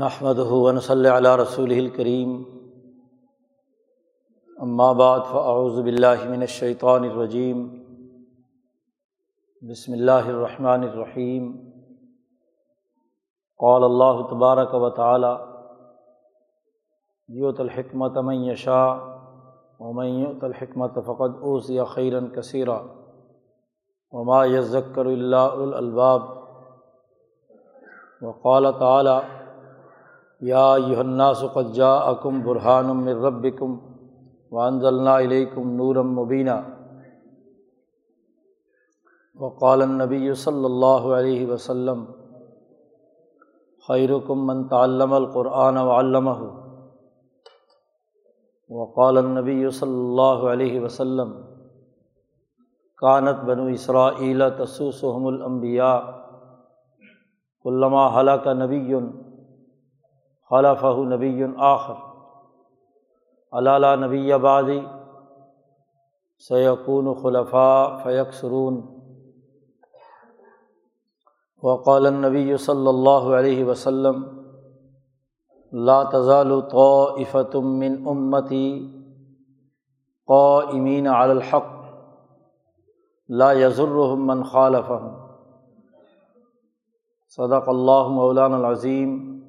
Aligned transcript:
نحمد 0.00 0.38
ہُون 0.48 0.78
صلی 0.80 1.08
علیہ 1.08 1.30
رسول 1.36 1.72
الکریم 1.72 2.30
اما 4.56 4.90
بعد 4.92 5.18
فاعوذ 5.30 5.78
باللہ 5.78 6.22
من 6.28 6.40
الشیطان 6.40 7.04
الرجیم 7.04 7.66
بسم 9.62 9.92
اللہ 9.92 10.28
الرحمن 10.28 10.82
الرحیم 10.82 11.50
قال 13.60 13.84
اللہ 13.84 14.22
تبارک 14.30 14.74
و 14.74 14.90
تعالی 14.90 15.32
یوت 17.28 17.60
الحکمت 17.60 18.16
من 18.22 18.44
یشاء 18.44 18.94
ومن 19.80 20.06
یؤت 20.06 20.44
الحکمت 20.44 20.98
فقد 21.06 21.36
اوسی 21.42 21.78
خیرا 21.94 22.20
کثیرا 22.36 22.78
وما 24.12 24.44
یذکر 24.46 25.06
اللہ 25.06 25.60
الالباب 25.60 26.22
وقال 28.22 28.72
تعالی 28.78 29.18
یا 30.40 30.72
الناس 30.72 31.42
قد 31.54 31.74
جاءکم 31.74 32.40
برہان 32.42 32.86
من 32.96 33.24
ربکم 33.24 33.76
وانزلنا 34.52 35.14
الیکم 35.14 35.72
نورم 35.76 36.14
مبینہ 36.14 36.56
وقال 39.36 39.82
النبی 39.82 40.32
صلی 40.38 40.64
اللہ 40.64 41.02
علیہ 41.16 41.46
وسلم، 41.46 42.04
خیرکم 43.88 44.46
من 44.46 44.66
تعلم 44.68 45.12
القرآن 45.12 45.76
وعلمہ 45.78 46.38
وقال 48.70 49.18
النبی 49.18 49.70
صلی 49.78 49.98
اللہ 49.98 50.46
علیہ 50.50 50.80
وسلم، 50.80 51.30
کانت 53.02 53.44
بنو 53.44 53.66
اسرائیل 53.68 54.42
تسوسحم 54.58 55.26
الانبیاء 55.26 55.96
علامہ 57.64 58.08
حلق 58.16 58.46
نبی 58.58 58.80
خلف 60.50 60.84
نبی 60.84 61.44
آخر. 61.56 61.94
علالہ 63.52 63.86
نبی 64.06 64.32
آبادی 64.32 64.80
سیقون 66.48 67.14
خلفاء 67.14 67.96
فیق 68.02 68.32
سرون 68.32 68.80
وقال 71.62 72.06
النبی 72.06 72.56
صلی 72.56 72.88
اللہ 72.88 73.34
علیہ 73.38 73.64
وسلم، 73.64 74.22
لا 75.72 76.02
تزال 76.02 76.60
طائفة 76.60 77.60
من 77.62 77.96
امتی 78.06 78.68
قائمین 80.26 81.06
علی 81.06 81.30
الحق. 81.30 81.68
لا 83.28 83.52
یضرهم 83.52 84.26
من 84.26 84.44
خالفهم 84.44 85.12
صدق 87.36 87.68
اللہ 87.68 88.08
مولان 88.08 88.54
العظیم. 88.54 89.39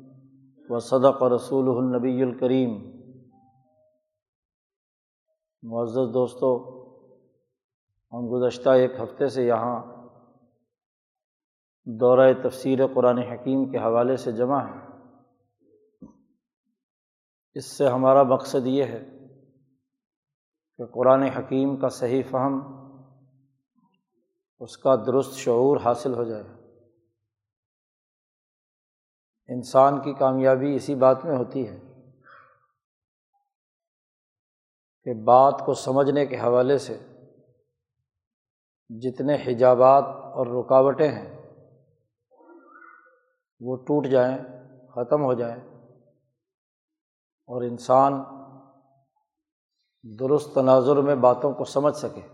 و 0.71 0.79
صدق 0.79 1.23
رسول 1.23 1.77
النبی 1.77 2.21
الکریم۔ 2.23 3.01
معزز 5.63 6.13
دوستوں 6.13 6.81
ہم 8.11 8.33
گزشتہ 8.33 8.69
ایک 8.69 8.91
ہفتے 8.99 9.27
سے 9.27 9.43
یہاں 9.43 9.83
دورۂ 11.85 12.33
تفسیر 12.43 12.87
قرآن 12.87 13.17
حکیم 13.17 13.71
کے 13.71 13.77
حوالے 13.77 14.15
سے 14.15 14.31
جمع 14.31 14.59
ہے 14.61 14.79
اس 17.53 17.77
سے 17.77 17.87
ہمارا 17.87 18.23
مقصد 18.23 18.67
یہ 18.67 18.83
ہے 18.83 19.27
کہ 20.77 20.85
قرآن 20.85 21.23
حکیم 21.23 21.77
کا 21.77 21.89
صحیح 21.89 22.23
فہم، 22.29 22.59
اس 24.59 24.77
کا 24.77 24.95
درست 24.95 25.33
شعور 25.33 25.77
حاصل 25.85 26.13
ہو 26.13 26.23
جائے۔ 26.23 26.60
انسان 29.53 30.01
کی 30.01 30.13
کامیابی 30.13 30.75
اسی 30.75 30.95
بات 30.95 31.25
میں 31.25 31.37
ہوتی 31.37 31.67
ہے 31.69 31.79
کہ 35.03 35.13
بات 35.23 35.61
کو 35.65 35.73
سمجھنے 35.73 36.25
کے 36.25 36.39
حوالے 36.39 36.77
سے 36.77 36.97
جتنے 38.89 39.35
حجابات 39.35 40.03
اور 40.07 40.47
رکاوٹیں 40.47 41.11
ہیں، 41.11 41.41
وہ 43.59 43.75
ٹوٹ 43.75 44.07
جائیں، 44.07 44.37
ختم 44.89 45.23
ہو 45.23 45.33
جائیں 45.33 45.61
اور 47.49 47.61
انسان 47.61 48.23
درست 50.19 50.53
تناظر 50.53 50.95
میں 50.95 51.15
باتوں 51.15 51.53
کو 51.53 51.65
سمجھ 51.65 51.95
سکے۔ 51.95 52.27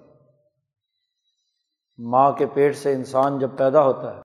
ماں 1.97 2.31
کے 2.31 2.45
پیٹ 2.45 2.75
سے 2.75 2.93
انسان 2.93 3.39
جب 3.39 3.57
پیدا 3.57 3.83
ہوتا 3.83 4.15
ہے 4.15 4.21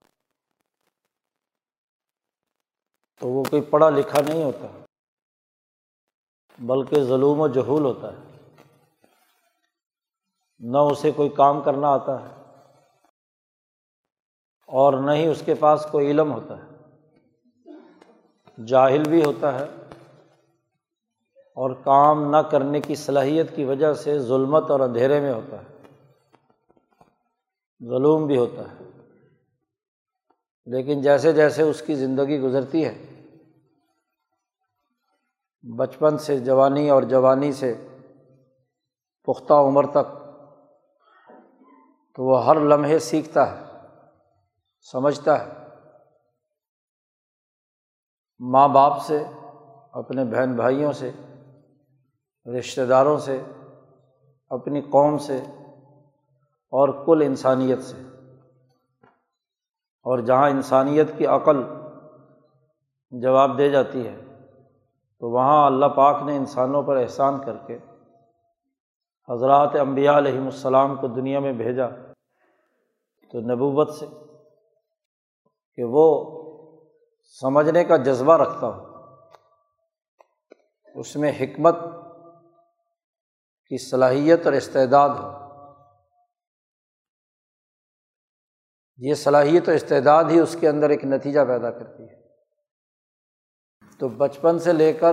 تو 3.23 3.29
وہ 3.29 3.43
کوئی 3.43 3.63
پڑھا 3.63 3.91
لکھا 3.91 4.21
نہیں 4.29 4.45
ہوتا، 4.45 4.67
بلکہ 6.59 7.03
ظلم 7.05 7.41
و 7.41 7.49
جہول 7.49 7.85
ہوتا 7.85 8.13
ہے۔ 8.13 8.17
نہ 10.61 10.79
اسے 10.79 11.11
کوئی 11.11 11.29
کام 11.29 11.61
کرنا 11.61 11.89
آتا 11.89 12.23
ہے 12.23 12.35
اور 14.67 14.93
نہ 14.93 15.11
ہی 15.11 15.27
اس 15.27 15.43
کے 15.45 15.55
پاس 15.55 15.87
کوئی 15.91 16.11
علم 16.11 16.33
ہوتا 16.33 16.57
ہے۔ 16.59 16.67
جاہل 18.65 19.03
بھی 19.09 19.25
ہوتا 19.25 19.59
ہے 19.59 19.65
اور 21.57 21.71
کام 21.85 22.31
نہ 22.31 22.37
کرنے 22.37 22.81
کی 22.81 22.95
صلاحیت 22.95 23.57
کی 23.57 23.65
وجہ 23.65 23.93
سے 23.93 24.19
ظلمت 24.19 24.71
اور 24.71 24.81
اندھیرے 24.81 25.21
میں 25.21 25.33
ہوتا 25.33 25.57
ہے۔ 25.57 25.77
ظلم 27.81 28.27
بھی 28.27 28.37
ہوتا 28.37 28.71
ہے، 28.71 28.85
لیکن 30.67 31.03
جیسے 31.03 31.33
جیسے 31.33 31.63
اس 31.63 31.83
کی 31.83 31.95
زندگی 31.95 32.41
گزرتی 32.41 32.85
ہے 32.85 33.12
بچپن 35.63 36.19
سے، 36.19 36.39
جوانی 36.39 36.91
اور 36.91 37.03
جوانی 37.03 37.53
سے 37.53 37.89
پختہ 39.25 39.53
عمر 39.53 39.87
تک 39.87 40.19
تو 42.15 42.25
وہ 42.25 42.45
ہر 42.45 42.61
لمحے 42.61 42.99
سیکھتا 42.99 43.51
ہے، 43.51 43.65
سمجھتا 44.93 45.47
ہے۔ 45.47 45.53
ماں 48.39 48.69
باپ 48.69 49.03
سے، 49.03 49.25
اپنے 49.93 50.25
بہن 50.25 50.57
بھائیوں 50.57 50.93
سے، 50.93 51.11
رشتہ 52.59 52.81
داروں 52.81 53.19
سے، 53.19 53.43
اپنی 54.51 54.81
قوم 54.81 55.19
سے 55.19 55.39
اور 56.71 57.07
کل 57.07 57.23
انسانیت 57.27 57.83
سے۔ 57.83 58.03
اور 60.05 60.19
جہاں 60.19 60.51
انسانیت 60.51 61.07
کی 61.19 61.27
عقل 61.27 61.57
جواب 63.11 63.59
دے 63.59 63.71
جاتی 63.71 64.09
ہے 64.09 64.32
تو 65.23 65.31
وہاں 65.31 65.67
اللہ 65.67 65.87
پاک 65.87 66.23
نے 66.23 66.37
انسانوں 66.37 66.83
پر 66.83 66.97
احسان 66.97 67.45
کر 67.45 67.57
کے 67.67 67.77
حضرات 69.33 69.77
امبیا 69.81 70.19
علیہم 70.19 70.45
السلام 70.45 70.97
کو 70.97 71.07
دنیا 71.07 71.41
میں 71.41 71.53
بھیجا 71.53 71.89
تو 73.33 73.41
نبوت 73.41 73.91
سے 73.95 74.07
کہ 75.77 75.85
وہ 75.85 76.05
سمجھنے 77.41 77.85
کا 77.85 77.97
جذبہ 77.97 78.37
رکھتا 78.37 78.67
ہو، 78.67 78.85
اس 80.95 81.17
میں 81.17 81.33
حکمت 81.41 81.75
کی 83.67 83.91
صلاحیت 83.91 84.45
اور 84.45 84.53
استعداد 84.53 85.09
ہو۔ 85.09 85.31
یہ 88.97 89.15
صلاحیت 89.15 89.69
و 89.69 89.73
استعداد 89.73 90.25
ہی 90.25 90.41
اس 90.41 90.57
کے 90.61 90.69
اندر 90.69 90.91
ایک 90.91 91.05
نتیجہ 91.05 91.41
پیدا 91.41 91.71
کرتی 91.71 92.03
ہے۔ 92.03 92.22
تو 94.03 94.09
بچپن 94.09 94.59
سے 94.59 94.73
لے 94.73 94.93
کر 94.93 95.13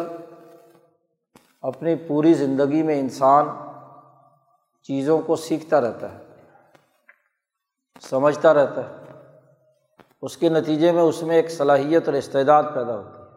اپنی 1.61 1.95
پوری 1.95 2.33
زندگی 2.33 2.83
میں 2.83 2.99
انسان 2.99 3.47
چیزوں 4.83 5.21
کو 5.21 5.35
سیکھتا 5.35 5.81
رہتا 5.81 6.13
ہے، 6.13 6.23
سمجھتا 8.01 8.53
رہتا 8.53 8.89
ہے۔ 8.89 8.95
اس 10.21 10.37
کے 10.37 10.49
نتیجے 10.49 10.91
میں 10.91 11.01
اس 11.01 11.23
میں 11.23 11.35
ایک 11.35 11.51
صلاحیت 11.51 12.07
اور 12.07 12.13
استعداد 12.13 12.63
پیدا 12.73 12.97
ہوتی 12.97 13.21
ہے۔ 13.21 13.27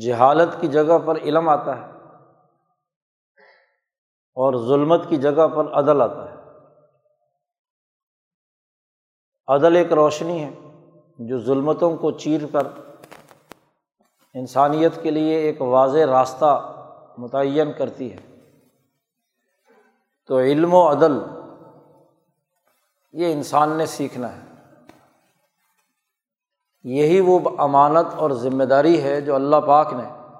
جہالت 0.00 0.60
کی 0.60 0.68
جگہ 0.68 0.98
پر 1.04 1.16
علم 1.16 1.48
آتا 1.48 1.76
ہے 1.76 1.86
اور 4.34 4.68
ظلمت 4.68 5.08
کی 5.08 5.16
جگہ 5.16 5.48
پر 5.48 5.72
عدل 5.72 6.02
آتا 6.02 6.30
ہے۔ 6.30 6.36
عدل 9.48 9.76
ایک 9.76 9.92
روشنی 9.92 10.44
ہے 10.44 10.50
جو 11.18 11.38
ظلمتوں 11.38 11.96
کو 11.96 12.10
چیر 12.10 12.40
کر 12.52 12.89
انسانیت 14.34 15.02
کے 15.02 15.10
لیے 15.10 15.36
ایک 15.36 15.62
واضح 15.62 15.98
راستہ 15.98 16.72
متعین 17.18 17.72
کرتی 17.72 18.12
ہے۔ 18.12 18.18
تو 20.26 20.38
علم 20.38 20.74
و 20.74 20.90
عدل، 20.90 21.12
یہ 23.12 23.32
انسان 23.32 23.70
نے 23.70 23.86
سیکھنا 23.86 24.36
ہے۔ 24.36 24.40
یہی 26.82 27.20
وہ 27.20 27.38
امانت 27.58 28.14
اور 28.14 28.30
ذمہ 28.30 28.64
داری 28.64 29.02
ہے 29.02 29.20
جو 29.20 29.34
اللہ 29.34 29.56
پاک 29.56 29.92
نے 29.92 30.36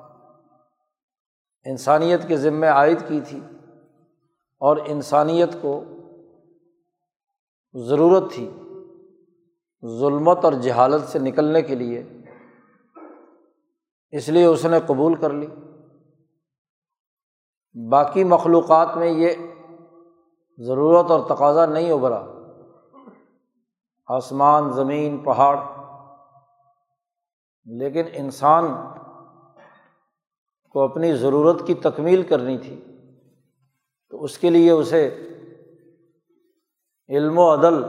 انسانیت 1.64 2.28
کے 2.28 2.36
ذمے 2.36 2.66
عائد 2.66 3.08
کی 3.08 3.20
تھی 3.20 3.40
اور 4.58 4.76
انسانیت 4.86 5.48
کو 5.62 5.84
ضرورت 7.74 8.32
تھی۔ 8.32 8.50
ظلمت 9.86 10.44
اور 10.44 10.52
جہالت 10.52 11.08
سے 11.08 11.18
نکلنے 11.18 11.62
کے 11.62 11.74
لیے 11.74 12.04
اس 14.10 14.28
لیے 14.28 14.44
اس 14.44 14.64
نے 14.64 14.80
قبول 14.86 15.14
کر 15.14 15.30
لی۔ 15.30 15.46
باقی 17.88 18.24
مخلوقات 18.24 18.96
میں 18.96 19.06
یہ 19.06 19.30
ضرورت 20.58 21.10
اور 21.10 21.20
تقاضا 21.28 21.66
نہیں 21.66 21.92
ابھرا۔ 21.92 22.26
آسمان، 24.06 24.72
زمین، 24.72 25.18
پہاڑ۔ 25.18 25.56
لیکن 27.64 28.04
انسان 28.12 28.74
کو 30.70 30.80
اپنی 30.80 31.16
ضرورت 31.16 31.66
کی 31.66 31.74
تکمیل 31.74 32.22
کرنی 32.22 32.58
تھی۔ 32.58 32.84
تو 34.10 34.24
اس 34.24 34.38
کے 34.38 34.50
لیے 34.50 34.70
اسے 34.70 35.28
علم 37.08 37.38
و 37.38 37.54
عدل 37.54 37.82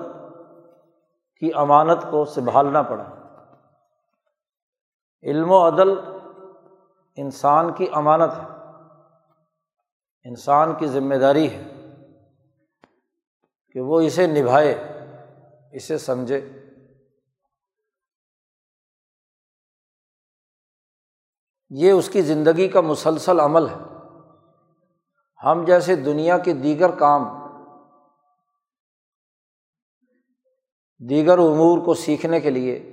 کی 1.39 1.51
امانت 1.55 2.11
کو 2.11 2.25
سنبھالنا 2.25 2.81
پڑا۔ 2.81 3.20
علم 5.23 5.51
و 5.51 5.67
عدل 5.67 5.89
انسان 7.15 7.73
کی 7.73 7.87
امانت 7.93 8.31
ہے۔ 8.33 8.43
انسان 10.23 10.75
کی 10.79 10.87
ذمہ 10.87 11.15
داری 11.15 11.49
ہے 11.51 11.63
کہ 13.71 13.79
وہ 13.79 13.99
اسے 13.99 14.27
نبھائے، 14.27 14.73
اسے 15.71 15.97
سمجھے۔ 15.97 16.49
یہ 21.69 21.91
اس 21.91 22.09
کی 22.09 22.21
زندگی 22.21 22.67
کا 22.67 22.81
مسلسل 22.81 23.39
عمل 23.39 23.69
ہے۔ 23.69 23.77
ہم 25.45 25.65
جیسے 25.65 25.95
دنیا 25.95 26.37
کے 26.37 26.53
دیگر 26.53 26.91
کام، 26.91 27.21
دیگر 31.09 31.37
امور 31.37 31.85
کو 31.85 31.93
سیکھنے 31.93 32.39
کے 32.39 32.49
لیے 32.49 32.90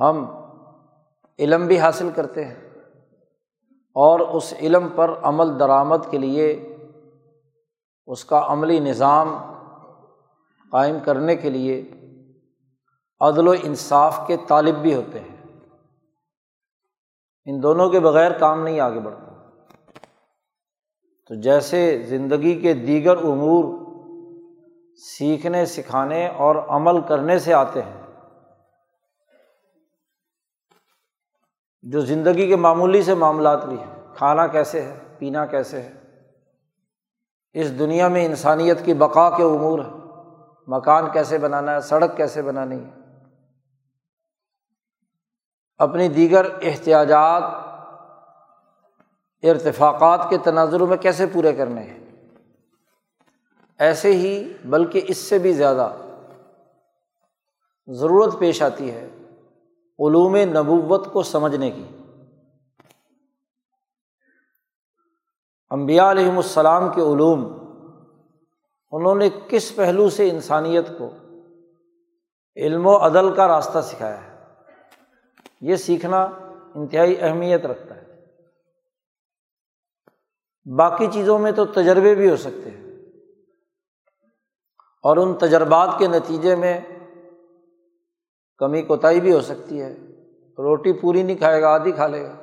ہم 0.00 0.26
علم 1.38 1.66
بھی 1.66 1.78
حاصل 1.78 2.10
کرتے 2.14 2.44
ہیں 2.44 2.54
اور 3.94 4.20
اس 4.20 4.54
علم 4.60 4.88
پر 4.94 5.14
عمل 5.22 5.60
درآمد 5.60 5.96
کے 6.10 6.18
لیے 6.18 6.76
اس 8.06 8.24
کا 8.24 8.44
عملی 8.46 8.78
نظام 8.78 9.36
قائم 10.72 10.98
کرنے 11.04 11.36
کے 11.36 11.50
لیے 11.50 11.90
عدل 13.20 13.48
و 13.48 13.54
انصاف 13.62 14.20
کے 14.26 14.36
طالب 14.48 14.74
بھی 14.74 14.94
ہوتے 14.94 15.20
ہیں۔ 15.20 15.36
ان 17.46 17.62
دونوں 17.62 17.90
کے 17.90 18.00
بغیر 18.00 18.38
کام 18.38 18.62
نہیں 18.62 18.80
آگے 18.80 19.00
بڑھتا۔ 19.00 19.32
تو 21.28 21.34
جیسے 21.34 22.02
زندگی 22.02 22.60
کے 22.60 22.74
دیگر 22.74 23.16
امور 23.16 23.64
سیکھنے، 24.96 25.66
سکھانے 25.66 26.28
اور 26.28 26.56
عمل 26.56 27.00
کرنے 27.00 27.38
سے 27.38 27.54
آتے 27.54 27.82
ہیں 27.82 28.05
جو 31.90 32.00
زندگی 32.00 32.48
کے 32.48 32.56
معمولی 32.56 33.02
سے 33.02 33.14
معاملات 33.14 33.66
بھی 33.66 33.78
ہیں، 33.78 34.14
کھانا 34.14 34.46
کیسے 34.46 34.82
ہے، 34.82 34.98
پینا 35.18 35.46
کیسے 35.46 35.82
ہے۔ 35.82 35.92
اس 37.52 37.78
دنیا 37.78 38.08
میں 38.08 38.26
انسانیت 38.26 38.84
کی 38.84 38.94
بقا 38.94 39.36
کے 39.36 39.42
امور 39.42 39.78
ہے 39.78 39.90
مکان 40.66 41.10
کیسے 41.12 41.38
بنانا 41.38 41.74
ہے، 41.74 41.80
سڑک 41.80 42.16
کیسے 42.16 42.42
بنانی 42.42 42.84
ہے۔ 42.84 42.90
اپنی 45.78 46.08
دیگر 46.08 46.46
احتیاجات، 46.62 47.42
ارتفاقات 49.42 50.26
کے 50.30 50.38
تناظروں 50.38 50.86
میں 50.86 50.96
کیسے 50.96 51.26
پورے 51.26 51.52
کرنے 51.52 51.82
ہیں۔ 51.82 52.04
ایسے 53.78 54.12
ہی، 54.12 54.52
بلکہ 54.64 55.00
اس 55.08 55.18
سے 55.18 55.38
بھی 55.38 55.52
زیادہ 55.52 55.92
ضرورت 57.86 58.38
پیش 58.38 58.62
آتی 58.62 58.90
ہے 58.90 59.08
علوم 59.98 60.36
نبوت 60.36 61.12
کو 61.12 61.22
سمجھنے 61.22 61.70
کی۔ 61.70 61.84
امبیا 65.70 66.10
علیہم 66.10 66.36
السلام 66.36 66.88
کے 66.88 67.00
علوم، 67.00 67.44
انہوں 68.92 69.14
نے 69.14 69.30
کس 69.48 69.76
پہلو 69.76 70.10
سے 70.10 70.30
انسانیت 70.30 70.88
کو 70.98 71.10
علم 72.56 72.86
و 72.86 73.06
عدل 73.06 73.34
کا 73.34 73.48
راستہ 73.48 73.78
سکھایا 73.80 74.22
ہے؟ 74.22 74.44
یہ 75.60 75.76
سیکھنا 75.76 76.22
انتہائی 76.74 77.20
اہمیت 77.20 77.66
رکھتا 77.66 77.96
ہے۔ 77.96 78.06
باقی 80.76 81.06
چیزوں 81.12 81.38
میں 81.38 81.52
تو 81.52 81.64
تجربے 81.64 82.14
بھی 82.14 82.30
ہو 82.30 82.36
سکتے 82.36 82.70
ہیں۔ 82.70 82.86
اور 85.02 85.16
ان 85.16 85.34
تجربات 85.34 85.88
کے 85.98 86.08
نتیجے 86.08 86.56
میں 86.56 86.80
کمی 88.58 88.82
کوتاہی 88.82 89.20
بھی 89.20 89.34
ہو 89.34 89.40
سکتی 89.40 89.82
ہے۔ 89.82 89.96
روٹی 90.58 90.92
پوری 90.92 91.22
نہیں 91.22 91.36
کھائے 91.36 91.62
گا، 91.62 91.74
آدھی 91.74 91.92
کھا 91.92 92.06
لے 92.06 92.24
گا۔ 92.24 92.34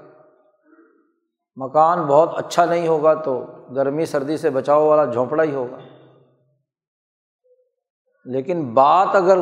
مکان 1.56 2.02
بہت 2.02 2.30
اچھا 2.38 2.66
نہیں 2.66 2.88
ہوگا 2.88 3.14
تو 3.14 3.46
گرمی، 3.76 4.06
سردی 4.06 4.38
سے 4.38 4.50
بچاؤ 4.50 4.86
والا 4.86 5.06
جھونپڑا 5.06 5.44
ہی 5.44 5.56
ہوگا۔ 5.56 5.78
لیکن 8.26 8.74
بات 8.74 9.08
اگر 9.14 9.38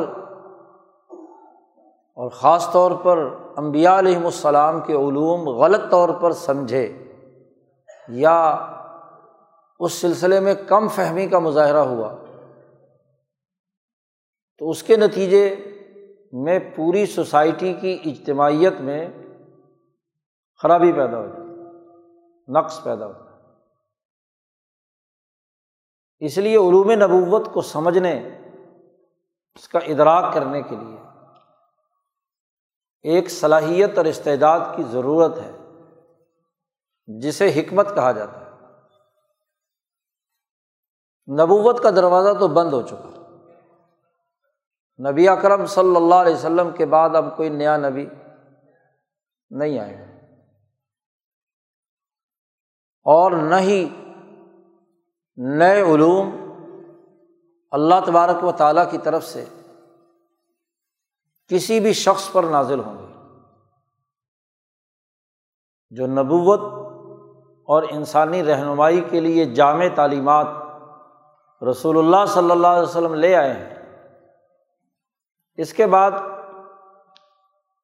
اور 2.16 2.30
خاص 2.30 2.72
طور 2.72 2.90
پر 3.02 3.28
امبیا 3.56 3.98
علیہم 3.98 4.24
السلام 4.24 4.80
کے 4.80 4.92
علوم 4.92 5.48
غلط 5.48 5.80
طور 5.90 6.08
پر 6.08 6.32
سمجھے 6.32 7.04
یا 8.08 8.50
اس 9.80 9.92
سلسلے 9.92 10.40
میں 10.40 10.54
کم 10.54 10.88
فہمی 10.88 11.26
کا 11.26 11.38
مظاہرہ 11.38 11.78
ہوا 11.78 12.14
تو 14.58 14.70
اس 14.70 14.82
کے 14.82 14.96
نتیجے 14.96 15.54
میں 16.32 16.58
پوری 16.76 17.06
سوسائٹی 17.06 17.74
کی 17.74 17.98
اجتماعیت 18.04 18.72
میں 18.80 19.08
خرابی 20.62 20.92
پیدا 20.92 21.18
ہو 21.18 21.26
جاتی 21.26 21.42
نقص 22.48 22.82
پیدا 22.82 23.06
ہوتا 23.06 23.24
ہے۔ 23.24 23.32
اس 26.18 26.38
لیے 26.38 26.56
علوم 26.56 26.90
نبوت 26.90 27.52
کو 27.52 27.60
سمجھنے، 27.60 28.38
اس 29.54 29.68
کا 29.68 29.78
ادراک 29.78 30.34
کرنے 30.34 30.62
کے 30.62 30.76
لیے 30.76 30.96
ایک 33.02 33.30
صلاحیت 33.30 33.98
اور 33.98 34.06
استعداد 34.06 34.60
کی 34.76 34.82
ضرورت 34.82 35.38
ہے، 35.38 35.52
جسے 37.06 37.60
حکمت 37.60 37.94
کہا 37.94 38.12
جاتا 38.12 38.40
ہے۔ 38.40 38.50
نبوت 41.32 41.82
کا 41.82 41.90
دروازہ 41.90 42.38
تو 42.38 42.48
بند 42.48 42.72
ہو 42.72 42.82
چکا۔ 42.82 43.21
نبی 45.10 45.28
اکرم 45.28 45.66
صلی 45.66 45.96
اللہ 45.96 46.14
علیہ 46.14 46.34
وسلم 46.34 46.70
کے 46.70 46.86
بعد 46.86 47.10
اب 47.14 47.36
کوئی 47.36 47.48
نیا 47.48 47.76
نبی 47.76 48.06
نہیں 49.50 49.78
آئے 49.78 49.98
گا 49.98 50.04
اور 53.04 53.32
نہ 53.32 53.54
ہی 53.54 53.88
نئے 55.36 55.82
علوم 55.82 56.30
اللہ 57.70 57.94
تبارک 58.06 58.44
و 58.44 58.52
تعالیٰ 58.52 58.90
کی 58.90 58.98
طرف 58.98 59.24
سے 59.24 59.44
کسی 61.46 61.80
بھی 61.80 61.92
شخص 61.92 62.32
پر 62.32 62.44
نازل 62.44 62.80
ہوں 62.80 62.98
گے۔ 62.98 63.12
جو 65.90 66.06
نبوت 66.06 66.60
اور 67.68 67.82
انسانی 67.90 68.44
رہنمائی 68.44 69.00
کے 69.10 69.20
لیے 69.20 69.44
جامع 69.44 69.84
تعلیمات 69.94 70.46
رسول 71.70 71.98
اللہ 71.98 72.26
صلی 72.28 72.50
اللہ 72.50 72.66
علیہ 72.66 72.88
وسلم 72.88 73.14
لے 73.14 73.36
آئے 73.36 73.52
ہیں 73.52 73.81
اس 75.56 75.74
کے 75.74 75.86
بعد 75.86 76.10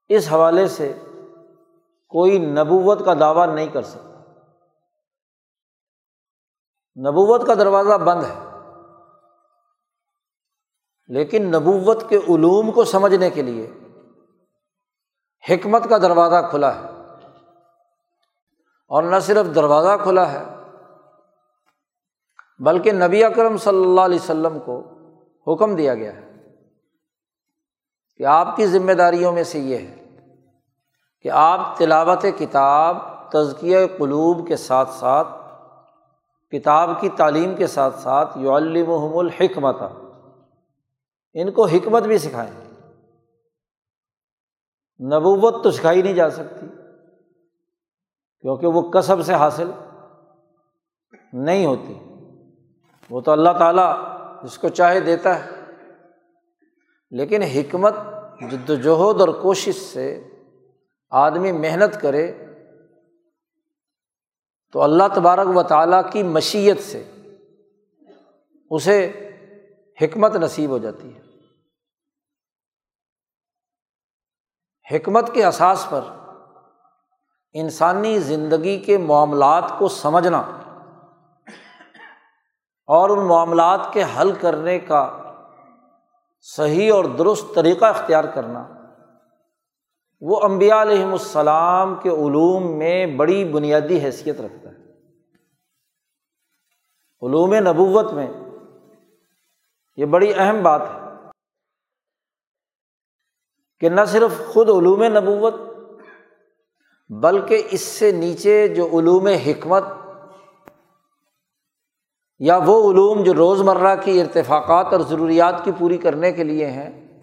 اس 0.09 0.33
حوالے 0.33 0.69
سے 0.69 0.99
کوئی 2.09 2.39
نبوت 2.39 3.05
کا 3.05 3.15
دعویٰ 3.21 3.55
نہیں 3.55 3.67
کر 3.67 3.83
سکتا۔ 3.83 4.09
نبوت 6.97 7.47
کا 7.47 7.55
دروازہ 7.55 7.95
بند 7.95 8.25
ہے، 8.25 8.35
لیکن 11.09 11.51
نبوت 11.51 12.09
کے 12.09 12.17
علوم 12.17 12.73
کو 12.73 12.85
سمجھنے 12.85 13.31
کے 13.31 13.43
لیے 13.43 13.71
حکمت 15.51 15.89
کا 15.89 15.99
دروازہ 15.99 16.47
کھلا 16.51 16.75
ہے۔ 16.75 16.89
اور 18.89 19.03
نہ 19.03 19.19
صرف 19.19 19.55
دروازہ 19.55 20.03
کھلا 20.03 20.33
ہے، 20.33 20.45
بلکہ 22.59 22.93
نبی 22.93 23.25
اکرم 23.25 23.57
صلی 23.57 23.85
اللہ 23.85 24.01
علیہ 24.01 24.19
وسلم 24.23 24.59
کو 24.59 24.83
حکم 25.47 25.77
دیا 25.77 25.95
گیا 25.95 26.17
ہے۔ 26.17 26.28
کہ 28.19 28.25
آپ 28.25 28.57
کی 28.57 28.67
ذمہ 28.67 28.93
داریوں 28.93 29.33
میں 29.33 29.45
سے 29.45 29.59
یہ 29.59 29.79
ہے 29.79 30.17
کہ 31.23 31.31
آپ 31.33 31.77
تلاوت 31.77 32.27
کتاب، 32.39 32.97
تزکیہ 33.31 33.79
قلوب 33.99 34.49
کے 34.49 34.57
ساتھ 34.57 34.91
ساتھ، 34.91 35.29
کتاب 36.51 36.91
کی 37.01 37.09
تعلیم 37.09 37.55
کے 37.57 37.67
ساتھ 37.67 37.99
ساتھ 37.99 38.39
یو 38.39 38.55
الحکمت۔ 38.55 39.77
ان 41.35 41.51
کو 41.51 41.67
حکمت 41.67 42.03
بھی 42.03 42.19
سکھائیں۔ 42.19 42.85
نبوت 45.01 45.65
تو 45.65 45.71
سکھائی 45.71 46.03
نہیں 46.03 46.15
جا 46.15 46.31
سکتی، 46.31 46.67
کیونکہ 48.41 48.67
وہ 48.67 48.83
کسب 48.83 49.23
سے 49.23 49.35
حاصل 49.35 49.71
نہیں 51.33 51.67
ہوتی۔ 51.67 51.99
وہ 53.11 53.21
تو 53.21 53.33
اللہ 53.33 53.51
تعالیٰ 53.59 53.97
جس 54.43 54.59
کو 54.59 54.69
چاہے 54.69 55.01
دیتا 55.01 55.45
ہے۔ 55.45 55.58
لیکن 57.11 57.43
حکمت 57.43 57.95
جد 58.51 58.71
وجہد 58.71 59.21
اور 59.21 59.29
کوشش 59.43 59.75
سے 59.75 60.29
آدمی 61.11 61.53
محنت 61.53 62.01
کرے 62.03 62.33
تو 64.73 64.83
اللہ 64.83 65.03
تبارک 65.15 65.57
و 65.57 65.63
تعالیٰ 65.63 66.13
کی 66.13 66.23
مشیت 66.23 66.81
سے 66.81 67.11
اسے 68.71 69.29
حکمت 70.03 70.37
نصیب 70.37 70.71
ہو 70.71 70.79
جاتی 70.79 71.17
ہے۔ 71.17 71.21
حکمت 74.97 75.35
کے 75.35 75.45
اساس 75.45 75.87
پر 75.91 76.01
انسانی 77.53 78.19
زندگی 78.19 78.79
کے 78.79 78.99
معاملات 78.99 79.73
کو 79.79 79.89
سمجھنا 79.89 80.39
اور 82.87 83.11
ان 83.11 83.29
معاملات 83.29 83.81
کے 83.93 84.03
حل 84.03 84.33
کرنے 84.41 84.79
کا 84.79 85.28
صحیح 86.41 86.93
اور 86.93 87.05
درست 87.05 87.45
طریقہ 87.55 87.85
اختیار 87.85 88.25
کرنا۔ 88.25 88.69
وہ 90.21 90.41
امبیا 90.43 90.83
علیہم 90.83 91.13
السلام 91.13 91.95
کے 91.95 92.09
علوم 92.09 92.79
میں 92.79 93.07
بڑی 93.07 93.45
بنیادی 93.45 93.99
حیثیت 93.99 94.41
رکھتا 94.41 94.71
ہے۔ 94.71 94.79
علوم 97.23 97.55
نبوت 97.55 98.13
میں 98.13 98.33
یہ 99.97 100.05
بڑی 100.05 100.33
اہم 100.37 100.63
بات 100.63 100.83
ہے 100.83 101.01
کہ 103.81 103.89
نہ 103.89 104.01
صرف 104.09 104.47
خود 104.47 104.69
علوم 104.69 105.03
نبوت 105.03 105.55
بلکہ 107.09 107.69
اس 107.71 107.81
سے 107.81 108.13
نیچے 108.13 108.69
جو 108.69 108.99
علوم 108.99 109.27
حکمت 109.27 109.85
یا 112.39 112.57
وہ 112.57 112.93
علوم 112.93 113.23
جو 113.23 113.35
روز 113.35 113.61
مرہ 113.61 113.97
کی 114.03 114.21
ارتفاقات 114.21 114.87
اور 114.93 115.01
ضروریات 115.01 115.55
کی 115.65 115.71
پوری 115.79 115.99
کرنے 115.99 116.33
کے 116.33 116.45
لیے 116.45 116.67
ہیں، 116.67 117.21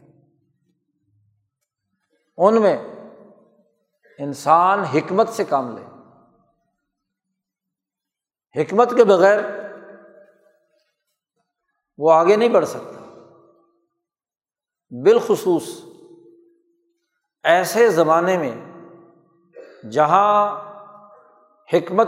ان 2.37 2.61
میں 2.61 2.77
انسان 4.19 4.79
حکمت 4.79 5.29
سے 5.29 5.43
کام 5.43 5.77
لے۔ 5.77 5.85
حکمت 8.61 8.93
کے 8.95 9.03
بغیر 9.03 9.39
وہ 11.97 12.11
آگے 12.11 12.35
نہیں 12.35 12.49
بڑھ 12.49 12.65
سکتا۔ 12.65 12.99
بالخصوص 14.91 15.81
ایسے 17.43 17.89
زمانے 17.89 18.37
میں 18.37 18.55
جہاں 19.89 20.55
حکمت 21.73 22.07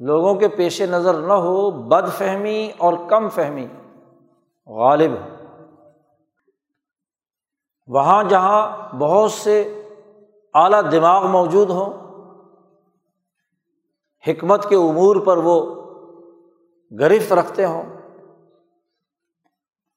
لوگوں 0.00 0.34
کے 0.34 0.48
پیش 0.48 0.80
نظر 0.82 1.14
نہ 1.14 1.32
ہو، 1.32 1.70
بد 1.70 2.08
فہمی 2.18 2.70
اور 2.78 2.92
کم 3.08 3.28
فہمی، 3.28 3.66
غالب 4.66 5.12
ہو۔ 5.12 5.26
وہاں 7.88 8.24
جہاں 8.24 8.96
بہت 8.96 9.32
سے 9.32 9.84
اعلیٰ 10.54 10.80
دماغ 10.92 11.26
موجود 11.26 11.70
ہوں، 11.70 11.92
حکمت 14.28 14.68
کے 14.68 14.76
امور 14.76 15.16
پر 15.16 15.36
وہ 15.36 15.60
گرفت 16.90 17.32
رکھتے 17.32 17.64
ہوں، 17.64 17.82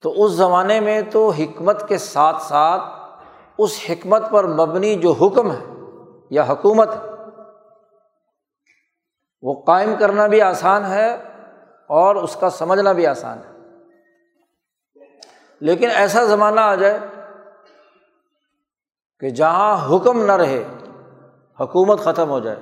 تو 0.02 0.24
اس 0.24 0.32
زمانے 0.32 0.80
میں 0.80 1.02
تو 1.02 1.30
حکمت 1.30 1.88
کے 1.88 1.98
ساتھ 1.98 2.42
ساتھ 2.42 2.84
اس 3.58 3.80
حکمت 3.90 4.32
پر 4.32 4.48
مبنی 4.48 4.96
جو 4.96 5.12
حکم 5.12 5.52
ہے 5.52 5.66
یا 6.30 6.44
حکومت 6.50 6.90
ہے 6.90 7.15
وہ 9.46 9.62
قائم 9.62 9.96
کرنا 10.00 10.28
بھی 10.28 10.42
آسان 10.42 10.86
ہے 10.86 11.16
اور 11.90 12.16
اس 12.16 12.36
کا 12.36 12.50
سمجھنا 12.50 12.92
بھی 12.92 13.08
آسان 13.08 13.38
ہے۔ 13.38 13.52
لیکن 15.60 15.90
ایسا 15.90 16.26
زمانہ 16.26 16.60
آ 16.60 16.76
جائے 16.76 17.00
کہ 19.20 19.30
جہاں 19.30 19.88
حکم 19.90 20.26
نہ 20.26 20.32
رہے، 20.32 20.64
حکومت 21.60 22.00
ختم 22.00 22.30
ہو 22.30 22.40
جائے 22.40 22.60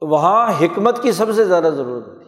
تو 0.00 0.06
وہاں 0.06 0.52
حکمت 0.60 1.02
کی 1.02 1.12
سب 1.12 1.32
سے 1.32 1.44
زیادہ 1.44 1.70
ضرورت 1.76 2.08
ہوتی 2.08 2.26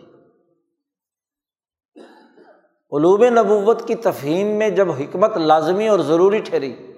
علوم 2.93 3.25
نبوت 3.25 3.87
کی 3.87 3.95
تفہیم 3.95 4.47
میں 4.47 4.71
جب 4.71 4.91
حکمت 4.91 5.37
لازمی 5.37 5.89
اور 5.89 5.99
ضروری 5.99 6.39
ٹھہری 6.39 6.95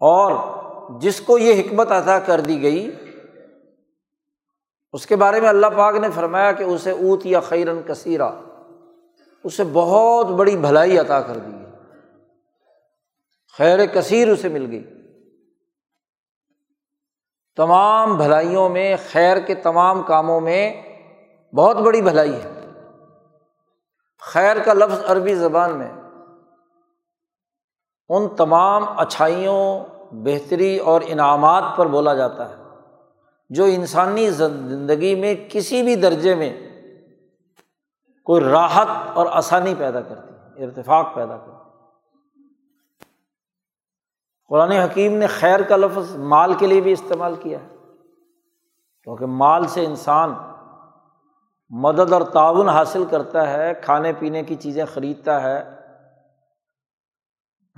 اور 0.00 0.32
جس 1.00 1.20
کو 1.20 1.38
یہ 1.38 1.60
حکمت 1.60 1.92
عطا 1.92 2.18
کر 2.18 2.40
دی 2.40 2.62
گئی، 2.62 2.90
اس 4.92 5.06
کے 5.06 5.16
بارے 5.16 5.40
میں 5.40 5.48
اللہ 5.48 5.66
پاک 5.76 5.94
نے 5.94 6.08
فرمایا 6.14 6.52
کہ 6.52 6.62
اسے 6.62 6.90
اوت 6.90 7.26
یا 7.26 7.40
خیرن 7.40 7.80
کثیرہ 7.86 8.30
اسے 9.44 9.62
بہت 9.72 10.26
بڑی 10.26 10.56
بھلائی 10.56 10.98
عطا 10.98 11.20
کر 11.20 11.36
دی 11.36 11.52
گئی۔ 11.52 11.64
خیر 13.58 13.86
کثیر 13.86 14.28
اسے 14.28 14.48
مل 14.48 14.70
گئی۔ 14.70 14.84
تمام 17.56 18.16
بھلائیوں 18.16 18.68
میں، 18.68 18.96
خیر 19.12 19.40
کے 19.40 19.54
تمام 19.54 20.02
کاموں 20.02 20.40
میں 20.40 20.82
بہت 21.54 21.76
بڑی 21.76 22.02
بھلائی 22.02 22.34
ہے۔ 22.34 22.50
خیر 24.18 24.58
کا 24.58 24.72
لفظ 24.72 25.04
عربی 25.04 25.34
زبان 25.34 25.78
میں، 25.78 25.92
ان 28.08 28.36
تمام 28.36 28.98
اچھائیوں 28.98 29.84
بہتری 30.12 30.76
اور 30.78 31.00
انعامات 31.06 31.64
پر 31.76 31.86
بولا 31.86 32.14
جاتا 32.14 32.48
ہے، 32.50 32.62
جو 33.50 33.64
انسانی 33.64 34.30
زندگی 34.30 35.14
میں 35.14 35.34
کسی 35.48 35.82
بھی 35.82 35.94
درجے 35.96 36.34
میں 36.34 36.52
کوئی 38.26 38.44
راحت 38.44 38.88
اور 39.14 39.26
آسانی 39.32 39.74
پیدا 39.78 40.00
کرتی 40.00 40.32
ہے، 40.32 40.64
ارتفاق 40.64 41.14
پیدا 41.14 41.36
کرتی 41.36 41.52
قرآن 44.50 44.72
حکیم 44.72 45.12
نے 45.12 45.26
خیر 45.26 45.62
کا 45.68 45.76
لفظ 45.76 46.16
مال 46.32 46.52
کے 46.58 46.66
لیے 46.66 46.80
بھی 46.80 46.92
استعمال 46.92 47.34
کیا 47.42 47.58
ہے، 47.60 47.68
کیونکہ 49.06 49.26
مال 49.26 49.66
سے 49.68 49.84
انسان 49.84 50.34
مدد 51.70 52.12
اور 52.12 52.22
تعاون 52.32 52.68
حاصل 52.68 53.04
کرتا 53.10 53.48
ہے، 53.50 53.72
کھانے 53.82 54.12
پینے 54.18 54.42
کی 54.42 54.54
چیزیں 54.54 54.84
خریدتا 54.84 55.40
ہے 55.42 55.62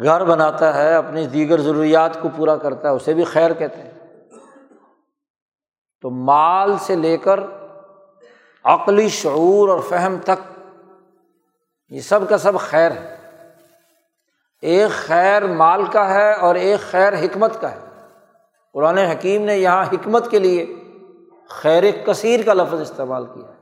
گھر 0.03 0.25
بناتا 0.25 0.75
ہے، 0.75 0.95
اپنی 0.95 1.27
دیگر 1.27 1.61
ضروریات 1.61 2.23
کو 2.23 2.29
پورا 2.37 2.57
کرتا 2.57 2.91
ہے، 2.91 2.95
اسے 2.95 3.15
بھی 3.15 3.25
خیر 3.25 3.55
کہتے 3.55 3.83
ہیں۔ 3.83 3.91
تو 6.01 6.11
مال 6.11 6.79
سے 6.79 6.95
لے 6.95 7.17
کر 7.17 7.41
عقلی 8.65 9.09
شعور 9.09 9.69
اور 9.69 9.81
فہم 9.89 10.17
تک 10.25 10.61
یہ 11.89 12.01
سب 12.01 12.21
کا 12.29 12.39
سب 12.39 12.53
خیر 12.59 12.91
ہے۔ 12.91 13.17
ایک 14.63 14.91
خیر 14.91 15.47
مال 15.47 15.85
کا 15.85 16.15
ہے 16.15 16.33
اور 16.33 16.55
ایک 16.55 16.81
خیر 16.81 17.13
حکمت 17.13 17.61
کا 17.61 17.71
ہے۔ 17.73 17.79
قرآن 18.73 18.99
حکیم 18.99 19.45
نے 19.45 19.57
یہاں 19.57 19.85
حکمت 19.85 20.31
کے 20.31 20.39
لیے 20.39 20.75
خیر 21.49 21.83
کثیر 22.07 22.41
کا 22.47 22.55
لفظ 22.55 22.81
استعمال 22.81 23.27
کیا 23.27 23.49
ہے۔ 23.49 23.57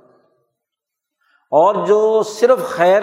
اور 1.51 1.87
جو 1.87 2.23
صرف 2.23 2.59
خیر 2.65 3.03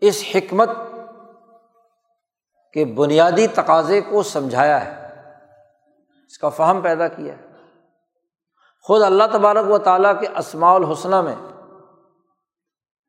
اس 0.00 0.24
حکمت 0.34 0.70
کے 2.72 2.84
بنیادی 2.84 3.46
تقاضے 3.46 4.00
کو 4.00 4.22
سمجھایا 4.22 4.84
ہے، 4.84 5.22
اس 6.26 6.38
کا 6.38 6.48
فہم 6.48 6.80
پیدا 6.80 7.08
کیا 7.08 7.38
ہے۔ 7.38 7.46
خود 8.82 9.02
اللہ 9.02 9.24
تبارک 9.32 9.70
و 9.70 9.78
تعالیٰ 9.78 10.20
کے 10.20 10.26
اسماع 10.38 10.74
الحسنہ 10.74 11.20
میں 11.20 11.36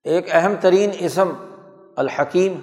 ایک 0.03 0.27
اہم 0.31 0.53
ترین 0.61 0.91
اسم 0.99 1.33
الحکیم 1.97 2.59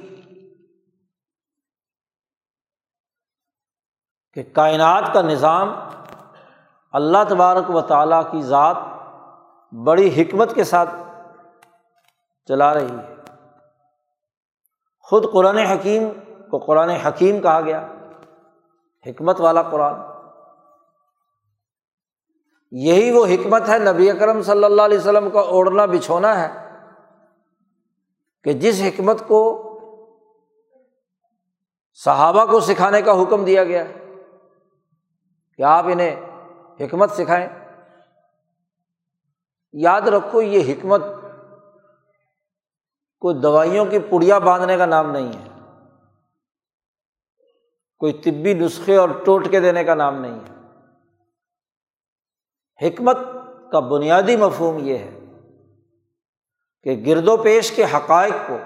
کہ 4.34 4.42
کائنات 4.42 5.04
کا 5.12 5.22
نظام 5.22 5.74
اللہ 6.92 7.18
تبارک 7.28 7.70
و 7.70 7.80
تعالیٰ 7.80 8.30
کی 8.30 8.42
ذات 8.42 8.76
بڑی 9.72 10.22
حکمت 10.22 10.54
کے 10.54 10.64
ساتھ 10.64 10.90
چلا 12.48 12.74
رہی 12.74 12.96
ہے۔ 12.98 13.17
خود 15.10 15.32
قرآن 15.32 15.58
حکیم 15.58 16.08
کو 16.50 16.58
قرآن 16.58 16.88
حکیم 16.88 17.40
کہا 17.40 17.60
گیا۔ 17.60 17.88
حکمت 19.06 19.40
والا 19.40 19.62
قرآن۔ 19.62 20.00
یہی 22.70 23.10
وہ 23.10 23.26
حکمت 23.26 23.68
ہے 23.68 23.78
نبی 23.78 24.10
اکرم 24.10 24.42
صلی 24.42 24.64
اللہ 24.64 24.82
علیہ 24.82 24.98
وسلم 24.98 25.30
کا 25.30 25.40
اوڑھنا 25.40 25.86
بچھونا 25.86 26.48
ہے 26.48 26.78
کہ 28.44 28.52
جس 28.52 28.82
حکمت 28.82 29.28
کو 29.28 29.64
صحابہ 31.94 32.46
کو 32.46 32.60
سکھانے 32.60 33.02
کا 33.02 33.22
حکم 33.22 33.44
دیا 33.44 33.64
گیا 33.64 33.88
ہے 33.88 34.14
کہ 35.56 35.62
آپ 35.62 35.84
انہیں 35.84 36.20
حکمت 36.80 37.10
سکھائیں۔ 37.10 37.48
یاد 39.72 40.00
رکھو 40.00 40.42
یہ 40.42 40.74
حکمت 40.74 41.02
کوئی 43.20 43.40
دوائیوں 43.40 43.86
کی 43.86 43.98
پڑیا 43.98 44.38
باندھنے 44.38 44.76
کا 44.76 44.86
نام 44.86 45.10
نہیں 45.10 45.28
ہے۔ 45.28 45.48
کوئی 47.98 48.12
طبی 48.12 48.54
نسخے 48.54 48.96
اور 48.96 49.08
ٹوٹ 49.24 49.50
کے 49.50 49.60
دینے 49.60 49.84
کا 49.84 49.94
نام 49.94 50.20
نہیں 50.20 50.40
ہے۔ 50.40 50.58
حکمت 52.86 53.18
کا 53.72 53.80
بنیادی 53.80 54.36
مفہوم 54.36 54.78
یہ 54.80 54.98
ہے 54.98 55.20
کہ 56.82 57.02
گرد 57.06 57.28
و 57.28 57.36
پیش 57.36 57.72
کے 57.72 57.84
حقائق 57.84 58.34
کو 58.48 58.56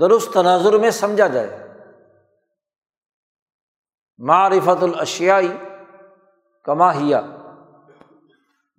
درست 0.00 0.32
تناظر 0.32 0.72
میں 0.72 0.90
سمجھا 0.90 1.26
جائے۔ 1.26 1.68
معرفت 4.18 4.82
الاشیائی 4.82 5.52
کما 6.62 6.94
ہیا۔ 6.94 7.20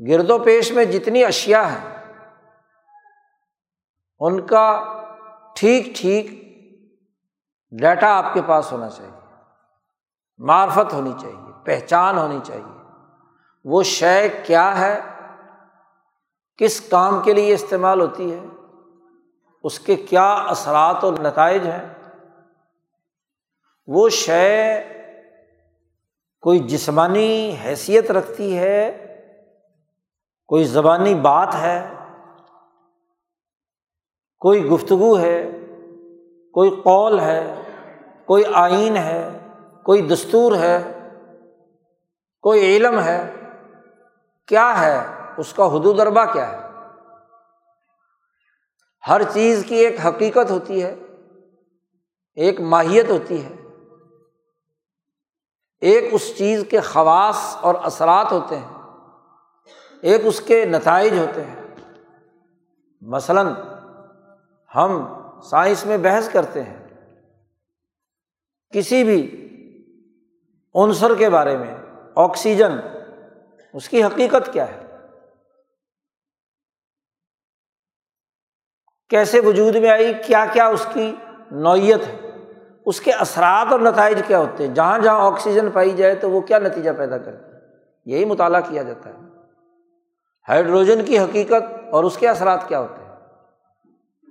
گرد 0.09 0.29
و 0.29 0.39
پیش 0.39 0.71
میں 0.71 0.85
جتنی 0.85 1.25
اشیا 1.25 1.71
ہیں 1.71 1.94
ان 4.19 4.45
کا 4.45 4.83
ٹھیک 5.55 5.85
ٹھیک 5.95 6.45
ڈیٹا 7.71 8.17
آپ 8.17 8.33
کے 8.33 8.41
پاس 8.47 8.71
ہونا 8.71 8.89
چاہیے۔ 8.89 9.11
معرفت 10.37 10.93
ہونی 10.93 11.13
چاہیے، 11.21 11.51
پہچان 11.63 12.17
ہونی 12.17 12.39
چاہیے۔ 12.43 12.85
وہ 13.65 13.83
شے 13.83 14.29
کیا 14.45 14.79
ہے؟ 14.79 15.01
کس 16.57 16.81
کام 16.81 17.21
کے 17.23 17.33
لیے 17.33 17.53
استعمال 17.53 18.01
ہوتی 18.01 18.33
ہے؟ 18.33 18.39
اس 19.63 19.79
کے 19.79 19.95
کیا 19.95 20.33
اثرات 20.33 21.03
اور 21.03 21.13
نتائج 21.13 21.67
ہیں؟ 21.67 21.93
وہ 23.87 24.09
شے 24.09 24.83
کوئی 26.41 26.59
جسمانی 26.59 27.55
حیثیت 27.63 28.11
رکھتی 28.11 28.57
ہے؟ 28.57 29.01
کوئی 30.47 30.63
زبانی 30.63 31.15
بات 31.15 31.55
ہے؟ 31.55 31.94
کوئی 34.45 34.65
گفتگو 34.65 35.19
ہے، 35.19 35.49
کوئی 36.53 36.69
قول 36.69 37.19
ہے، 37.19 37.61
کوئی 38.25 38.43
آئین 38.53 38.97
ہے، 38.97 39.39
کوئی 39.83 40.01
دستور 40.01 40.55
ہے، 40.55 40.99
کوئی 42.41 42.77
علم 42.77 42.99
ہے، 42.99 43.35
کیا 44.47 44.81
ہے، 44.81 45.07
اس 45.37 45.53
کا 45.53 45.65
حدود 45.65 45.99
اربا 45.99 46.25
کیا 46.25 46.51
ہے؟ 46.51 46.57
ہر 49.07 49.21
چیز 49.23 49.65
کی 49.67 49.75
ایک 49.75 50.05
حقیقت 50.05 50.51
ہوتی 50.51 50.83
ہے، 50.83 50.95
ایک 52.35 52.61
ماہیت 52.61 53.09
ہوتی 53.09 53.45
ہے۔ 53.45 53.55
ایک 55.81 56.03
اس 56.11 56.37
چیز 56.37 56.65
کے 56.69 56.79
خواص 56.79 57.57
اور 57.61 57.75
اثرات 57.75 58.31
ہوتے 58.31 58.57
ہیں، 58.57 58.73
ایک 60.01 60.21
اس 60.23 60.41
کے 60.41 60.65
نتائج 60.65 61.19
ہوتے 61.19 61.43
ہیں۔ 61.43 61.75
مثلاً 63.01 63.53
ہم 64.75 65.21
سائنس 65.41 65.85
میں 65.85 65.97
بحث 65.97 66.29
کرتے 66.29 66.63
ہیں 66.63 66.87
کسی 68.71 69.03
بھی 69.03 69.41
عنصر 70.75 71.15
کے 71.15 71.29
بارے 71.29 71.57
میں، 71.57 71.77
آکسیجن، 72.15 72.71
اس 73.73 73.89
کی 73.89 74.03
حقیقت 74.03 74.53
کیا 74.53 74.67
ہے؟ 74.67 74.85
کیسے 79.09 79.39
وجود 79.39 79.75
میں 79.75 79.89
آئی؟ 79.89 80.13
کیا 80.25 80.45
کیا 80.53 80.67
اس 80.67 80.87
کی 80.93 81.15
نوعیت 81.51 82.07
ہے؟ 82.07 82.31
اس 82.85 83.01
کے 83.01 83.11
اثرات 83.11 83.67
اور 83.71 83.79
نتائج 83.79 84.21
کیا 84.27 84.39
ہوتے 84.39 84.67
ہیں؟ 84.67 84.75
جہاں 84.75 84.99
جہاں 84.99 85.31
آکسیجن 85.31 85.71
پائی 85.71 85.93
جائے 85.93 86.15
تو 86.15 86.29
وہ 86.29 86.41
کیا 86.41 86.59
نتیجہ 86.59 86.91
پیدا 86.97 87.17
کرتی 87.17 87.51
ہے؟ 87.51 87.59
یہی 88.05 88.25
مطالعہ 88.25 88.61
کیا 88.61 88.83
جاتا 88.83 89.09
ہے۔ 89.09 89.15
ہائیڈروجن 90.49 91.05
کی 91.05 91.19
حقیقت 91.19 91.93
اور 91.93 92.03
اس 92.03 92.17
کے 92.17 92.29
اثرات 92.29 92.67
کیا 92.67 92.79
ہوتے 92.79 93.01
ہیں؟ 93.01 93.04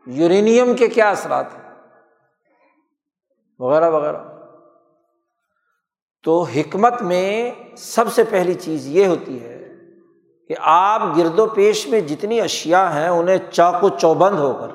یورینیم 0.07 0.77
کے 0.77 0.89
کیا 0.89 1.11
اثرات 1.11 1.47
ہیں؟ 1.55 1.75
وغیرہ 3.59 3.91
وغیرہ۔ 3.91 4.19
تو 6.23 6.43
حکمت 6.43 7.03
میں 7.03 7.51
سب 7.77 8.13
سے 8.13 8.25
پہلی 8.25 8.55
چیز 8.55 8.87
یہ 8.87 9.07
ہوتی 9.07 9.45
ہے 9.45 9.75
کہ 10.49 10.55
آپ 10.61 11.03
گرد 11.17 11.39
و 11.39 11.47
پیش 11.47 11.89
میں 11.89 12.01
جتنی 12.01 12.41
اشیا 12.41 12.95
ہیں، 12.95 13.09
انہیں 13.09 13.39
چاق 13.51 13.85
و 13.85 13.89
چوبند 13.89 14.39
ہو 14.39 14.55
کر 14.61 14.69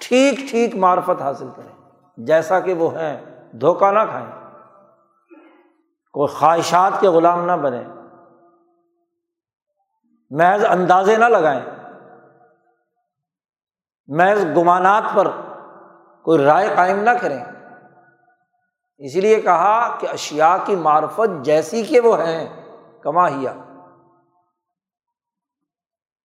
ٹھیک 0.00 0.50
ٹھیک 0.50 0.76
معرفت 0.76 1.22
حاصل 1.22 1.48
کریں۔ 1.56 1.90
جیسا 2.16 2.60
کہ 2.60 2.74
وہ 2.74 2.92
ہیں، 2.94 3.46
دھوکہ 3.52 3.90
نہ 3.90 4.00
کھائیں۔ 4.10 4.40
کوئی 6.12 6.34
خواہشات 6.38 7.00
کے 7.00 7.08
غلام 7.08 7.44
نہ 7.44 7.52
بنے 7.52 7.84
محض 10.30 10.64
اندازے 10.64 11.16
نہ 11.16 11.24
لگائیں۔ 11.24 11.79
محض 14.10 14.44
گمانات 14.56 15.02
پر 15.16 15.26
کوئی 16.22 16.44
رائے 16.44 16.68
قائم 16.76 16.96
نہ 16.98 17.10
کریں۔ 17.10 17.44
اسی 18.98 19.20
لیے 19.20 19.40
کہا 19.40 19.98
کہ 20.00 20.06
اشیا 20.06 20.56
کی 20.66 20.76
معرفت 20.76 21.44
جیسی 21.44 21.82
کہ 21.82 22.00
وہ 22.00 22.18
ہیں، 22.18 22.70
کما 23.00 23.28
ہیا۔ 23.28 23.54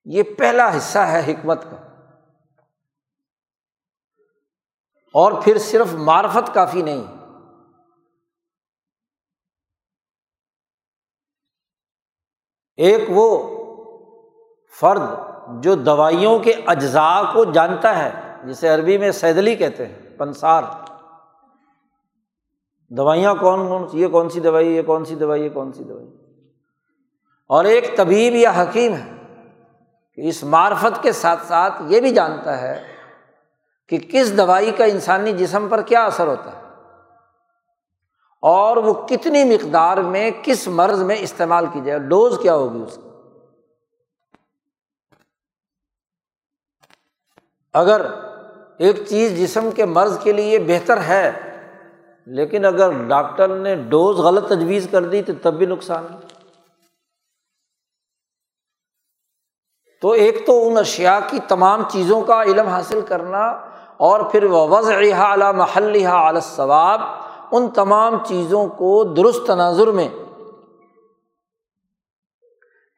یہ 0.05 0.23
پہلا 0.37 0.77
حصہ 0.77 0.99
ہے 0.99 1.33
حکمت 1.33 1.63
کا۔ 1.63 1.75
اور 5.13 5.41
پھر 5.43 5.57
صرف 5.57 5.93
معرفت 5.93 6.53
کافی 6.53 6.81
نہیں۔ 6.81 7.15
ایک 12.77 13.01
وہ 13.09 13.55
فرد 14.79 15.34
جو 15.47 15.75
دوائیوں 15.75 16.39
کے 16.39 16.53
اجزاء 16.65 17.21
کو 17.34 17.45
جانتا 17.45 17.99
ہے، 17.99 18.12
جسے 18.43 18.69
عربی 18.69 18.97
میں 18.97 19.12
سیدلی 19.12 19.55
کہتے 19.55 19.86
ہیں، 19.86 20.17
پنسار۔ 20.17 20.63
دوائیاں 22.89 23.36
کون 23.36 23.67
کون 23.67 23.88
سی؟ 23.88 24.01
یہ 24.01 24.08
کون 24.08 24.29
سی 24.29 24.39
دوائی، 24.39 24.67
یہ 24.67 24.81
کون 24.81 25.05
سی 25.05 25.15
دوائی، 25.15 25.43
یہ 25.43 25.49
کون 25.49 25.73
سی 25.73 25.84
دوائی؟ 25.84 26.08
اور 27.47 27.65
ایک 27.65 27.97
طبیب 27.97 28.36
یا 28.36 28.51
حکیم 28.51 28.93
ہے 28.93 29.12
کہ 30.15 30.21
اس 30.21 30.43
معرفت 30.43 31.03
کے 31.03 31.12
ساتھ 31.12 31.45
ساتھ 31.45 31.81
یہ 31.88 31.99
بھی 31.99 32.10
جانتا 32.10 32.62
ہے 32.62 32.84
کہ 33.89 33.97
کس 33.97 34.38
دوائی 34.38 34.71
کا 34.71 34.86
انسانی 34.86 35.34
جسم 35.34 35.67
پر 35.67 35.81
کیا 35.81 36.05
اثر 36.05 36.27
ہوتا 36.27 36.51
ہے 36.51 36.62
اور 38.41 38.77
وہ 38.77 38.93
کتنی 38.93 39.43
مقدار 39.43 39.97
میں 39.97 40.31
کس 40.43 40.67
مرض 40.67 41.01
میں 41.01 41.15
استعمال 41.19 41.65
کی 41.73 41.81
جائے 41.86 41.99
ڈوز 41.99 42.39
کیا 42.41 42.55
ہوگی 42.55 42.84
اس 42.84 42.95
کی۔ 42.95 43.10
اگر 47.75 48.05
ایک 48.77 49.07
چیز 49.07 49.38
جسم 49.38 49.69
کے 49.71 49.85
مرض 49.85 50.19
کے 50.19 50.31
لیے 50.31 50.59
بہتر 50.59 50.97
ہے، 50.97 51.31
لیکن 52.25 52.65
اگر 52.65 52.91
ڈاکٹر 53.07 53.47
نے 53.47 53.75
ڈوز 53.75 54.17
غلط 54.17 54.47
تجویز 54.47 54.88
کر 54.91 55.03
دی 55.03 55.21
تو 55.21 55.33
تب 55.41 55.53
بھی 55.53 55.65
نقصان 55.65 56.05
ہے۔ 56.13 56.17
تو 60.01 60.11
ایک 60.11 60.47
تو 60.47 60.67
ان 60.67 60.77
اشیا 60.77 61.19
کی 61.27 61.39
تمام 61.47 61.83
چیزوں 61.91 62.21
کا 62.21 62.43
علم 62.43 62.67
حاصل 62.67 63.01
کرنا 63.01 63.45
اور 63.97 64.19
پھر 64.19 64.43
وض 64.43 64.89
اعلیٰ 65.13 65.53
محل 65.53 66.05
اعلی 66.05 66.39
ثواب 66.39 67.01
ان 67.51 67.69
تمام 67.69 68.23
چیزوں 68.25 68.67
کو 68.67 69.03
درست 69.03 69.47
تناظر 69.47 69.88
میں 69.88 70.09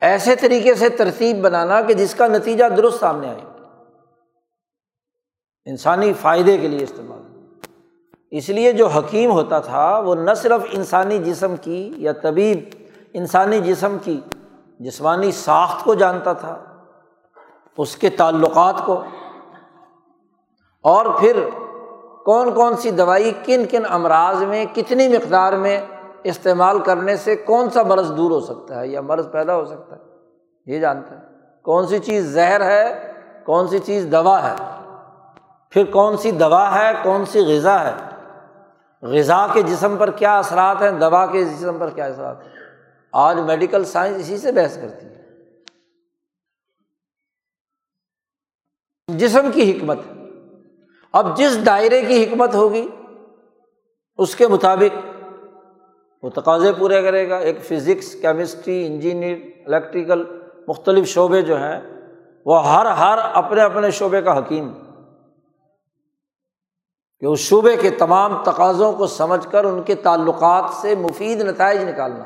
ایسے 0.01 0.35
طریقے 0.35 0.75
سے 0.75 0.89
ترتیب 0.89 1.41
بنانا 1.41 1.81
کہ 1.81 1.93
جس 1.93 2.15
کا 2.15 2.27
نتیجہ 2.27 2.65
درست 2.65 2.99
سامنے 2.99 3.29
آئے۔ 3.29 3.56
انسانی 5.67 6.13
فائدے 6.13 6.57
کے 6.57 6.67
لیے 6.67 6.83
استعمال۔ 6.83 7.17
اس 8.31 8.49
لیے 8.49 8.71
جو 8.71 8.87
حکیم 8.87 9.31
ہوتا 9.31 9.59
تھا، 9.59 9.99
وہ 9.99 10.15
نہ 10.15 10.33
صرف 10.33 10.61
انسانی 10.71 11.17
جسم 11.17 11.55
کی 11.61 11.93
یا 11.97 12.11
طبیب، 12.11 12.59
انسانی 13.13 13.59
جسم 13.59 13.97
کی 14.03 14.21
جسمانی 14.79 15.31
ساخت 15.31 15.83
کو 15.83 15.93
جانتا 15.93 16.33
تھا، 16.33 16.59
اس 17.77 17.95
کے 17.95 18.09
تعلقات 18.09 18.85
کو۔ 18.85 19.03
اور 20.81 21.05
پھر 21.19 21.49
کون 22.25 22.53
کون 22.53 22.77
سی 22.77 22.91
دوائی 22.91 23.31
کن 23.45 23.65
کن 23.65 23.83
امراض 23.89 24.43
میں، 24.43 24.65
کتنی 24.73 25.07
مقدار 25.07 25.53
میں 25.53 25.81
استعمال 26.23 26.79
کرنے 26.79 27.17
سے 27.17 27.35
کون 27.35 27.69
سا 27.69 27.83
مرض 27.83 28.17
دور 28.17 28.31
ہو 28.31 28.39
سکتا 28.39 28.79
ہے 28.79 28.87
یا 28.87 29.01
مرض 29.01 29.31
پیدا 29.31 29.55
ہو 29.55 29.65
سکتا 29.65 29.95
ہے، 29.95 30.01
یہ 30.65 30.79
جانتا 30.79 31.15
ہے۔ 31.15 31.23
کون 31.63 31.87
سی 31.87 31.99
چیز 31.99 32.25
زہر 32.25 32.61
ہے، 32.61 33.11
کون 33.45 33.67
سی 33.67 33.79
چیز 33.79 34.07
دوا 34.11 34.51
ہے۔ 34.51 34.86
پھر 35.69 35.83
کون 35.85 36.17
سی 36.17 36.31
دوا 36.31 36.79
ہے، 36.79 36.91
کون 37.03 37.25
سی 37.25 37.39
غذا 37.39 37.83
ہے؟ 37.83 37.93
غذا 39.01 39.47
کے 39.53 39.61
جسم 39.61 39.97
پر 39.97 40.11
کیا 40.11 40.37
اثرات 40.37 40.81
ہیں؟ 40.81 40.91
دوا 40.91 41.25
کے 41.25 41.45
جسم 41.45 41.77
پر 41.79 41.89
کیا 41.89 42.05
اثرات 42.05 42.41
ہیں؟ 42.41 42.49
آج 43.11 43.39
میڈیکل 43.39 43.85
سائنس 43.85 44.19
اسی 44.19 44.37
سے 44.37 44.51
بحث 44.51 44.75
کرتی 44.75 45.05
ہے۔ 45.05 45.17
جسم 49.07 49.51
کی 49.53 49.77
حکمت۔ 49.77 49.99
اب 51.11 51.37
جس 51.37 51.65
دائرے 51.65 52.01
کی 52.01 52.23
حکمت 52.23 52.55
ہوگی، 52.55 52.87
اس 54.17 54.35
کے 54.35 54.47
مطابق 54.47 55.05
وہ 56.23 56.29
تقاضے 56.29 56.73
پورے 56.73 57.01
کرے 57.01 57.29
گا۔ 57.29 57.37
ایک 57.37 57.63
فزکس، 57.63 58.15
کیمسٹری، 58.21 58.85
انجینئر، 58.85 59.37
الیکٹریکل 59.65 60.23
مختلف 60.67 61.07
شعبے 61.07 61.41
جو 61.41 61.57
ہیں، 61.57 61.81
وہ 62.45 62.73
ہر 62.73 62.85
ہر 62.85 63.17
اپنے 63.33 63.61
اپنے 63.61 63.91
شعبے 63.91 64.21
کا 64.21 64.37
حکیم۔ 64.37 64.73
کہ 67.19 67.25
اس 67.25 67.39
شعبے 67.39 67.75
کے 67.77 67.89
تمام 67.89 68.43
تقاضوں 68.43 68.93
کو 68.93 69.07
سمجھ 69.07 69.47
کر 69.51 69.63
ان 69.63 69.83
کے 69.83 69.95
تعلقات 69.95 70.65
سے 70.81 70.95
مفید 70.95 71.41
نتائج 71.41 71.83
نکالنا۔ 71.83 72.23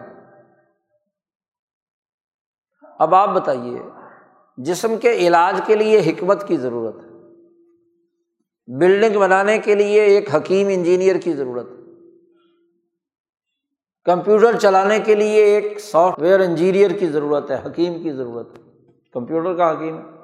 اب 3.00 3.16
آپ 3.16 3.30
بتائیے، 3.30 3.80
جسم 4.58 4.98
کے 4.98 5.12
علاج 5.12 5.62
کے 5.66 5.76
لیے 5.76 6.00
حکمت 6.00 6.48
کی 6.48 6.58
ضرورت 6.58 6.96
ہے۔ 6.96 7.10
بلڈنگ 8.78 9.20
بنانے 9.20 9.58
کے 9.58 9.76
لیے 9.76 10.02
ایک 10.02 10.36
حکیم 10.36 10.68
انجینئر 10.68 11.16
کی 11.16 11.34
ضرورت 11.34 11.66
ہے۔ 11.72 11.76
کمپیوٹر 14.04 14.60
چلانے 14.60 15.00
کے 15.00 15.16
لیے 15.16 15.44
ایک 15.44 15.80
سافٹ 15.80 16.22
ویئر 16.22 16.40
انجینئر 16.40 16.92
کی 16.92 17.08
ضرورت 17.08 17.52
ہے، 17.52 17.62
حکیم 17.66 18.04
کی 18.04 18.12
ضرورت 18.12 18.58
ہے۔ 18.58 18.64
کمپیوٹر 19.14 19.56
کا 19.56 19.72
حکیم 19.72 19.98
ہے۔ 19.98 20.21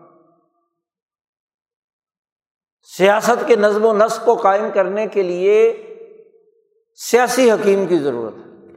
سیاست 2.96 3.48
کے 3.48 3.56
نظم 3.56 3.86
و 3.86 3.94
نسق 3.94 4.26
کو 4.26 4.36
قائم 4.36 4.68
کرنے 4.74 5.08
کے 5.08 5.24
لیے 5.24 5.84
سیاسی 6.96 7.52
حکیم 7.52 7.86
کی 7.86 7.98
ضرورت 7.98 8.34
ہے۔ 8.38 8.74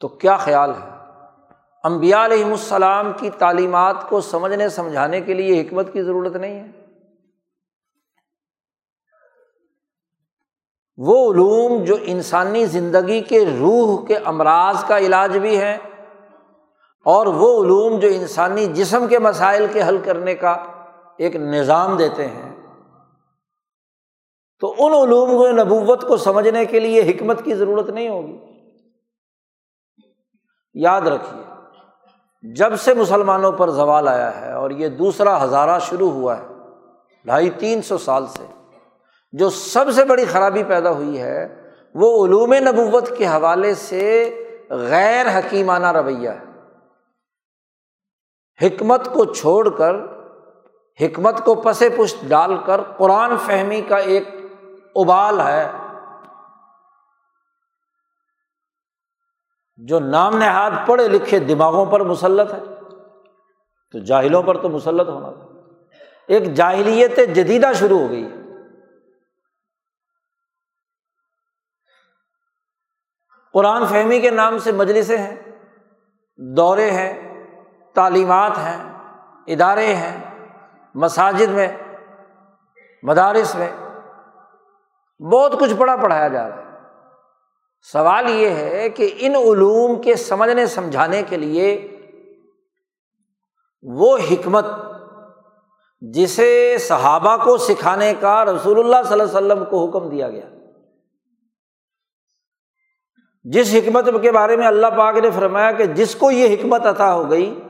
تو 0.00 0.08
کیا 0.08 0.36
خیال 0.36 0.70
ہے؟ 0.70 0.88
امبیا 1.84 2.24
علیہم 2.24 2.50
السلام 2.50 3.12
کی 3.12 3.30
تعلیمات 3.30 3.96
کو 4.08 4.20
سمجھنے، 4.20 4.68
سمجھانے 4.68 5.20
کے 5.20 5.34
لیے 5.34 5.62
حکمت 5.62 5.92
کی 5.92 6.02
ضرورت 6.02 6.36
نہیں 6.36 6.60
ہے۔ 6.60 6.86
وہ 10.96 11.32
علوم 11.32 11.84
جو 11.84 11.96
انسانی 12.00 12.66
زندگی 12.66 13.20
کے 13.20 13.44
روح 13.60 14.06
کے 14.06 14.16
امراض 14.16 14.84
کا 14.84 14.98
علاج 14.98 15.38
بھی 15.38 15.58
ہے 15.58 15.78
اور 17.04 17.26
وہ 17.26 17.64
علوم 17.64 17.98
جو 17.98 18.08
انسانی 18.08 18.66
جسم 18.66 19.06
کے 19.06 19.18
مسائل 19.18 19.66
کے 19.72 19.82
حل 19.82 19.98
کرنے 20.04 20.34
کا 20.34 20.66
ایک 21.18 21.36
نظام 21.36 21.96
دیتے 21.96 22.26
ہیں۔ 22.26 22.56
تو 24.60 24.74
ان 24.78 24.92
علوم 24.92 25.30
کو 25.30 25.48
نبوت 25.48 26.08
کو 26.08 26.16
سمجھنے 26.16 26.64
کے 26.64 26.80
لیے 26.80 27.00
حکمت 27.00 27.44
کی 27.44 27.54
ضرورت 27.54 27.90
نہیں 27.90 28.08
ہوگی۔ 28.08 28.38
یاد 30.74 31.00
رکھیے، 31.00 31.42
جب 32.54 32.76
سے 32.76 32.94
مسلمانوں 32.94 33.52
پر 33.52 33.70
زوال 33.70 34.08
آیا 34.08 34.40
ہے 34.40 34.52
اور 34.52 34.70
یہ 34.70 34.88
دوسرا 34.88 35.44
ہزارہ 35.44 35.78
شروع 35.78 36.10
ہوا 36.10 36.38
ہے، 36.38 36.46
ڈھائی 37.24 37.50
تین 37.50 37.82
سو 37.82 37.98
سال 37.98 38.26
سے، 38.26 38.46
جو 39.32 39.50
سب 39.50 39.84
سے 39.92 40.04
بڑی 40.04 40.24
خرابی 40.24 40.64
پیدا 40.64 40.90
ہوئی 40.90 41.20
ہے، 41.20 41.70
وہ 41.94 42.26
علوم 42.26 42.54
نبوت 42.54 43.16
کے 43.16 43.26
حوالے 43.26 43.74
سے 43.74 44.34
غیر 44.70 45.38
حکیمانہ 45.38 45.92
رویہ 45.92 46.28
ہے۔ 46.28 46.48
حکمت 48.66 49.04
کو 49.14 49.24
چھوڑ 49.24 49.68
کر 49.68 50.17
حکمت 51.00 51.44
کو 51.44 51.54
پس 51.54 51.82
پشت 51.98 52.16
ڈال 52.28 52.64
کر 52.66 52.82
قرآن 52.82 53.36
فہمی 53.36 53.80
کا 53.80 53.96
ایک 53.96 54.28
ابال 54.94 55.40
ہے 55.40 55.72
جو 59.76 60.00
نام 60.00 60.36
نہاد 60.36 60.70
پڑھے 60.86 61.08
لکھے 61.08 61.38
دماغوں 61.38 61.86
پر 61.86 62.00
مسلط 62.00 62.54
ہے، 62.54 62.60
تو 63.92 63.98
جاہلوں 63.98 64.42
پر 64.42 64.62
تو 64.62 64.68
مسلط 64.68 65.08
ہونا۔ 65.08 65.30
تھا 65.30 65.46
ایک 66.28 66.54
جاہلیت 66.54 67.16
جدیدہ 67.16 67.72
شروع 67.74 67.98
ہو 67.98 68.10
گئی۔ 68.10 68.24
ہے 68.24 68.38
قرآن 73.52 73.86
فہمی 73.86 74.20
کے 74.20 74.30
نام 74.30 74.58
سے 74.58 74.72
مجلسیں 74.72 75.18
ہیں، 75.18 75.36
دورے 76.36 76.90
ہیں، 76.90 77.44
تعلیمات 77.94 78.58
ہیں، 78.58 78.92
ادارے 79.46 79.94
ہیں۔ 79.94 80.27
مساجد 81.00 81.50
میں، 81.50 81.68
مدارس 83.02 83.54
میں 83.54 83.68
بہت 85.22 85.60
کچھ 85.60 85.74
پڑھا 85.78 85.96
پڑھایا 85.96 86.28
جا 86.28 86.48
رہا 86.48 86.56
ہے۔ 86.56 86.64
سوال 87.92 88.30
یہ 88.30 88.48
ہے 88.48 88.88
کہ 88.90 89.10
ان 89.18 89.34
علوم 89.36 90.02
کے 90.02 90.14
سمجھنے، 90.16 90.66
سمجھانے 90.66 91.22
کے 91.22 91.36
لیے 91.36 91.98
وہ 93.82 94.18
حکمت 94.30 94.64
جسے 96.00 96.76
صحابہ 96.80 97.36
کو 97.44 97.56
سکھانے 97.56 98.14
کا 98.20 98.44
رسول 98.44 98.78
اللہ 98.78 98.96
صلی 99.04 99.20
اللہ 99.20 99.38
علیہ 99.38 99.52
وسلم 99.52 99.64
کو 99.64 99.84
حکم 99.86 100.08
دیا 100.08 100.30
گیا۔ 100.30 100.48
جس 103.44 103.74
حکمت 103.74 104.08
کے 104.22 104.32
بارے 104.32 104.56
میں 104.56 104.66
اللہ 104.66 104.86
پاک 104.86 105.16
نے 105.16 105.30
فرمایا 105.30 105.72
کہ 105.72 105.86
جس 105.86 106.14
کو 106.14 106.30
یہ 106.30 106.54
حکمت 106.54 106.86
عطا 106.86 107.14
ہو 107.14 107.30
گئی، 107.30 107.60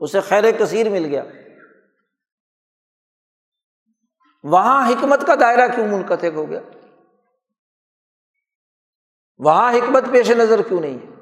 اسے 0.00 0.20
خیر 0.20 0.44
کثیر 0.58 0.88
مل 0.88 1.04
گیا۔ 1.04 1.22
وہاں 4.44 4.88
حکمت 4.88 5.26
کا 5.26 5.34
دائرہ 5.40 5.68
کیوں 5.74 5.88
منقطع 5.88 6.28
ہو 6.34 6.48
گیا؟ 6.48 6.60
وہاں 9.38 9.72
حکمت 9.72 10.04
پیش 10.12 10.30
نظر 10.30 10.62
کیوں 10.62 10.80
نہیں 10.80 10.94
ہے؟ 10.94 11.14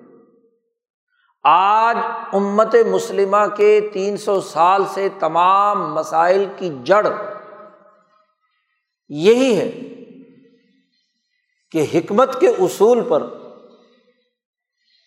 آج 1.44 1.96
امت 2.32 2.74
مسلمہ 2.90 3.54
کے 3.56 3.90
تین 3.92 4.16
سو 4.16 4.40
سال 4.40 4.82
سے 4.86 5.08
تمام 5.18 5.94
مسائل 5.94 6.46
کی 6.56 6.70
جڑ 6.84 7.06
یہی 9.08 9.56
ہے 9.56 9.70
کہ 11.70 11.98
حکمت 11.98 12.40
کے 12.40 12.48
اصول 12.48 13.00
پر 13.08 13.22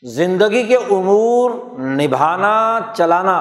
زندگی 0.03 0.63
کے 0.63 0.75
امور 0.75 1.51
نبھانا، 1.77 2.79
چلانا 2.97 3.37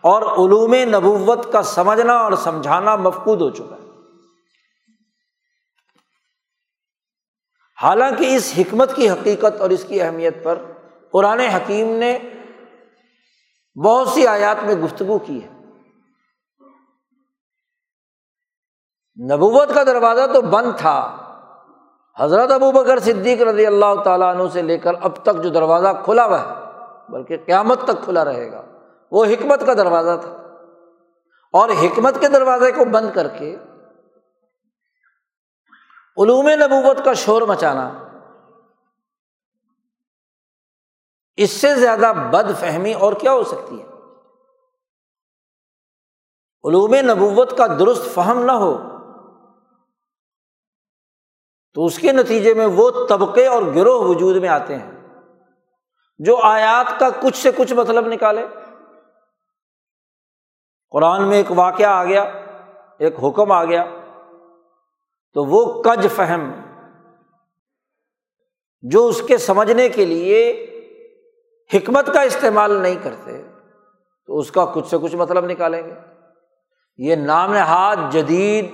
اور 0.00 0.22
علوم 0.22 0.74
نبوت 0.74 1.52
کا 1.52 1.62
سمجھنا 1.62 2.14
اور 2.14 2.32
سمجھانا 2.32 2.96
مفقود 2.96 3.40
ہو 3.40 3.50
چکا 3.50 3.76
ہے۔ 3.76 3.83
حالانکہ 7.84 8.36
اس 8.36 8.52
حکمت 8.58 8.94
کی 8.94 9.10
حقیقت 9.10 9.60
اور 9.60 9.70
اس 9.70 9.84
کی 9.84 10.02
اہمیت 10.02 10.44
پر 10.44 10.58
قرآن 11.12 11.40
حکیم 11.40 11.96
نے 11.96 12.18
بہت 13.84 14.08
سی 14.08 14.26
آیات 14.26 14.64
میں 14.64 14.74
گفتگو 14.74 15.18
کی 15.18 15.44
ہے۔ 15.44 15.54
نبوت 19.34 19.74
کا 19.74 19.82
دروازہ 19.82 20.32
تو 20.32 20.40
بند 20.40 20.78
تھا۔ 20.78 21.16
حضرت 22.18 22.50
ابو 22.50 22.72
بکر 22.72 22.98
صدیق 22.98 23.42
رضی 23.42 23.66
اللہ 23.66 24.02
تعالیٰ 24.04 24.34
عنہ 24.34 24.42
سے 24.52 24.62
لے 24.62 24.78
کر 24.78 24.92
اب 25.02 25.16
تک 25.22 25.42
جو 25.42 25.48
دروازہ 25.48 25.88
کھلا 26.04 26.24
ہوا 26.24 26.40
ہے، 26.40 26.70
بلکہ 27.12 27.36
قیامت 27.36 27.80
تک 27.84 28.04
کھلا 28.04 28.24
رہے 28.24 28.52
گا، 28.52 28.62
وہ 29.10 29.24
حکمت 29.24 29.66
کا 29.66 29.74
دروازہ 29.74 30.20
تھا۔ 30.20 30.30
اور 31.52 31.68
حکمت 31.68 32.20
کے 32.20 32.28
دروازے 32.28 32.72
کو 32.72 32.84
بند 32.84 33.10
کر 33.14 33.28
کے 33.28 33.56
علوم 36.22 36.48
نبوت 36.48 37.04
کا 37.04 37.12
شور 37.12 37.42
مچانا۔ 37.42 37.92
اس 41.36 41.50
سے 41.50 41.74
زیادہ 41.74 42.12
بد 42.32 42.60
فہمی 42.60 42.92
اور 42.94 43.12
کیا 43.12 43.32
ہو 43.32 43.44
سکتی 43.44 43.80
ہے؟ 43.80 43.86
علوم 46.64 46.94
نبوت 46.94 47.58
کا 47.58 47.66
درست 47.66 48.14
فہم 48.14 48.42
نہ 48.42 48.52
ہو، 48.52 48.78
تو 51.74 51.84
اس 51.84 51.98
کے 51.98 52.12
نتیجے 52.12 52.54
میں 52.54 52.66
وہ 52.66 52.90
طبقے 53.08 53.46
اور 53.46 53.62
گروہ 53.62 54.08
وجود 54.08 54.36
میں 54.36 54.48
آتے 54.48 54.76
ہیں 54.76 54.92
جو 56.18 56.36
آیات 56.36 57.00
کا 57.00 57.08
کچھ 57.22 57.36
سے 57.36 57.50
کچھ 57.56 57.72
مطلب 57.72 58.06
نکالے۔ 58.06 58.46
قرآن 60.90 61.28
میں 61.28 61.36
ایک 61.36 61.50
واقعہ 61.50 61.86
آ 61.86 62.04
گیا، 62.04 62.22
ایک 62.98 63.14
حکم 63.24 63.52
آ 63.52 63.64
گیا۔ 63.64 64.03
تو 65.34 65.44
وہ 65.44 65.82
کج 65.82 66.06
فہم، 66.16 66.52
جو 68.82 69.06
اس 69.06 69.22
کے 69.22 69.38
سمجھنے 69.38 69.88
کے 69.88 70.04
لیے 70.04 70.66
حکمت 71.74 72.06
کا 72.14 72.20
استعمال 72.20 72.72
نہیں 72.72 72.94
کرتے، 73.02 73.42
تو 74.26 74.38
اس 74.38 74.50
کا 74.50 74.64
کچھ 74.64 74.86
سے 74.86 74.96
کچھ 75.02 75.16
مطلب 75.16 75.46
نکالیں 75.46 75.82
گے۔ 75.86 75.92
یہ 76.96 77.16
نام 77.16 77.52
نہاد 77.52 77.96
جدید 78.10 78.66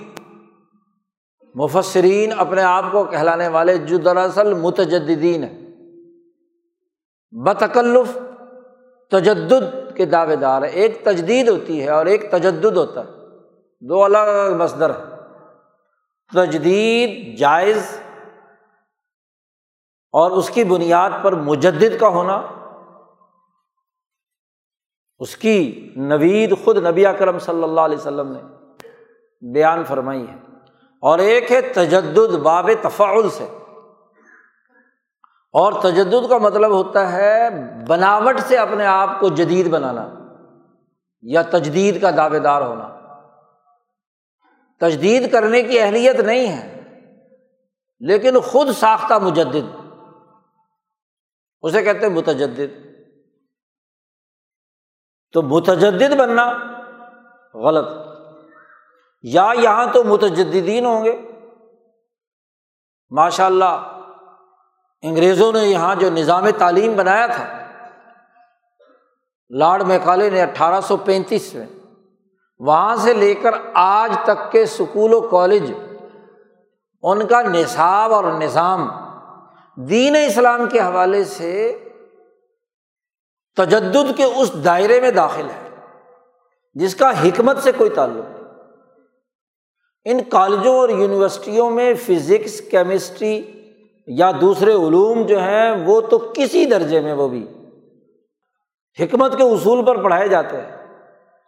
مفسرین 1.55 2.31
اپنے 2.37 2.61
آپ 2.61 2.83
کو 2.91 3.03
کہلانے 3.03 3.47
والے 3.47 3.77
جو 3.77 3.97
دراصل 3.97 4.53
متجدین 4.53 5.43
ہیں۔ 5.43 5.61
بتکلف، 7.31 8.17
تجدد 9.09 9.95
کے 9.95 10.05
دعوے 10.05 10.35
دار 10.35 10.61
ہے 10.61 10.67
ایک 10.67 11.03
تجدید 11.03 11.49
ہوتی 11.49 11.83
ہے 11.83 11.89
اور 11.89 12.05
ایک 12.05 12.31
تجدد 12.31 12.77
ہوتا 12.77 13.01
ہے۔ 13.01 13.11
دو 13.87 14.03
الگ 14.03 14.17
الگ 14.17 14.55
مصدر 14.55 14.89
ہے 14.89 15.10
تجدید 16.33 17.37
جائز 17.37 18.01
اور 20.11 20.31
اس 20.31 20.49
کی 20.49 20.63
بنیاد 20.63 21.09
پر 21.21 21.35
مجدد 21.35 21.99
کا 21.99 22.07
ہونا، 22.07 22.41
اس 25.17 25.37
کی 25.37 25.89
نوید 25.95 26.55
خود 26.63 26.77
نبی 26.77 27.05
اکرم 27.05 27.39
صلی 27.39 27.63
اللہ 27.63 27.81
علیہ 27.81 27.97
وسلم 27.97 28.31
نے 28.31 28.41
بیان 29.53 29.83
فرمائی 29.83 30.27
ہے۔ 30.27 30.35
اور 31.01 31.19
ایک 31.19 31.51
ہے 31.51 31.61
تجدد 31.61 32.35
باب 32.35 32.69
تفاعل 32.81 33.29
سے۔ 33.29 33.57
اور 35.53 35.73
تجدد 35.73 36.29
کا 36.29 36.37
مطلب 36.37 36.71
ہوتا 36.71 37.11
ہے 37.11 37.49
بناوٹ 37.87 38.39
سے 38.39 38.57
اپنے 38.57 38.85
آپ 38.85 39.19
کو 39.19 39.27
جدید 39.27 39.69
بنانا 39.69 40.09
یا 41.21 41.41
تجدید 41.41 42.01
کا 42.01 42.11
دعوے 42.11 42.39
دار 42.39 42.61
ہونا۔ 42.61 43.00
تجدید 44.81 45.31
کرنے 45.31 45.63
کی 45.63 45.79
اہلیت 45.79 46.19
نہیں 46.19 46.47
ہے، 46.47 46.83
لیکن 47.99 48.39
خود 48.39 48.71
ساختہ 48.71 49.13
مجدد، 49.13 49.75
اسے 51.61 51.83
کہتے 51.83 51.99
ہیں 51.99 52.13
متجدد۔ 52.13 52.87
تو 55.33 55.41
متجدد 55.41 56.15
بننا 56.15 56.53
غلط۔ 57.53 58.17
یا 59.23 59.49
یہاں 59.59 59.85
تو 59.93 60.03
متجدین 60.03 60.85
ہوں 60.85 61.05
گے۔ 61.05 61.21
ماشاء 63.11 63.45
اللہ 63.45 63.97
انگریزوں 65.01 65.53
نے 65.53 65.59
یہاں 65.59 65.95
جو 65.95 66.09
نظام 66.09 66.49
تعلیم 66.49 66.95
بنایا 66.95 67.27
تھا 67.27 67.67
لارڈ 69.49 69.83
میکالے 69.83 70.29
نے 70.29 70.41
اٹھارہ 70.41 70.81
سو 70.81 70.97
پینتیس 70.97 71.53
میں 71.53 71.67
وہاں 72.65 72.95
سے 72.95 73.13
لے 73.13 73.33
کر 73.33 73.51
آج 73.73 74.11
تک 74.23 74.51
کے 74.51 74.61
اسکول 74.61 75.13
و 75.13 75.21
کالج، 75.21 75.73
ان 77.03 77.27
کا 77.27 77.41
نصاب 77.41 78.13
اور 78.13 78.23
نظام 78.23 78.89
دین 79.75 80.15
اسلام 80.15 80.69
کے 80.69 80.79
حوالے 80.79 81.23
سے 81.23 81.77
تجدد 83.57 84.17
کے 84.17 84.23
اس 84.23 84.65
دائرے 84.65 85.01
میں 85.01 85.11
داخل 85.11 85.45
ہے، 85.45 85.69
جس 86.73 86.95
کا 86.95 87.09
حکمت 87.23 87.57
سے 87.57 87.71
کوئی 87.71 87.89
تعلق 87.89 88.29
نہیں۔ 88.29 88.41
ان 90.05 90.23
کالجوں 90.23 90.77
اور 90.77 90.89
یونیورسٹیوں 90.89 91.69
میں 91.69 91.93
فزکس، 91.93 92.61
کیمسٹری 92.61 93.41
یا 94.07 94.31
دوسرے 94.41 94.73
علوم 94.73 95.21
جو 95.21 95.39
ہیں، 95.39 95.71
وہ 95.85 96.01
تو 96.01 96.31
کسی 96.35 96.65
درجے 96.65 96.99
میں 96.99 97.13
وہ 97.13 97.27
بھی 97.27 97.47
حکمت 98.99 99.37
کے 99.37 99.43
اصول 99.43 99.85
پر 99.85 100.03
پڑھائے 100.03 100.27
جاتے 100.27 100.57
ہیں۔ 100.57 100.80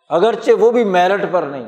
اگرچہ 0.10 0.52
وہ 0.52 0.72
بھی 0.72 0.84
میرٹ 0.84 1.22
پر 1.32 1.44
نہیں۔ 1.44 1.68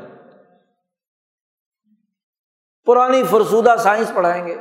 پرانی 2.84 3.22
فرسودہ 3.24 3.74
سائنس 3.78 4.12
پڑھائیں 4.14 4.46
گے۔ 4.46 4.56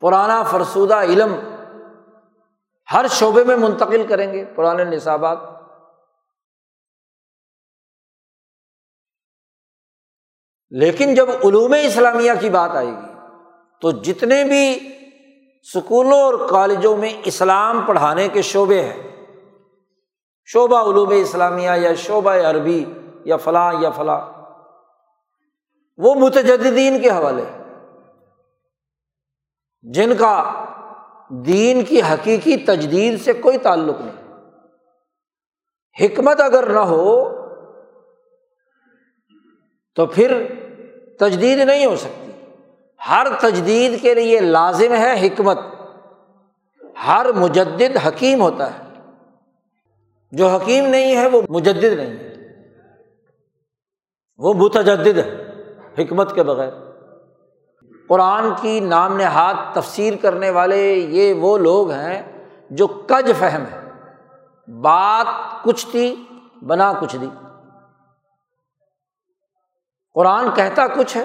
پرانا 0.00 0.42
فرسودہ 0.42 0.94
علم 0.94 1.34
ہر 2.92 3.06
شعبے 3.10 3.44
میں 3.44 3.56
منتقل 3.56 4.06
کریں 4.06 4.32
گے، 4.32 4.44
پرانے 4.44 4.84
نصابات۔ 4.84 5.38
لیکن 10.70 11.14
جب 11.14 11.30
علوم 11.30 11.74
اسلامیہ 11.84 12.32
کی 12.40 12.50
بات 12.50 12.70
آئے 12.70 12.86
گی، 12.86 13.16
تو 13.80 13.90
جتنے 13.90 14.44
بھی 14.44 14.78
اسکولوں 15.62 16.22
اور 16.22 16.48
کالجوں 16.50 16.96
میں 16.96 17.12
اسلام 17.24 17.80
پڑھانے 17.86 18.28
کے 18.28 18.42
شعبے 18.42 18.82
ہیں 18.82 19.15
شعبہ 20.46 20.90
علوم 20.90 21.08
اسلامیہ 21.08 21.70
یا 21.76 21.94
شعبہ 21.94 22.30
عربی 22.30 22.84
یا 23.24 23.36
فلاں 23.36 23.74
یا 23.80 23.90
فلاں، 23.90 24.20
وہ 25.96 26.14
متجدین 26.14 27.02
کے 27.02 27.10
حوالے۔ 27.10 27.44
جن 29.82 30.16
کا 30.16 30.64
دین 31.28 31.84
کی 31.84 32.00
حقیقی 32.00 32.56
تجدید 32.56 33.24
سے 33.24 33.32
کوئی 33.32 33.58
تعلق 33.58 33.96
نہیں۔ 34.00 34.44
حکمت 36.00 36.40
اگر 36.40 36.66
نہ 36.66 36.78
ہو، 36.78 37.30
تو 39.94 40.06
پھر 40.06 40.46
تجدید 41.20 41.58
نہیں 41.58 41.86
ہو 41.86 41.96
سکتی۔ 41.96 42.32
ہر 43.08 43.26
تجدید 43.40 44.02
کے 44.02 44.14
لیے 44.14 44.40
لازم 44.40 44.94
ہے 44.94 45.26
حکمت۔ 45.26 45.58
ہر 47.06 47.32
مجدد 47.32 48.06
حکیم 48.06 48.40
ہوتا 48.40 48.78
ہے۔ 48.78 48.85
جو 50.32 50.48
حکیم 50.48 50.86
نہیں 50.86 51.16
ہے 51.16 51.26
وہ 51.26 51.42
مجدد 51.48 51.84
نہیں 51.84 52.16
ہے۔ 52.16 52.26
وہ 54.38 54.54
متجدد 54.54 55.18
ہے، 55.18 55.52
حکمت 55.98 56.34
کے 56.34 56.42
بغیر۔ 56.42 56.72
قرآن 58.08 58.44
کی 58.60 58.80
نام 58.80 59.16
نہاد 59.16 59.54
تفسیر 59.74 60.14
کرنے 60.22 60.50
والے 60.50 60.94
یہ 60.94 61.34
وہ 61.34 61.58
لوگ 61.58 61.90
ہیں 61.90 62.46
جو 62.70 62.86
کج 62.86 63.32
فہم 63.38 63.64
ہے۔ 63.72 63.90
بات 64.80 65.26
کچھ 65.64 65.86
تھی، 65.90 66.24
بنا 66.62 66.92
کچھ 67.00 67.16
دی۔ 67.16 67.28
قرآن 70.14 70.48
کہتا 70.54 70.86
کچھ 70.86 71.16
ہے 71.16 71.24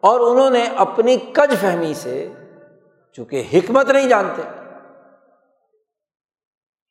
اور 0.00 0.20
انہوں 0.20 0.50
نے 0.50 0.64
اپنی 0.76 1.16
کج 1.16 1.56
فہمی 1.60 1.94
سے، 1.94 2.32
چونکہ 3.12 3.44
حکمت 3.52 3.90
نہیں 3.90 4.08
جانتے 4.08 4.42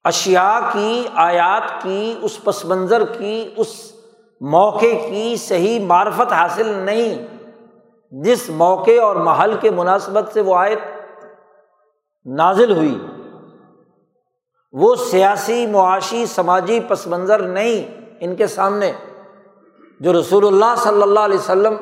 اشیا 0.03 0.59
کی، 0.73 1.07
آیات 1.13 1.81
کی، 1.81 2.19
اس 2.21 2.43
پس 2.43 2.65
منظر 2.65 3.05
کی، 3.05 3.53
اس 3.57 3.91
موقع 4.41 5.07
کی 5.09 5.35
صحیح 5.35 5.85
معرفت 5.85 6.33
حاصل 6.33 6.67
نہیں۔ 6.67 7.27
جس 8.11 8.49
موقع 8.49 9.01
اور 9.01 9.15
محل 9.15 9.57
کے 9.61 9.71
مناسبت 9.71 10.33
سے 10.33 10.41
وہ 10.41 10.55
آیت 10.55 10.79
نازل 12.25 12.77
ہوئی۔ 12.77 13.07
وہ 14.71 14.95
سیاسی، 14.95 15.67
معاشی، 15.67 16.25
سماجی 16.25 16.79
پس 16.79 17.07
منظر 17.07 17.39
نہیں 17.39 18.01
ان 18.19 18.35
کے 18.35 18.47
سامنے۔ 18.47 18.93
جو 19.99 20.19
رسول 20.19 20.47
اللہ 20.47 20.73
صلی 20.77 21.01
اللہ 21.01 21.19
علیہ 21.19 21.37
وسلم 21.37 21.75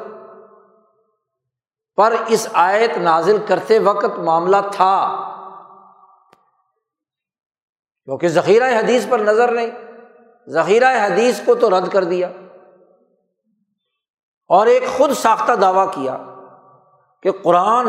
پر 1.95 2.15
اس 2.27 2.47
آیت 2.53 2.97
نازل 2.97 3.37
کرتے 3.47 3.79
وقت 3.79 4.19
معاملہ 4.19 4.57
تھا۔ 4.71 5.25
کیونکہ 8.09 8.27
ذخیرہ 8.27 8.79
حدیث 8.79 9.05
پر 9.09 9.19
نظر 9.19 9.51
نہیں، 9.51 9.71
ذخیرہ 10.49 11.13
حدیث 11.13 11.41
کو 11.45 11.55
تو 11.55 11.69
رد 11.69 11.89
کر 11.89 12.03
دیا۔ 12.03 12.31
اور 14.47 14.67
ایک 14.67 14.83
خود 14.97 15.11
ساختہ 15.11 15.51
دعویٰ 15.51 15.93
کیا 15.93 16.17
کہ 17.23 17.31
قرآن 17.43 17.87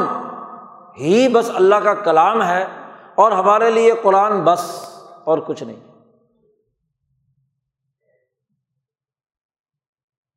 ہی 0.98 1.28
بس 1.28 1.50
اللہ 1.54 1.74
کا 1.74 1.94
کلام 1.94 2.42
ہے 2.42 2.66
اور 3.14 3.32
ہمارے 3.32 3.70
لیے 3.70 3.94
قرآن 4.02 4.44
بس 4.44 4.90
اور 5.24 5.38
کچھ 5.38 5.62
نہیں۔ 5.62 5.80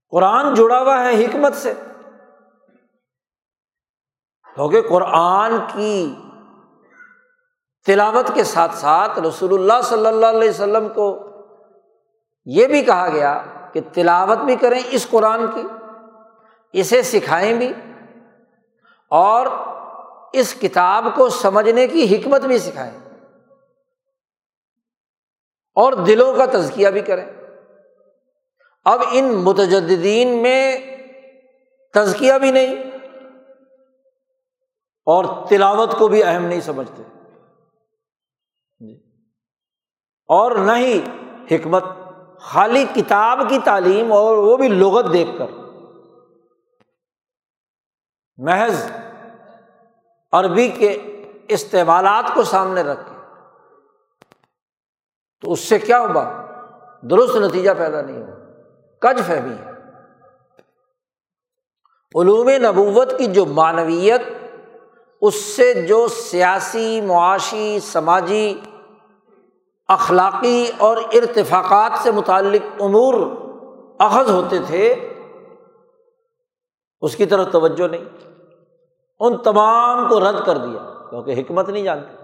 قرآن 0.09 0.53
جڑا 0.53 0.79
ہوا 0.79 1.03
ہے 1.03 1.25
حکمت 1.25 1.55
سے۔ 1.55 1.73
کیونکہ 4.55 4.81
قرآن 4.81 5.57
کی 5.73 6.15
تلاوت 7.85 8.31
کے 8.35 8.43
ساتھ 8.43 8.75
ساتھ 8.75 9.19
رسول 9.19 9.53
اللہ 9.53 9.81
صلی 9.81 10.05
اللہ 10.05 10.25
علیہ 10.25 10.49
وسلم 10.49 10.87
کو 10.89 11.07
یہ 12.45 12.67
بھی 12.67 12.81
کہا 12.81 13.09
گیا 13.09 13.41
کہ 13.73 13.81
تلاوت 13.93 14.37
بھی 14.37 14.55
کریں 14.55 14.79
اس 14.89 15.07
قرآن 15.09 15.45
کی، 15.47 15.63
اسے 16.73 17.01
سکھائیں 17.01 17.53
بھی 17.53 17.73
اور 19.11 19.47
اس 20.33 20.53
کتاب 20.53 21.07
کو 21.15 21.29
سمجھنے 21.29 21.87
کی 21.87 22.15
حکمت 22.15 22.41
بھی 22.41 22.57
سکھائیں 22.59 22.99
اور 25.77 25.93
دلوں 25.93 26.37
کا 26.37 26.45
تزکیہ 26.45 26.87
بھی 26.87 27.01
کریں۔ 27.01 27.25
اب 28.85 29.01
ان 29.11 29.35
متجدین 29.35 30.41
میں 30.41 30.77
تزکیہ 31.93 32.33
بھی 32.33 32.51
نہیں 32.51 32.75
اور 35.07 35.25
تلاوت 35.49 35.97
کو 35.97 36.07
بھی 36.07 36.23
اہم 36.23 36.45
نہیں 36.45 36.61
سمجھتے 36.61 37.03
جی۔ 38.79 38.93
اور 40.27 40.51
نہ 40.51 40.71
ہی 40.71 41.01
حکمت، 41.51 41.83
خالی 42.39 42.85
کتاب 42.95 43.39
کی 43.49 43.59
تعلیم 43.63 44.13
اور 44.13 44.37
وہ 44.37 44.57
بھی 44.57 44.67
لغت 44.67 45.13
دیکھ 45.13 45.29
کر۔ 45.37 45.45
محض 48.37 48.91
عربی 50.31 50.67
کے 50.67 51.23
استعمالات 51.47 52.33
کو 52.33 52.43
سامنے 52.43 52.81
رکھ 52.81 52.99
کے۔ 52.99 53.13
تو 55.41 55.51
اس 55.51 55.59
سے 55.59 55.79
کیا 55.79 55.99
ہوگا 55.99 56.45
درست 57.01 57.35
نتیجہ 57.35 57.71
پیدا 57.77 58.01
نہیں 58.01 58.21
ہوگا 58.21 58.33
کج 58.99 59.21
فہمی 59.27 59.55
ہے۔ 59.55 59.73
علوم 62.21 62.49
نبوت 62.49 63.17
کی 63.17 63.25
جو 63.25 63.45
معنویت، 63.45 64.21
اس 65.21 65.35
سے 65.35 65.73
جو 65.73 66.07
سیاسی، 66.07 67.01
معاشی، 67.01 67.79
سماجی 67.79 68.61
اخلاقی 69.87 70.71
اور 70.77 70.97
ارتفاقات 70.97 71.91
سے 72.03 72.11
متعلق 72.11 72.81
امور 72.81 73.13
اخذ 73.99 74.29
ہوتے 74.29 74.59
تھے، 74.59 75.09
اس 77.01 77.15
کی 77.15 77.25
طرف 77.25 77.51
توجہ 77.51 77.87
نہیں۔ 77.87 78.05
ان 79.19 79.37
تمام 79.37 80.09
کو 80.09 80.19
رد 80.19 80.45
کر 80.45 80.57
دیا، 80.57 81.09
کیونکہ 81.09 81.41
حکمت 81.41 81.69
نہیں 81.69 81.83
جانتے۔ 81.83 82.23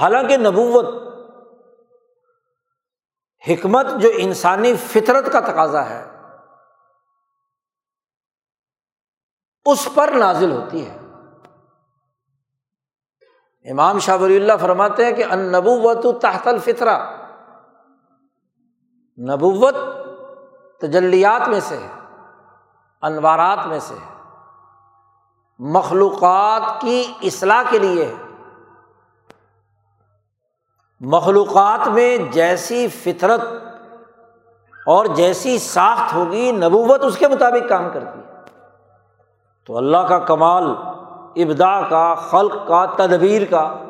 حالانکہ 0.00 0.36
نبوت 0.36 0.86
حکمت 3.48 3.86
جو 3.96 4.08
انسانی 4.16 4.76
فطرت 4.76 5.32
کا 5.32 5.40
تقاضا 5.40 5.90
ہے، 5.90 6.10
اس 9.64 9.88
پر 9.94 10.08
نازل 10.08 10.52
ہوتی 10.52 10.86
ہے۔ 10.86 10.98
امام 13.70 13.98
شاہ 13.98 14.16
ولی 14.16 14.36
اللہ 14.36 14.52
فرماتے 14.60 15.04
ہیں 15.04 15.12
کہ 15.12 15.24
ان 15.30 15.38
نبوت 15.38 16.22
تحت 16.22 16.48
الفطرہ۔ 16.48 16.98
نبوت 19.18 19.74
تجلیات 20.80 21.48
میں 21.48 21.60
سے 21.60 21.76
ہے، 21.76 21.88
انوارات 23.02 23.66
میں 23.66 23.78
سے 23.78 23.94
ہے۔ 23.94 24.22
مخلوقات 25.58 26.80
کی 26.80 27.12
اصلاح 27.22 27.62
کے 27.70 27.78
لیے 27.78 28.04
ہے۔ 28.04 28.14
مخلوقات 31.00 31.88
میں 31.88 32.18
جیسی 32.18 32.88
فطرت 32.88 33.40
اور 34.86 35.06
جیسی 35.06 35.58
ساخت 35.58 36.14
ہوگی، 36.14 36.52
نبوت 36.52 37.04
اس 37.04 37.16
کے 37.16 37.28
مطابق 37.28 37.68
کام 37.68 37.88
کرتی 37.92 38.18
ہے۔ 38.18 38.26
تو 39.66 39.76
اللہ 39.76 39.98
کا 39.98 40.18
کمال 40.18 40.64
ابدا 41.36 41.88
کا، 41.88 42.14
خلق 42.14 42.52
کا، 42.52 42.86
تدبیر 42.96 43.42
کا۔ 43.50 43.84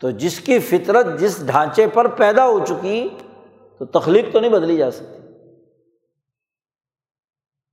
تو 0.00 0.10
جس 0.10 0.40
کی 0.40 0.58
فطرت 0.58 1.06
جس 1.18 1.46
ڈھانچے 1.46 1.86
پر 1.86 2.06
پیدا 2.08 2.46
ہو 2.46 2.66
چکی، 2.66 3.08
تو 3.78 3.84
تخلیق 3.84 4.32
تو 4.32 4.40
نہیں 4.40 4.52
بدلی 4.52 4.76
جا 4.76 4.90
سکتی۔ 4.90 5.22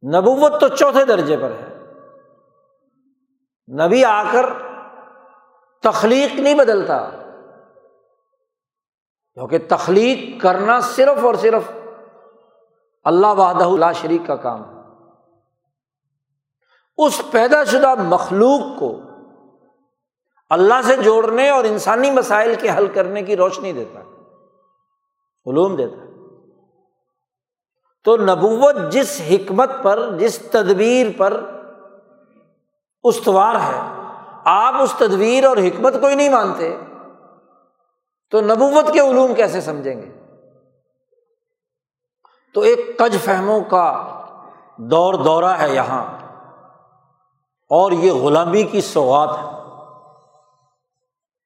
نبوت 0.08 0.62
تو 0.62 0.68
چوتھے 0.68 1.06
درجے 1.06 1.38
پر 1.38 1.52
ہے۔ 1.52 1.80
نبی 3.86 4.06
آ 4.06 4.24
کر 4.32 4.46
تخلیق 5.84 6.40
نہیں 6.40 6.56
بدلتا۔ 6.56 7.10
کیونکہ 9.34 9.58
تخلیق 9.70 10.42
کرنا 10.42 10.80
صرف 10.80 11.26
اور 11.26 11.36
صرف 11.36 11.72
اللہ 13.04 13.28
وحدہ 13.28 13.64
اللہ 13.64 13.86
شریک 13.96 14.22
کا 14.28 14.36
کام 14.36 14.76
ہے۔ 14.76 14.79
اس 17.06 17.22
پیدا 17.32 17.64
شدہ 17.64 17.96
مخلوق 17.96 18.80
کو 18.80 19.00
اللہ 20.50 20.82
سے 20.84 20.96
جوڑنے 20.96 21.50
اور 21.50 21.64
انسانی 21.64 22.12
مسائل 22.12 22.56
کے 22.56 22.70
حل 22.70 22.88
کرنے 22.88 23.22
کی 23.22 23.36
روشنی 23.36 23.74
دیتا 23.74 24.00
ہے، 24.00 24.06
علوم 25.52 25.76
دیتا 25.76 26.02
ہے۔ 26.02 26.08
تو 28.04 28.18
نبوت 28.18 28.76
جس 28.92 29.22
حکمت 29.30 29.70
پر، 29.84 30.18
جس 30.18 30.40
تدبیر 30.40 31.08
پر 31.18 31.46
استوار 33.04 33.56
ہے، 33.56 33.80
آپ 34.46 34.82
اس 34.82 34.94
تدبیر 34.98 35.46
اور 35.46 35.58
حکمت 35.58 35.94
کو 36.02 36.08
ہی 36.08 36.16
نہیں 36.16 36.30
مانتے، 36.30 36.78
تو 38.32 38.42
نبوت 38.42 38.94
کے 38.94 39.00
علوم 39.00 39.34
کیسے 39.34 39.62
سمجھیں 39.62 40.02
گے؟ 40.02 40.12
تو 42.54 42.62
ایک 42.62 43.00
کج 43.00 43.18
فہموں 43.26 43.62
کا 43.62 44.08
دور 44.78 45.14
دورہ 45.14 45.58
ہے 45.60 45.76
یہاں۔ 45.76 46.19
اور 47.70 47.92
یہ 47.92 48.12
غلامی 48.12 48.64
کی 48.64 48.82
سوغات 48.82 49.30
ہے۔ 49.30 49.60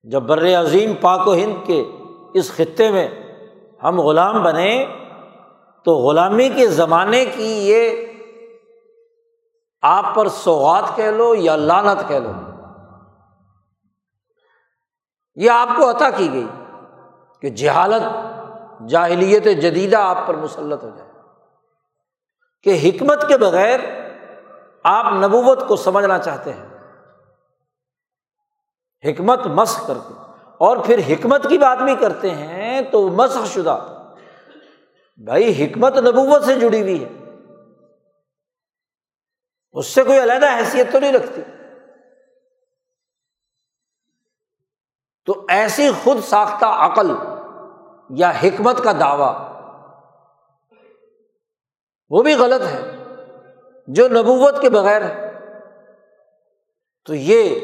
جب 0.04 0.24
بر 0.24 0.62
عظیم 0.62 0.94
پاک 1.02 1.28
و 1.28 1.34
ہند 1.34 1.68
کے 1.68 1.92
اس 2.34 2.52
خطے 2.56 2.92
میں 2.92 3.08
ہم 3.84 4.02
غلام 4.02 4.44
بنے، 4.44 4.86
تو 5.86 5.96
غلامی 5.96 6.50
کے 6.50 6.68
زمانے 6.68 7.26
کی 7.26 7.70
یہ 7.70 8.06
آپ 9.82 10.06
پر 10.16 10.28
سوغات 10.28 10.96
کہہ 10.96 11.04
لو 11.04 11.36
یا 11.36 11.56
لانت 11.56 12.08
کہہ 12.08 12.16
لو۔ 12.16 12.32
یہ 15.36 15.50
آپ 15.50 15.68
کو 15.78 15.90
عطا 15.90 16.10
کی 16.10 16.32
گئی 16.34 16.48
کہ 17.42 17.50
جہالت، 17.50 18.04
جاہلیت 18.90 19.44
جدیدہ 19.44 19.98
آپ 19.98 20.18
پر 20.28 20.36
مسلط 20.36 20.84
ہو 20.84 20.90
جائے۔ 20.90 21.12
کہ 22.64 22.90
حکمت 22.90 23.28
کے 23.28 23.38
بغیر 23.38 23.80
آپ 24.84 25.06
نبوت 25.13 25.67
کو 25.67 25.76
سمجھنا 25.76 26.19
چاہتے 26.19 26.54
ہیں۔ 26.54 26.74
حکمت 29.06 29.39
مسق 29.46 29.88
کر 29.88 29.93
کے 29.93 30.13
اور 30.58 30.78
پھر 30.78 31.00
حکمت 31.00 31.46
کی 31.50 31.58
بات 31.58 31.78
بھی 31.78 31.96
کرتے 31.96 32.32
ہیں 32.32 32.82
تو 32.82 33.08
مسق 33.08 33.46
شدہ۔ 33.46 34.04
بھائی، 35.17 35.65
حکمت 35.65 35.98
نبوت 35.98 36.43
سے 36.43 36.60
جڑی 36.60 36.82
ہوئی 36.82 37.04
ہے۔ 37.04 37.10
اس 39.72 39.88
سے 39.88 40.04
کوئی 40.04 40.24
علیحدہ 40.24 40.56
حیثیت 40.58 40.91
تو 40.91 41.00
نہیں 41.00 41.13
رکھتی۔ 41.13 41.41
تو 45.26 45.46
ایسی 45.50 45.89
خود 46.04 46.17
ساختہ 46.24 46.65
عقل 46.65 47.15
یا 48.10 48.30
حکمت 48.30 48.84
کا 48.84 48.91
دعوی، 48.91 49.54
وہ 52.10 52.24
بھی 52.24 52.34
غلط 52.34 52.62
ہے۔ 52.62 53.03
جو 53.88 54.08
نبوت 54.08 54.62
کے 54.62 54.69
بغیر 54.69 55.02
ہے۔ 55.02 55.34
تو 57.06 57.15
یہ 57.15 57.60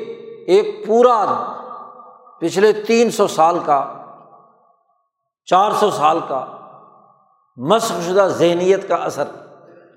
ایک 0.48 0.88
پورا 0.88 1.26
پچھلے 2.40 2.74
تین 2.74 3.12
سو 3.12 3.28
سال 3.28 3.60
کا، 3.66 3.96
چار 5.46 5.72
سو 5.72 5.92
سال 5.92 6.20
کا 6.20 6.56
مشق 7.58 7.92
شدہ 8.08 8.28
ذہنیت 8.28 8.88
کا 8.88 8.96
اثر 8.96 9.24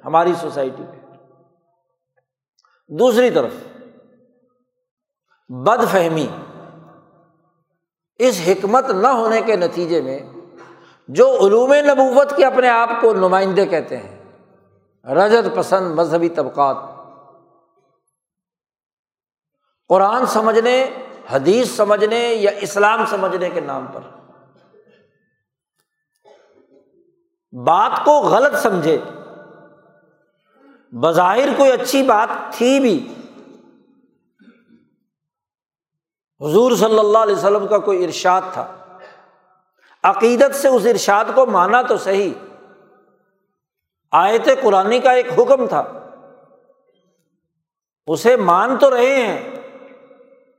ہماری 0.04 0.32
سوسائٹی 0.40 0.82
پہ۔ 0.92 1.16
دوسری 2.88 3.30
طرف 3.30 3.52
بد 5.48 5.92
فہمی 5.92 6.26
اس 8.18 8.40
حکمت 8.48 8.90
نہ 8.90 9.06
ہونے 9.06 9.40
کے 9.40 9.56
نتیجے 9.56 10.02
میں 10.02 10.18
جو 11.08 11.46
علوم 11.46 11.72
نبوت 11.72 12.36
کے 12.36 12.44
اپنے 12.44 12.68
آپ 12.68 12.90
کو 13.00 13.12
نمائندے 13.12 13.66
کہتے 13.66 13.96
ہیں 13.96 14.21
رجت 15.04 15.56
پسند 15.56 15.94
مذہبی 15.94 16.28
طبقات۔ 16.28 16.76
قرآن 19.88 20.26
سمجھنے، 20.26 20.90
حدیث 21.30 21.68
سمجھنے 21.68 22.18
یا 22.18 22.50
اسلام 22.50 23.06
سمجھنے 23.06 23.50
کے 23.50 23.60
نام 23.60 23.86
پر۔ 23.86 24.00
بات 27.52 28.04
کو 28.04 28.20
غلط 28.20 28.62
سمجھے۔ 28.62 28.98
بظاہر 30.92 31.48
کوئی 31.56 31.72
اچھی 31.72 32.02
بات 32.02 32.28
تھی 32.52 32.80
بھی۔ 32.80 33.14
حضور 36.40 36.76
صلی 36.76 36.98
اللہ 36.98 37.18
علیہ 37.18 37.36
وسلم 37.36 37.68
کا 37.68 37.78
کوئی 37.78 38.04
ارشاد 38.04 38.42
تھا۔ 38.52 38.76
عقیدت 40.02 40.54
سے 40.54 40.68
اس 40.68 40.82
ارشاد 40.86 41.24
کو 41.34 41.46
مانا 41.46 41.82
تو 41.82 41.96
صحیح۔ 41.96 42.32
آیت 44.12 44.48
قرآن 44.62 45.00
کا 45.00 45.10
ایک 45.10 45.26
حکم 45.38 45.66
تھا۔ 45.66 45.84
اسے 48.06 48.36
مان 48.36 48.76
تو 48.76 48.90
رہے 48.90 49.26
ہیں۔ 49.26 49.50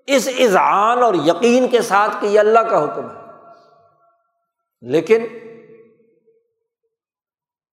اس 0.08 0.30
اذعان 0.39 1.04
اور 1.04 1.13
یقین 1.13 1.68
کے 1.68 1.82
ساتھ 1.82 2.12
کہ 2.20 2.26
یہ 2.26 2.39
اللہ 2.39 2.60
کا 2.60 2.84
حکم 2.84 3.10
ہے۔ 3.10 3.22
لیکن 4.82 5.26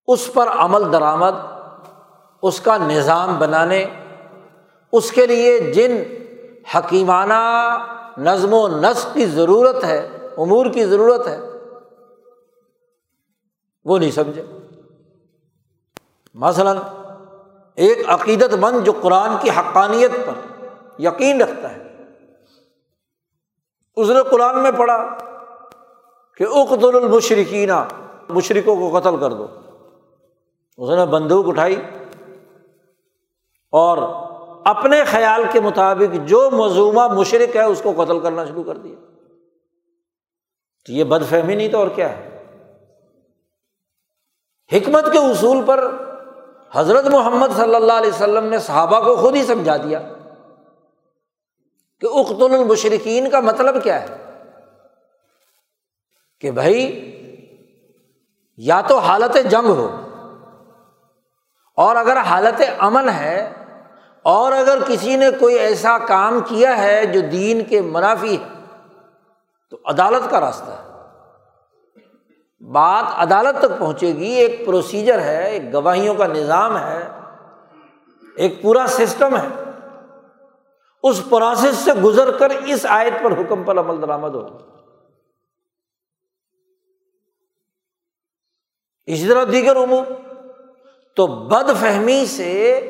اس 0.06 0.30
پر 0.34 0.48
عمل 0.48 0.92
درآمد، 0.92 1.30
اس 2.42 2.60
کا 2.60 2.76
نظام 2.76 3.38
بنانے، 3.38 3.86
اس 4.92 5.12
کے 5.12 5.26
لیے 5.26 5.60
جن 5.60 6.02
حکیمانہ 6.74 7.76
نظم 8.18 8.54
و 8.54 8.68
نسق 8.68 9.14
کی 9.14 9.26
ضرورت 9.26 9.84
ہے، 9.84 10.08
امور 10.38 10.66
کی 10.66 10.84
ضرورت 10.84 11.26
ہے، 11.26 11.40
وہ 13.84 13.98
نہیں 13.98 14.10
سمجھے۔ 14.10 14.42
مثلاً 16.34 16.76
ایک 17.74 17.98
عقیدت 18.08 18.54
مند 18.54 18.84
جو 18.84 18.92
قرآن 19.00 19.30
کی 19.40 19.50
حقانیت 19.50 20.10
پر 20.10 20.64
یقین 20.98 21.42
رکھتا 21.42 21.72
ہے۔ 21.72 21.96
اس 23.96 24.08
نے 24.08 24.20
قرآن 24.30 24.62
میں 24.62 24.70
پڑھا 24.78 25.16
کہ 26.36 26.44
اقتل 26.50 26.96
المشرقینہ 26.96 27.88
مشرقوں 28.28 28.76
کو 28.76 28.98
قتل 28.98 29.16
کر 29.16 29.32
دو۔ 29.32 29.46
اس 30.76 30.90
نے 30.90 31.06
بندوق 31.06 31.48
اٹھائی 31.48 31.76
اور 33.70 33.98
اپنے 34.64 35.04
خیال 35.04 35.42
کے 35.52 35.60
مطابق 35.60 36.28
جو 36.28 36.50
مضمومہ 36.52 37.08
مشرق 37.08 37.56
ہے 37.56 37.62
اس 37.62 37.82
کو 37.82 38.04
قتل 38.04 38.20
کرنا 38.20 38.44
شروع 38.44 38.64
کر 38.64 38.76
دیا۔ 38.76 38.94
تو 40.86 40.92
یہ 40.92 41.04
بد 41.04 41.30
فہمی 41.30 41.54
نہیں 41.54 41.68
تو 41.68 41.78
اور 41.78 41.88
کیا 41.88 42.16
ہے؟ 42.16 42.44
حکمت 44.72 45.12
کے 45.12 45.18
اصول 45.18 45.58
پر 45.66 46.09
حضرت 46.74 47.06
محمد 47.06 47.46
صلی 47.56 47.74
اللہ 47.74 47.92
علیہ 47.92 48.10
وسلم 48.10 48.44
نے 48.44 48.58
صحابہ 48.58 49.00
کو 49.00 49.16
خود 49.16 49.36
ہی 49.36 49.44
سمجھا 49.46 49.76
دیا 49.76 50.00
کہ 52.00 52.06
اخت 52.06 52.42
المشرقین 52.42 53.30
کا 53.30 53.40
مطلب 53.40 53.82
کیا 53.82 54.00
ہے؟ 54.00 54.06
کہ 56.40 56.50
بھائی، 56.50 56.82
یا 58.56 58.80
تو 58.80 58.98
حالت 58.98 59.36
جنگ 59.50 59.66
ہو، 59.66 59.96
اور 61.74 61.96
اگر 61.96 62.16
حالت 62.16 62.62
امن 62.78 63.08
ہے، 63.08 63.52
اور 64.22 64.52
اگر 64.52 64.78
کسی 64.86 65.16
نے 65.16 65.30
کوئی 65.30 65.58
ایسا 65.58 65.98
کام 65.98 66.40
کیا 66.40 66.78
ہے 66.78 67.06
جو 67.06 67.20
دین 67.20 67.64
کے 67.64 67.80
منافی 67.80 68.36
ہے، 68.36 68.44
تو 69.70 69.76
عدالت 69.84 70.30
کا 70.30 70.40
راستہ 70.40 70.70
ہے۔ 70.70 70.89
بات 72.60 73.04
عدالت 73.06 73.58
تک 73.58 73.78
پہنچے 73.78 74.06
گی، 74.06 74.26
ایک 74.26 74.66
پروسیجر 74.66 75.18
ہے، 75.18 75.50
ایک 75.50 75.74
گواہیوں 75.74 76.14
کا 76.14 76.26
نظام 76.26 76.78
ہے، 76.78 77.08
ایک 78.36 78.62
پورا 78.62 78.86
سسٹم 78.88 79.36
ہے۔ 79.36 79.46
اس 81.02 81.22
پروسیس 81.30 81.76
سے 81.76 81.92
گزر 81.92 82.38
کر 82.38 82.50
اس 82.50 82.86
آیت 82.88 83.12
پر 83.22 83.32
حکم 83.32 83.62
پر 83.62 83.78
عمل 83.78 84.02
درآمد 84.02 84.34
ہو۔ 84.34 84.58
اسی 89.06 89.28
طرح 89.28 89.44
دیگر 89.52 89.76
امور۔ 89.76 90.04
تو 91.16 91.26
بد 91.26 91.80
فہمی 91.80 92.26
سے 92.26 92.80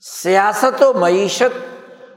سیاست 0.00 0.82
و 0.82 0.92
معیشت 0.92 1.58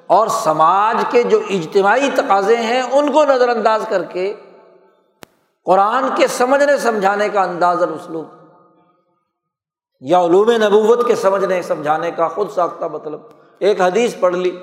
اور 0.08 0.28
سماج 0.28 0.96
کے 1.12 1.24
جو 1.24 1.42
اجتماعی 1.50 2.10
تقاضے 2.16 2.58
ہیں، 2.58 2.82
ان 2.82 3.12
کو 3.12 3.26
نظر 3.26 3.50
انداز 3.50 3.86
کر 3.90 4.04
کے 4.04 4.34
قرآن 5.66 6.04
کے 6.16 6.28
سمجھنے، 6.28 6.78
سمجھانے 6.78 7.30
کا 7.30 7.42
انداز 7.44 7.84
اور 7.84 7.92
اسلوب 7.92 8.26
یا 10.02 10.22
علوم 10.22 10.52
نبوت 10.52 11.08
کے 11.08 11.16
سمجھنے، 11.16 11.62
سمجھانے 11.62 12.12
کا 12.12 12.28
خود 12.28 12.50
ساختہ 12.50 12.86
مطلب۔ 12.86 13.22
ایک 13.60 13.82
حدیث 13.82 14.16
پڑھ 14.20 14.36
لی۔ 14.36 14.58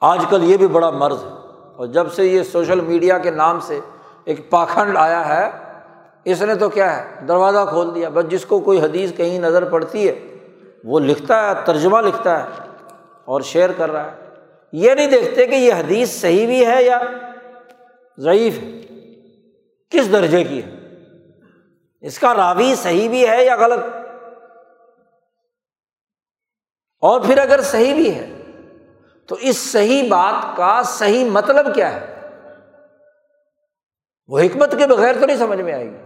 آج 0.00 0.24
کل 0.30 0.42
یہ 0.42 0.56
بھی 0.56 0.66
بڑا 0.66 0.90
مرض 0.90 1.24
ہے۔ 1.24 1.28
اور 1.76 1.86
جب 1.86 2.12
سے 2.12 2.26
یہ 2.26 2.42
سوشل 2.42 2.80
میڈیا 2.80 3.18
کے 3.18 3.30
نام 3.30 3.60
سے 3.60 3.80
ایک 4.24 4.50
پاکھنڈ 4.50 4.96
آیا 4.96 5.28
ہے، 5.28 5.50
اس 6.24 6.42
نے 6.42 6.54
تو 6.54 6.68
کیا 6.68 6.96
ہے، 6.96 7.26
دروازہ 7.28 7.66
کھول 7.68 7.94
دیا۔ 7.94 8.08
بس 8.08 8.24
جس 8.28 8.46
کو 8.46 8.60
کوئی 8.60 8.80
حدیث 8.80 9.12
کہیں 9.16 9.38
نظر 9.38 9.64
پڑتی 9.64 10.08
ہے، 10.08 10.36
وہ 10.84 11.00
لکھتا 11.00 11.48
ہے، 11.48 11.54
ترجمہ 11.64 11.98
لکھتا 11.98 12.42
ہے 12.42 12.48
اور 13.24 13.40
شیئر 13.40 13.70
کر 13.72 13.92
رہا 13.92 14.04
ہے۔ 14.04 14.16
یہ 14.72 14.94
نہیں 14.94 15.10
دیکھتے 15.10 15.46
کہ 15.46 15.54
یہ 15.54 15.72
حدیث 15.72 16.20
صحیح 16.20 16.46
بھی 16.46 16.66
ہے 16.66 16.82
یا 16.82 16.98
ضعیف 18.18 18.58
ہے۔ 18.58 18.93
کس 19.90 20.12
درجے 20.12 20.44
کی 20.44 20.62
ہے؟ 20.62 20.70
اس 22.00 22.18
کا 22.18 22.34
راوی 22.34 22.74
صحیح 22.74 23.08
بھی 23.08 23.28
ہے 23.28 23.44
یا 23.44 23.56
غلط؟ 23.56 23.84
اور 27.00 27.20
پھر 27.20 27.38
اگر 27.38 27.60
صحیح 27.60 27.94
بھی 27.94 28.14
ہے، 28.14 28.30
تو 29.26 29.36
اس 29.40 29.56
صحیح 29.56 30.08
بات 30.10 30.56
کا 30.56 30.82
صحیح 30.82 31.30
مطلب 31.30 31.74
کیا 31.74 31.92
ہے؟ 31.92 32.20
وہ 34.26 34.40
حکمت 34.40 34.74
کے 34.78 34.86
بغیر 34.86 35.20
تو 35.20 35.26
نہیں 35.26 35.36
سمجھ 35.36 35.60
میں 35.60 35.72
آئے 35.72 35.90
گی۔ 35.90 35.96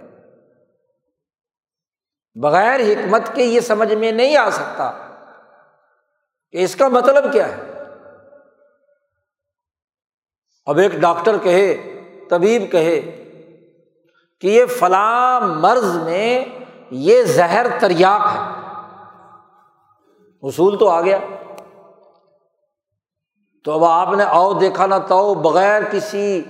بغیر 2.35 2.81
حکمت 2.81 3.22
کے 3.35 3.45
یہ 3.45 3.61
سمجھ 3.61 3.95
میں 3.95 4.12
نہیں 4.12 4.37
آ 4.37 4.51
سکتا 4.51 4.91
کہ 6.51 6.64
اس 6.64 6.76
کا 6.76 6.89
مطلب 6.89 7.33
کیا 7.33 7.57
ہے۔ 7.57 7.62
اب 10.64 10.79
ایک 10.79 10.93
ڈاکٹر 10.93 11.39
کہے، 11.43 11.76
طبیب 12.31 12.72
کہے 12.72 13.18
کہ 14.41 14.47
یہ 14.47 14.66
فلاں 14.66 15.41
مرض 15.41 15.97
میں 15.97 16.45
یہ 16.91 17.22
زہر 17.22 17.66
تریاق 17.80 18.20
ہے۔ 18.20 18.68
اصول 20.43 20.78
تو 20.78 20.89
آ 20.89 21.01
گیا۔ 21.01 21.18
تو 23.64 23.72
اب 23.72 23.84
آپ 23.84 24.14
نے 24.14 24.24
او 24.24 24.53
دیکھا 24.53 24.86
نہ 24.86 24.95
تو 25.09 25.34
بغیر 25.34 25.82
کسی 25.91 26.43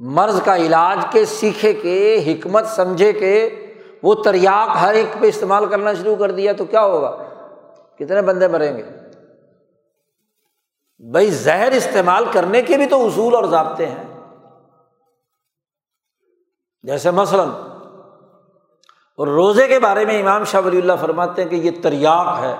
مرض 0.00 0.42
کا 0.42 0.56
علاج 0.56 1.06
کے 1.10 1.24
سیکھے 1.24 1.72
کے، 1.72 2.22
حکمت 2.26 2.66
سمجھے 2.66 3.12
کے 3.12 3.66
وہ 4.02 4.14
تریاق 4.14 4.76
ہر 4.80 4.94
ایک 4.94 5.20
پہ 5.20 5.26
استعمال 5.26 5.66
کرنا 5.66 5.94
شروع 5.94 6.16
کر 6.16 6.30
دیا 6.30 6.52
تو 6.52 6.64
کیا 6.64 6.82
ہوگا؟ 6.82 7.16
کتنے 7.98 8.22
بندے 8.22 8.48
مریں 8.48 8.76
گے؟ 8.76 8.82
بھائی 10.98 11.30
زہر 11.30 11.72
استعمال 11.72 12.24
کرنے 12.32 12.62
کے 12.62 12.76
بھی 12.76 12.86
تو 12.86 13.06
اصول 13.06 13.34
اور 13.34 13.44
ضابطے 13.44 13.86
ہیں۔ 13.86 14.09
جیسے 16.82 17.10
مثلاً 17.10 17.48
اور 19.16 19.26
روزے 19.26 19.68
کے 19.68 19.78
بارے 19.78 20.04
میں 20.04 20.20
امام 20.20 20.44
شاہ 20.44 20.60
ولی 20.60 20.78
اللہ 20.78 20.92
فرماتے 21.00 21.42
ہیں 21.42 21.48
کہ 21.50 21.56
یہ 21.56 21.70
تریاق 21.82 22.38
ہے 22.38 22.56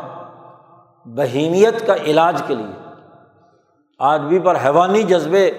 بہیمیت 1.05 1.87
کا 1.87 1.95
علاج 1.95 2.43
کے 2.47 2.55
لیے۔ 2.55 2.95
آدمی 3.99 4.39
پر 4.39 4.57
حیوانی 4.65 5.03
جذبے 5.03 5.51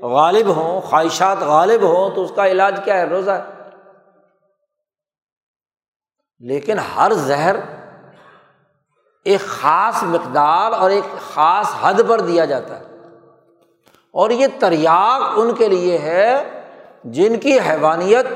غالب 0.00 0.56
ہوں، 0.56 0.80
خواہشات 0.80 1.38
غالب 1.40 1.82
ہوں، 1.82 2.10
تو 2.10 2.22
اس 2.22 2.32
کا 2.36 2.46
علاج 2.46 2.80
کیا 2.84 2.96
ہے؟ 2.96 3.04
روزہ۔ 3.04 3.30
ہے 3.30 3.42
لیکن 6.38 6.78
ہر 6.78 7.12
زہر 7.14 7.56
ایک 9.24 9.40
خاص 9.40 10.02
مقدار 10.02 10.72
اور 10.72 10.90
ایک 10.90 11.34
خاص 11.34 11.74
حد 11.80 11.94
پر 12.08 12.20
دیا 12.20 12.44
جاتا 12.44 12.80
ہے۔ 12.80 12.84
اور 14.12 14.30
یہ 14.30 14.46
تریاق 14.60 15.22
ان 15.36 15.54
کے 15.54 15.68
لیے 15.68 15.98
ہے 15.98 16.57
جن 17.12 17.38
کی 17.38 17.58
حیوانیت 17.60 18.26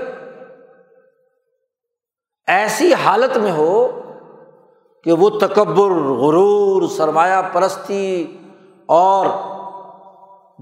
ایسی 2.47 2.95
حالت 2.95 3.37
میں 3.37 3.53
ہو 3.53 4.01
کہ 5.05 5.13
وہ 5.13 5.31
تکبر، 5.31 5.91
غرور، 5.91 6.89
سرمایہ 6.89 7.43
پرستی 7.53 8.39
اور 8.87 9.27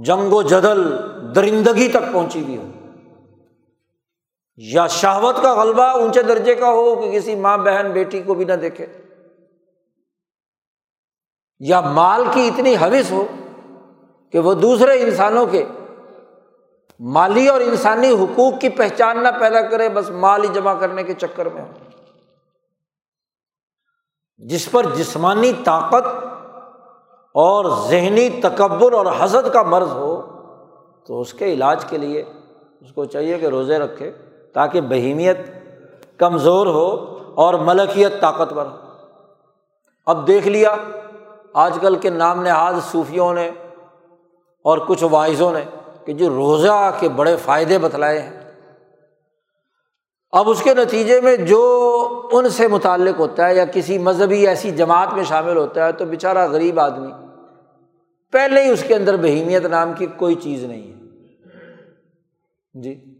جنگ 0.04 0.32
و 0.32 0.42
جدل 0.42 0.96
درندگی 1.34 1.88
تک 1.88 2.12
پہنچی 2.12 2.44
ہوئی 2.44 2.56
ہو۔ 2.56 2.66
یا 4.56 4.86
شہوت 4.86 5.42
کا 5.42 5.62
غلبہ 5.62 5.82
اونچے 5.82 6.22
درجے 6.22 6.54
کا 6.54 6.70
ہو 6.70 6.96
کہ 6.96 7.10
کسی 7.10 7.34
ماں، 7.34 7.58
بہن، 7.58 7.92
بیٹی 7.92 8.22
کو 8.22 8.34
بھی 8.34 8.44
نہ 8.44 8.52
دیکھے۔ 8.52 8.86
یا 11.58 11.80
مال 11.80 12.24
کی 12.32 12.48
اتنی 12.48 12.76
حوث 12.76 13.12
ہو 13.12 13.24
کہ 14.32 14.38
وہ 14.38 14.54
دوسرے 14.54 15.02
انسانوں 15.02 15.46
کے 15.46 15.64
مالی 17.00 17.46
اور 17.48 17.60
انسانی 17.60 18.10
حقوق 18.10 18.60
کی 18.60 18.68
پہچان 18.68 19.22
نہ 19.22 19.28
پیدا 19.40 19.60
کرے، 19.60 19.88
بس 19.88 20.10
مال 20.10 20.42
ہی 20.44 20.48
جمع 20.48 20.74
کرنے 20.74 21.02
کے 21.02 21.14
چکر 21.14 21.46
میں 21.46 21.62
ہو 21.62 21.68
جس 24.38 24.70
پر 24.70 24.86
جسمانی 24.94 25.52
طاقت 25.64 26.06
اور 27.34 27.64
ذہنی 27.88 28.28
تکبر 28.42 28.92
اور 28.92 29.06
حضرت 29.18 29.52
کا 29.52 29.62
مرض 29.62 29.92
ہو، 29.92 30.20
تو 31.08 31.20
اس 31.20 31.32
کے 31.34 31.52
علاج 31.52 31.84
کے 31.84 31.98
لیے 31.98 32.24
اس 32.80 32.92
کو 32.92 33.04
چاہیے 33.04 33.38
کہ 33.38 33.46
روزے 33.46 33.78
رکھے 33.78 34.10
تاکہ 34.54 34.80
بہیمیت 34.80 35.38
کمزور 36.18 36.66
ہو 36.66 37.18
اور 37.34 37.54
ملکیت 37.54 38.20
طاقتور 38.20 38.66
ہو۔ 38.66 38.76
اب 40.06 40.26
دیکھ 40.26 40.48
لیا، 40.48 40.76
آج 41.54 41.78
کل 41.80 41.96
کے 41.96 42.10
نام 42.10 42.42
نہاد 42.42 42.74
صوفیوں 42.92 43.34
نے 43.34 43.50
اور 44.64 44.78
کچھ 44.86 45.04
واعظوں 45.10 45.52
نے 45.52 45.64
کہ 46.04 46.12
جو 46.12 46.28
روزہ 46.28 46.96
کے 47.00 47.08
بڑے 47.08 47.36
فائدے 47.36 47.78
بتلائے 47.78 48.18
ہیں۔ 48.18 48.40
اب 50.30 50.50
اس 50.50 50.62
کے 50.62 50.74
نتیجے 50.74 51.20
میں 51.20 51.36
جو 51.36 52.28
ان 52.32 52.48
سے 52.48 52.68
متعلق 52.68 53.20
ہوتا 53.20 53.48
ہے 53.48 53.54
یا 53.54 53.64
کسی 53.64 53.98
مذہبی 53.98 54.46
ایسی 54.46 54.70
جماعت 54.70 55.12
میں 55.12 55.24
شامل 55.24 55.56
ہوتا 55.56 55.86
ہے 55.86 55.92
تو 55.92 56.04
بیچارہ 56.04 56.48
غریب 56.48 56.80
آدمی، 56.80 57.12
پہلے 58.32 58.62
ہی 58.62 58.70
اس 58.70 58.84
کے 58.86 58.94
اندر 58.94 59.16
بہیمیت 59.16 59.64
نام 59.64 59.92
کی 59.92 60.06
کوئی 60.06 60.34
چیز 60.34 60.64
نہیں 60.64 60.92
ہے۔ 60.92 61.00
جی۔ 62.74 63.18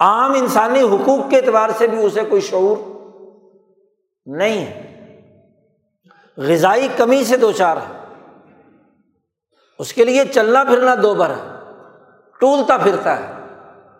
عام 0.00 0.32
انسانی 0.32 0.80
حقوق 0.80 1.30
کے 1.30 1.36
اعتبار 1.36 1.70
سے 1.78 1.86
بھی 1.86 1.98
اسے 1.98 2.20
کوئی 2.28 2.40
شعور 2.40 2.76
نہیں 4.26 4.66
ہے۔ 4.66 4.90
غذائی 6.36 6.88
کمی 6.96 7.24
سے 7.24 7.36
دو 7.36 7.52
چار 7.52 7.76
ہے 7.76 8.04
اس 9.78 9.92
کے 9.92 10.04
لیے 10.04 10.24
چلنا 10.34 10.64
پھرنا 10.64 10.94
دو 11.02 11.14
بھر 11.14 11.30
ہے 11.30 11.53
ٹولتا 12.40 12.76
پھرتا 12.76 13.20
ہے۔ 13.20 13.32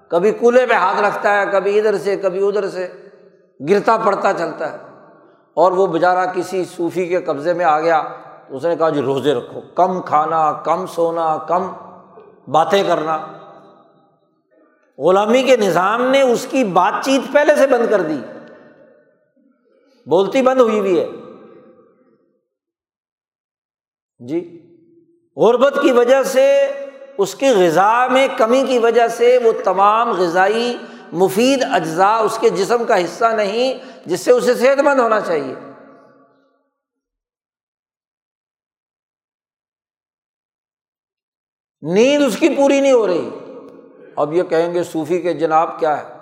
کبھی 0.08 0.32
کولے 0.32 0.66
پہ 0.66 0.74
ہاتھ 0.74 1.00
رکھتا 1.00 1.40
ہے، 1.40 1.46
کبھی 1.52 1.78
ادھر 1.78 1.98
سے، 1.98 2.16
کبھی 2.16 2.48
ادھر 2.48 2.68
سے۔ 2.68 2.92
گرتا 3.70 3.96
پڑتا 3.96 4.32
چلتا 4.32 4.72
ہے۔ 4.72 4.78
اور 5.54 5.72
وہ 5.72 5.86
بیچارہ 5.86 6.32
کسی 6.34 6.64
صوفی 6.64 7.06
کے 7.06 7.22
قبضے 7.22 7.52
میں 7.52 7.64
آ 7.64 7.80
گیا 7.80 8.02
تو 8.48 8.56
اس 8.56 8.64
نے 8.64 8.76
کہا 8.76 8.88
جی 8.88 9.00
روزے 9.00 9.34
رکھو۔ 9.34 9.60
کم 9.74 10.02
کھانا، 10.02 10.52
کم 10.52 10.86
سونا، 10.86 11.38
کم 11.48 11.72
باتیں 12.48 12.84
کرنا۔ 12.86 13.26
غلامی 14.98 15.42
کے 15.42 15.56
نظام 15.56 16.02
نے 16.02 16.20
اس 16.20 16.46
کی 16.50 16.64
بات 16.64 17.04
چیت 17.04 17.32
پہلے 17.32 17.56
سے 17.56 17.66
بند 17.66 17.90
کر 17.90 18.00
دی۔ 18.00 18.20
بولتی 20.06 20.42
بند 20.42 20.60
ہوئی 20.60 20.80
بھی 20.80 21.00
ہے۔ 21.00 21.06
جی 24.18 24.66
غربت 25.36 25.78
کی 25.82 25.92
وجہ 25.92 26.22
سے 26.22 26.68
اس 27.18 27.34
کی 27.34 27.48
غذا 27.48 28.06
میں 28.06 28.28
کمی 28.36 28.64
کی 28.68 28.78
وجہ 28.78 29.08
سے 29.08 29.38
وہ 29.44 29.52
تمام 29.64 30.10
غذائی 30.10 30.78
مفید 31.12 31.64
اجزاء 31.72 32.16
اس 32.16 32.38
کے 32.40 32.50
جسم 32.50 32.84
کا 32.84 33.04
حصہ 33.04 33.24
نہیں، 33.24 33.78
جس 34.06 34.20
سے 34.20 34.32
اسے 34.32 34.54
صحت 34.54 34.80
مند 34.80 35.00
ہونا 35.00 35.20
چاہیے۔ 35.20 35.54
نیند 41.82 42.22
اس 42.26 42.36
کی 42.36 42.54
پوری 42.54 42.80
نہیں 42.80 42.92
ہو 42.92 43.06
رہی۔ 43.06 43.30
اب 44.16 44.32
یہ 44.32 44.42
کہیں 44.42 44.74
گے 44.74 44.82
صوفی 44.82 45.20
کے 45.20 45.34
جناب 45.34 45.80
کیا 45.80 45.98
ہے؟ 45.98 46.14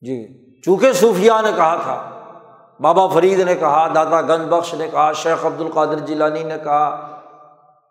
جی 0.00 0.46
چونکہ 0.62 0.92
صوفیہ 0.92 1.32
نے 1.42 1.50
کہا 1.56 1.76
تھا، 1.76 2.12
بابا 2.80 3.06
فرید 3.06 3.38
نے 3.38 3.54
کہا، 3.54 3.88
دادا 3.94 4.22
گنج 4.22 4.48
بخش 4.48 4.74
نے 4.74 4.88
کہا، 4.88 5.12
شیخ 5.12 5.46
عبد 5.46 5.60
القادر 5.60 5.98
جیلانی 5.98 6.44
نے 6.44 6.54
کہا 6.64 7.12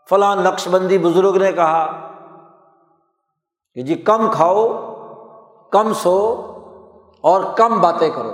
فلاں 0.09 0.35
نقش 0.35 0.67
بندی 0.67 0.97
بزرگ 0.97 1.37
نے 1.37 1.51
کہا 1.51 2.09
کہ 3.73 3.81
جی 3.81 3.95
کم 3.95 4.31
کھاؤ، 4.31 4.67
کم 5.69 5.93
سو 5.93 6.17
اور 7.21 7.43
کم 7.57 7.81
باتیں 7.81 8.09
کرو۔ 8.09 8.33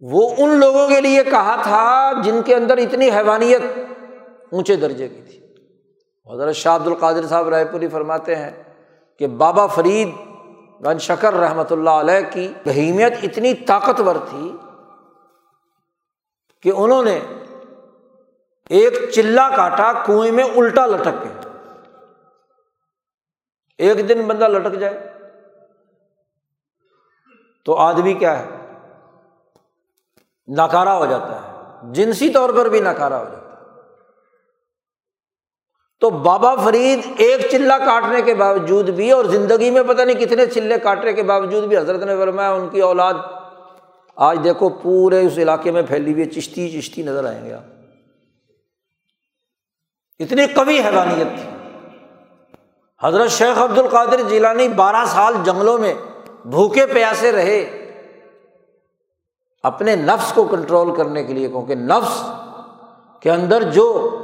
وہ 0.00 0.34
ان 0.38 0.50
لوگوں 0.50 0.88
کے 0.88 1.00
لیے 1.00 1.24
کہا 1.24 1.56
تھا 1.62 2.12
جن 2.22 2.42
کے 2.42 2.54
اندر 2.54 2.76
اتنی 2.76 3.10
حیوانیت 3.10 3.62
اونچے 4.52 4.76
درجے 4.76 5.08
کی 5.08 5.22
تھی۔ 5.22 5.38
حضرت 6.34 6.54
شاہ 6.54 6.76
عبد 6.76 6.86
القادر 6.86 7.26
صاحب 7.26 7.48
رائے 7.48 7.64
پوری 7.64 7.88
فرماتے 7.88 8.36
ہیں 8.36 8.50
کہ 9.18 9.26
بابا 9.26 9.66
فرید 9.66 10.08
گن 10.84 10.98
شکر 10.98 11.34
رحمۃ 11.34 11.70
اللہ 11.70 11.90
علیہ 11.90 12.20
کی 12.32 12.52
بہیمیت 12.66 13.12
اتنی 13.22 13.54
طاقتور 13.54 14.16
تھی 14.30 14.56
کہ 16.62 16.72
انہوں 16.76 17.02
نے 17.02 17.20
ایک 18.68 19.10
چلا 19.14 19.50
کاٹا، 19.56 19.92
کنویں 19.92 20.32
میں 20.32 20.44
الٹا 20.44 20.86
لٹک 20.86 21.22
کے۔ 21.22 21.48
ایک 23.78 24.08
دن 24.08 24.22
بندہ 24.22 24.48
لٹک 24.48 24.78
جائے۔ 24.78 25.12
تو 27.64 27.74
آدمی 27.74 28.14
کیا 28.14 28.38
ہے؟ 28.38 28.44
ناکارا 30.46 30.96
ہو 30.96 31.06
جاتا 31.06 31.42
ہے۔ 31.42 31.68
جنسی 31.92 32.30
طور 32.30 32.50
پر 32.50 32.68
بھی 32.68 32.80
ناکارا 32.80 33.18
ہو 33.18 33.24
جاتا 33.24 33.36
ہے۔ 33.36 33.42
تو 36.00 36.10
بابا 36.10 36.54
فرید 36.54 37.00
ایک 37.16 37.40
چلہ 37.50 37.72
کاٹنے 37.72 38.22
کے 38.22 38.34
باوجود 38.34 38.88
بھی 38.88 39.12
اور 39.12 39.24
زندگی 39.24 39.70
میں 39.70 39.82
پتہ 39.82 40.02
نہیں 40.02 40.20
کتنے 40.20 40.46
چلے 40.46 40.78
کاٹنے 40.78 41.12
کے 41.12 41.22
باوجود 41.22 41.64
بھی 41.64 41.78
حضرت 41.78 42.02
نے 42.02 42.16
فرمایا، 42.16 42.50
ان 42.50 42.68
کی 42.68 42.80
اولاد 42.80 43.14
آج 44.16 44.38
دیکھو 44.44 44.68
پورے 44.68 45.26
اس 45.26 45.38
علاقے 45.38 45.70
میں 45.70 45.82
پھیلی 45.82 46.12
ہوئی 46.12 46.24
چشتی 46.24 46.80
چشتی 46.80 47.02
نظر 47.02 47.24
آئیں 47.24 47.44
گے 47.44 47.52
آپ۔ 47.52 47.81
اتنی 50.22 50.46
کبھی 50.46 50.80
حیرانیت 50.80 51.26
تھی۔ 51.26 51.50
حضرت 53.02 53.30
شیخ 53.30 53.58
عبد 53.58 53.78
القادر 53.78 54.20
جیلانی 54.28 54.68
بارہ 54.68 55.04
سال 55.06 55.34
جنگلوں 55.44 55.78
میں 55.78 55.94
بھوکے 56.44 56.86
پیاسے 56.86 57.32
رہے۔ 57.32 57.78
اپنے 59.62 59.96
نفس 59.96 60.32
کو 60.32 60.44
کنٹرول 60.44 60.96
کرنے 60.96 61.24
کے 61.24 61.32
لیے، 61.32 61.48
کیونکہ 61.48 61.74
نفس 61.74 62.22
کے 63.20 63.30
اندر 63.30 63.62
جو 63.62 64.18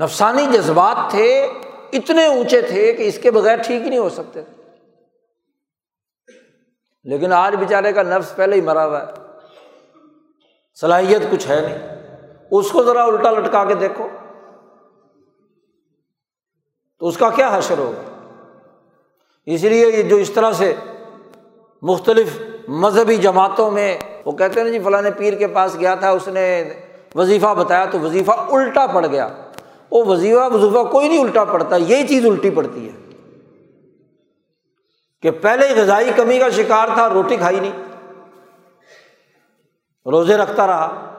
نفسانی 0.00 0.46
جذبات 0.52 1.10
تھے، 1.10 1.52
اتنے 1.92 2.26
اونچے 2.26 2.62
تھے 2.62 2.92
کہ 2.92 3.02
اس 3.02 3.18
کے 3.18 3.30
بغیر 3.30 3.56
ٹھیک 3.62 3.82
ہی 3.82 3.88
نہیں 3.88 3.98
ہو 3.98 4.08
سکتے۔ 4.08 4.42
لیکن 7.04 7.32
آج 7.32 7.54
بیچارے 7.54 7.92
کا 7.92 8.02
نفس 8.02 8.36
پہلے 8.36 8.56
ہی 8.56 8.60
مرا 8.60 8.86
ہوا 8.86 9.02
ہے۔ 9.02 9.12
صلاحیت 10.80 11.22
کچھ 11.30 11.48
ہے 11.48 11.60
نہیں۔ 11.60 11.93
اس 12.50 12.70
کو 12.70 12.82
ذرا 12.82 13.04
الٹا 13.04 13.30
لٹکا 13.30 13.64
کے 13.64 13.74
دیکھو۔ 13.74 14.08
تو 16.98 17.06
اس 17.06 17.16
کا 17.16 17.30
کیا 17.30 17.58
حشر 17.58 17.78
ہوگا؟ 17.78 18.02
اس 19.46 19.62
لیے 19.62 19.96
یہ 19.96 20.02
جو 20.02 20.16
اس 20.16 20.30
طرح 20.30 20.52
سے 20.52 20.74
مختلف 21.82 22.42
مذہبی 22.68 23.16
جماعتوں 23.16 23.70
میں 23.70 23.98
وہ 24.24 24.32
کہتے 24.32 24.60
ہیں 24.60 24.66
نا 24.66 24.72
جی 24.72 24.78
فلاں 24.84 25.10
پیر 25.18 25.34
کے 25.34 25.48
پاس 25.48 25.76
گیا 25.80 25.94
تھا، 25.94 26.10
اس 26.10 26.28
نے 26.28 26.74
وظیفہ 27.14 27.54
بتایا 27.54 27.84
تو 27.84 28.00
وظیفہ 28.00 28.30
الٹا 28.30 28.86
پڑ 28.86 29.06
گیا۔ 29.06 29.28
وہ 29.90 30.04
وظیفہ 30.04 30.54
وظیفہ 30.54 30.90
کوئی 30.90 31.08
نہیں 31.08 31.22
الٹا 31.22 31.44
پڑتا، 31.44 31.76
یہی 31.76 32.08
چیز 32.08 32.26
الٹی 32.26 32.50
پڑتی 32.50 32.88
ہے۔ 32.88 33.10
کہ 35.22 35.30
پہلے 35.30 35.82
غذائی 35.82 36.10
کمی 36.16 36.38
کا 36.38 36.48
شکار 36.48 36.88
تھا، 36.94 37.08
روٹی 37.08 37.36
کھائی 37.36 37.60
نہیں، 37.60 37.72
روزے 40.06 40.36
رکھتا 40.36 40.66
رہا۔ 40.66 41.13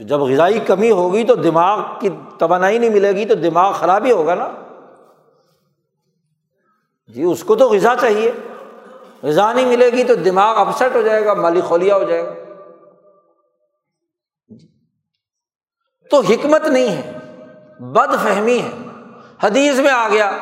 تو 0.00 0.06
جب 0.06 0.20
غذائی 0.20 0.58
کمی 0.58 0.90
ہوگی 0.90 1.24
تو 1.24 1.34
دماغ 1.34 1.80
کی 2.00 2.08
توانائی 2.38 2.78
نہیں 2.78 2.90
ملے 2.90 3.12
گی 3.12 3.24
تو 3.24 3.34
دماغ 3.34 3.72
خراب 3.72 4.04
ہی 4.04 4.12
ہوگا 4.12 4.34
نا۔ 4.34 4.48
جی 7.08 7.22
اس 7.22 7.44
کو 7.44 7.56
تو 7.56 7.68
غذا 7.68 7.94
چاہیے۔ 8.00 8.32
غذا 9.22 9.52
نہیں 9.52 9.64
ملے 9.64 9.90
گی 9.90 10.04
تو 10.04 10.14
دماغ 10.14 10.56
اپسٹ 10.56 10.96
ہو 10.96 11.02
جائے 11.02 11.24
گا، 11.24 11.34
مالی 11.34 11.60
خولیا 11.60 11.96
ہو 11.96 12.02
جائے 12.02 12.24
گا۔ 12.24 12.34
تو 16.10 16.20
حکمت 16.20 16.66
نہیں 16.66 16.88
ہے 16.88 17.18
بد 17.80 18.24
فہمی 18.24 18.58
ہے۔ 18.58 18.70
حدیث 19.42 19.78
میں 19.78 19.90
آ 19.90 20.08
گیا 20.12 20.38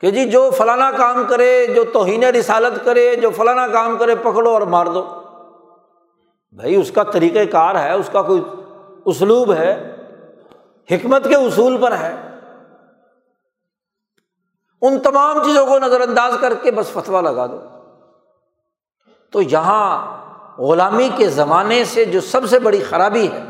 کہ 0.00 0.10
جی 0.10 0.30
جو 0.30 0.50
فلانا 0.50 0.90
کام 0.90 1.24
کرے، 1.28 1.66
جو 1.66 1.84
توہین 1.84 2.24
رسالت 2.24 2.84
کرے، 2.84 3.16
جو 3.16 3.30
فلانا 3.30 3.66
کام 3.66 3.98
کرے، 3.98 4.14
پکڑو 4.14 4.50
اور 4.50 4.62
مار 4.62 4.86
دو۔ 4.86 5.23
بھائی، 6.54 6.74
اس 6.74 6.90
کا 6.90 7.02
طریقۂ 7.02 7.52
کار 7.52 7.74
ہے، 7.74 7.92
اس 7.92 8.10
کا 8.12 8.22
کوئی 8.22 8.42
اسلوب 9.04 9.52
ہے، 9.52 9.96
حکمت 10.90 11.24
کے 11.28 11.34
اصول 11.34 11.78
پر 11.80 11.96
ہے۔ 11.96 12.14
ان 14.82 15.00
تمام 15.00 15.44
چیزوں 15.44 15.66
کو 15.66 15.78
نظر 15.78 16.00
انداز 16.00 16.34
کر 16.40 16.54
کے 16.54 16.70
بس 16.70 16.86
فتوا 16.86 17.20
لگا 17.20 17.46
دو۔ 17.46 17.60
تو 19.30 19.42
یہاں 19.42 20.16
غلامی 20.58 21.08
کے 21.16 21.28
زمانے 21.28 21.84
سے 21.84 22.04
جو 22.04 22.20
سب 22.20 22.48
سے 22.48 22.58
بڑی 22.58 22.82
خرابی 22.82 23.28
ہے، 23.32 23.44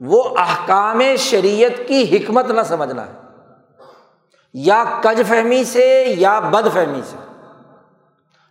وہ 0.00 0.22
احکام 0.38 1.00
شریعت 1.18 1.88
کی 1.88 2.16
حکمت 2.16 2.50
نہ 2.50 2.60
سمجھنا 2.62 3.06
ہے۔ 3.06 3.12
یا 4.54 4.84
کج 5.02 5.22
فہمی 5.28 5.64
سے 5.64 6.04
یا 6.08 6.38
بد 6.38 6.74
فہمی 6.74 7.00
سے۔ 7.04 7.16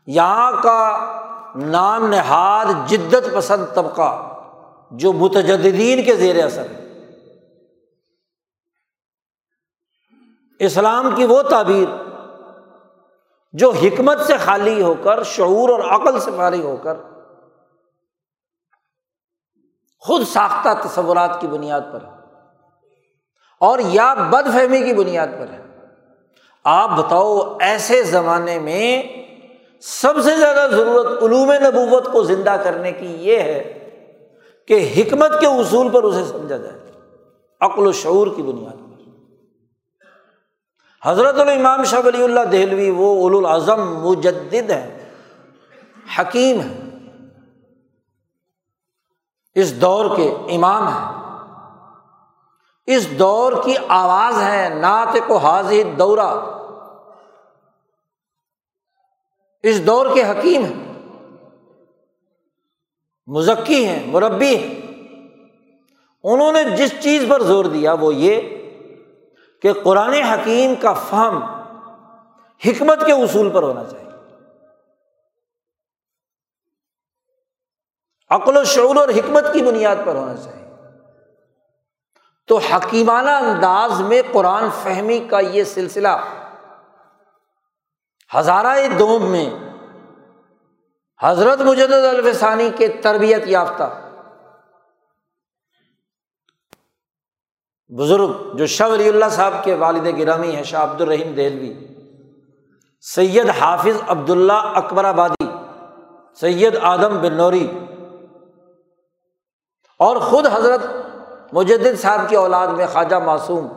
یہاں 0.07 0.51
کا 0.63 1.11
نام 1.55 2.05
نہاد، 2.05 2.89
جدت 2.89 3.35
پسند 3.35 3.65
طبقہ 3.75 4.39
جو 4.91 5.13
متجدین 5.13 6.03
کے 6.03 6.15
زیر 6.15 6.45
اثر 6.45 6.69
ہے۔ 6.69 6.83
اسلام 10.59 11.15
کی 11.15 11.25
وہ 11.25 11.41
تعبیر 11.41 11.87
جو 13.53 13.71
حکمت 13.71 14.21
سے 14.21 14.37
خالی 14.37 14.81
ہو 14.81 14.93
کر، 15.03 15.23
شعور 15.23 15.69
اور 15.69 15.79
عقل 15.79 16.19
سے 16.19 16.31
فارغ 16.37 16.61
ہو 16.61 16.75
کر 16.75 16.93
خود 19.99 20.27
ساختہ 20.27 20.87
تصورات 20.87 21.41
کی 21.41 21.47
بنیاد 21.47 21.81
پر 21.93 22.01
ہے 22.01 22.11
اور 23.59 23.79
یا 23.79 24.13
بد 24.13 24.53
فہمی 24.53 24.81
کی 24.81 24.93
بنیاد 24.93 25.27
پر 25.27 25.49
ہے۔ 25.49 25.61
آپ 26.63 26.89
بتاؤ، 26.89 27.57
ایسے 27.57 28.03
زمانے 28.03 28.59
میں 28.59 29.03
سب 29.81 30.13
سے 30.23 30.37
زیادہ 30.37 30.67
ضرورت 30.71 31.23
علوم 31.23 31.51
نبوت 31.51 32.11
کو 32.11 32.23
زندہ 32.23 32.55
کرنے 32.63 32.91
کی 32.91 33.05
یہ 33.05 33.39
ہے 33.39 33.89
کہ 34.67 34.93
حکمت 34.97 35.39
کے 35.39 35.47
اصول 35.47 35.89
پر 35.89 36.03
اسے 36.03 36.23
سمجھا 36.25 36.57
جائے۔ 36.57 36.79
عقل 37.61 37.87
و 37.87 37.91
شعور 37.91 38.27
کی 38.35 38.41
بنیاد 38.41 38.71
پر۔ 38.71 38.87
حضرت 41.09 41.39
الامام 41.39 41.83
شاہ 41.83 41.99
ولی 42.05 42.23
اللہ 42.23 42.39
دہلوی 42.39 42.89
وہ 42.89 43.15
اول 43.15 43.45
الاظم 43.45 44.01
مجدد 44.09 44.69
ہے 44.69 45.09
حکیم 46.19 46.61
ہے 46.61 46.77
اس 49.55 49.81
دور 49.81 50.15
کے 50.15 50.35
امام 50.49 50.87
ہیں۔ 50.87 51.27
اس 52.85 53.19
دور 53.19 53.53
کی 53.63 53.75
آواز 53.87 54.41
ہے، 54.41 54.69
نعت 54.69 55.17
کو 55.27 55.37
حاضر 55.37 55.95
دورہ۔ 55.99 56.56
اس 59.67 59.87
دور 59.87 60.05
کے 60.13 60.23
حکیم 60.23 60.63
ہیں۔ 60.63 60.93
مزکی 63.27 63.87
ہیں، 63.87 64.07
مربی 64.07 64.55
ہیں۔ 64.55 64.81
انہوں 66.23 66.51
نے 66.51 66.63
جس 66.63 66.93
چیز 66.99 67.25
پر 67.29 67.43
زور 67.43 67.65
دیا 67.65 67.93
وہ 67.93 68.15
یہ 68.15 68.41
کہ 69.61 69.73
قرآن 69.83 70.13
حکیم 70.13 70.73
کا 70.75 70.93
فہم 70.93 71.43
حکمت 72.65 73.05
کے 73.05 73.11
اصول 73.11 73.49
پر 73.49 73.63
ہونا 73.63 73.83
چاہیے۔ 73.83 74.07
عقل 78.29 78.57
و 78.57 78.63
شعور 78.63 78.95
اور 78.95 79.09
حکمت 79.09 79.43
کی 79.53 79.61
بنیاد 79.61 79.95
پر 80.05 80.15
ہونا 80.15 80.35
چاہیے۔ 80.35 80.67
تو 82.47 82.57
حکیمانہ 82.57 83.29
انداز 83.29 84.01
میں 84.01 84.21
قرآن 84.31 84.63
فہمی 84.83 85.19
کا 85.29 85.39
یہ 85.39 85.63
سلسلہ 85.63 86.07
ہزارہ 88.31 88.75
دوم 88.99 89.31
میں 89.31 89.49
حضرت 91.19 91.61
مجد 91.61 91.91
الفسانی 91.93 92.69
کے 92.77 92.87
تربیت 93.03 93.47
یافتہ 93.47 93.89
بزرگ 97.91 98.55
جو 98.57 98.65
شاہ 98.67 98.89
ولی 98.89 99.07
اللہ 99.09 99.29
صاحب 99.31 99.63
کے 99.63 99.73
والد 99.81 100.07
گرامی 100.17 100.55
ہیں، 100.55 100.63
شاہ 100.63 100.83
عبد 100.83 101.01
الرحیم 101.01 101.33
دہلوی، 101.35 101.73
سید 103.05 103.49
حافظ 103.59 104.01
عبداللہ 104.07 104.59
اکبر 104.75 105.05
آبادی، 105.05 105.45
سید 106.39 106.75
آدم 106.81 107.17
بن 107.21 107.33
نوری 107.37 107.67
اور 109.99 110.17
خود 110.21 110.47
حضرت 110.53 110.81
مجدد 111.53 111.99
صاحب 112.01 112.29
کی 112.29 112.35
اولاد 112.35 112.67
میں 112.77 112.87
خواجہ 112.93 113.15
معصوم، 113.25 113.67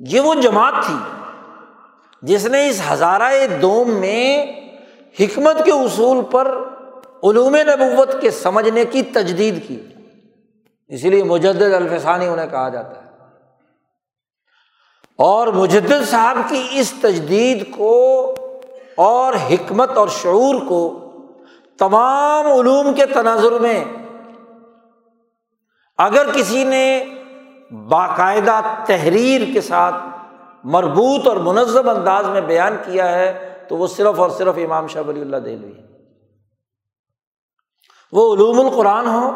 یہ 0.00 0.20
وہ 0.20 0.34
جماعت 0.34 0.84
تھی 0.86 0.94
جس 2.22 2.46
نے 2.46 2.68
اس 2.68 2.82
ہزارہ 2.92 3.46
دوم 3.62 3.90
میں 3.90 4.46
حکمت 5.20 5.64
کے 5.64 5.72
اصول 5.72 6.24
پر 6.30 6.58
علوم 7.22 7.56
نبوت 7.56 8.20
کے 8.20 8.30
سمجھنے 8.30 8.84
کی 8.84 9.02
تجدید 9.02 9.68
کی۔ 9.68 9.86
اسی 10.88 11.10
لیے 11.10 11.24
مجدد 11.24 11.62
الفسانی 11.62 12.26
انہیں 12.26 12.46
کہا 12.46 12.68
جاتا 12.68 13.02
ہے۔ 13.02 13.10
اور 15.18 15.46
مجدد 15.46 16.10
صاحب 16.10 16.36
کی 16.48 16.68
اس 16.72 16.94
تجدید 17.02 17.70
کو 17.76 18.34
اور 18.96 19.34
حکمت 19.34 19.90
اور 19.90 20.08
شعور 20.08 20.54
کو 20.68 21.12
تمام 21.78 22.46
علوم 22.46 22.94
کے 22.94 23.06
تناظر 23.06 23.52
میں 23.52 23.84
اگر 25.98 26.26
کسی 26.32 26.64
نے 26.64 27.04
باقاعدہ 27.88 28.60
تحریر 28.86 29.40
کے 29.54 29.60
ساتھ 29.60 29.94
مربوط 30.64 31.26
اور 31.26 31.36
منظم 31.36 31.88
انداز 31.88 32.26
میں 32.26 32.40
بیان 32.40 32.76
کیا 32.84 33.12
ہے 33.12 33.56
تو 33.68 33.76
وہ 33.76 33.86
صرف 33.86 34.20
اور 34.20 34.30
صرف 34.30 34.54
امام 34.56 34.86
شاہ 34.86 35.02
ولی 35.02 35.20
اللہ 35.20 35.36
دہلوی 35.36 35.72
وہ 38.12 38.34
علوم 38.34 38.66
القرآن 38.66 39.06
ہو 39.06 39.30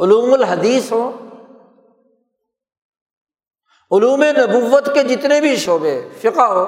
علوم 0.00 0.32
الحدیث 0.32 0.92
ہو 0.92 1.10
علوم 3.90 4.22
نبوت 4.22 4.94
کے 4.94 5.02
جتنے 5.02 5.40
بھی 5.40 5.56
شعبے، 5.56 6.08
فقہ 6.22 6.40
ہو 6.40 6.66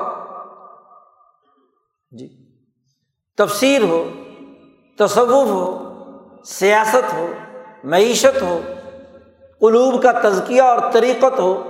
جی 2.10 2.28
تفسیر 3.36 3.82
ہو، 3.82 4.08
تصوف 4.98 5.48
ہو، 5.48 5.96
سیاست 6.44 7.12
ہو، 7.14 7.26
معیشت 7.84 8.42
ہو 8.42 8.60
قلوب 9.58 10.02
کا 10.02 10.12
تزکیہ 10.12 10.62
اور 10.62 10.78
طریقت 10.92 11.40
ہو 11.40 11.69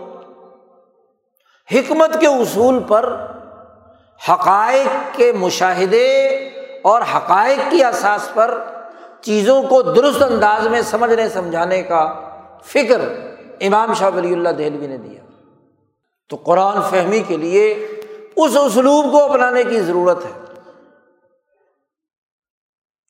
حکمت 1.72 2.20
کے 2.20 2.26
اصول 2.26 2.82
پر 2.88 3.26
حقائق 4.28 5.16
کے 5.16 5.32
مشاہدے 5.32 6.26
اور 6.82 7.02
حقائق 7.02 7.70
کی 7.70 7.84
اساس 7.84 8.34
پر 8.34 8.64
چیزوں 9.20 9.62
کو 9.62 9.82
درست 9.82 10.22
انداز 10.22 10.66
میں 10.66 10.82
سمجھنے، 10.82 11.28
سمجھانے 11.28 11.82
کا 11.82 12.20
فکر 12.64 13.00
امام 13.60 13.94
شاہ 13.94 14.10
ولی 14.14 14.32
اللہ 14.32 14.48
دہلوی 14.48 14.86
نے 14.86 14.96
دیا۔ 14.96 15.20
تو 16.28 16.36
قرآن 16.36 16.82
فہمی 16.90 17.20
کے 17.20 17.36
لیے 17.36 17.86
اس 18.36 18.56
اسلوب 18.56 19.12
کو 19.12 19.24
اپنانے 19.24 19.64
کی 19.64 19.80
ضرورت 19.80 20.24
ہے۔ 20.24 20.32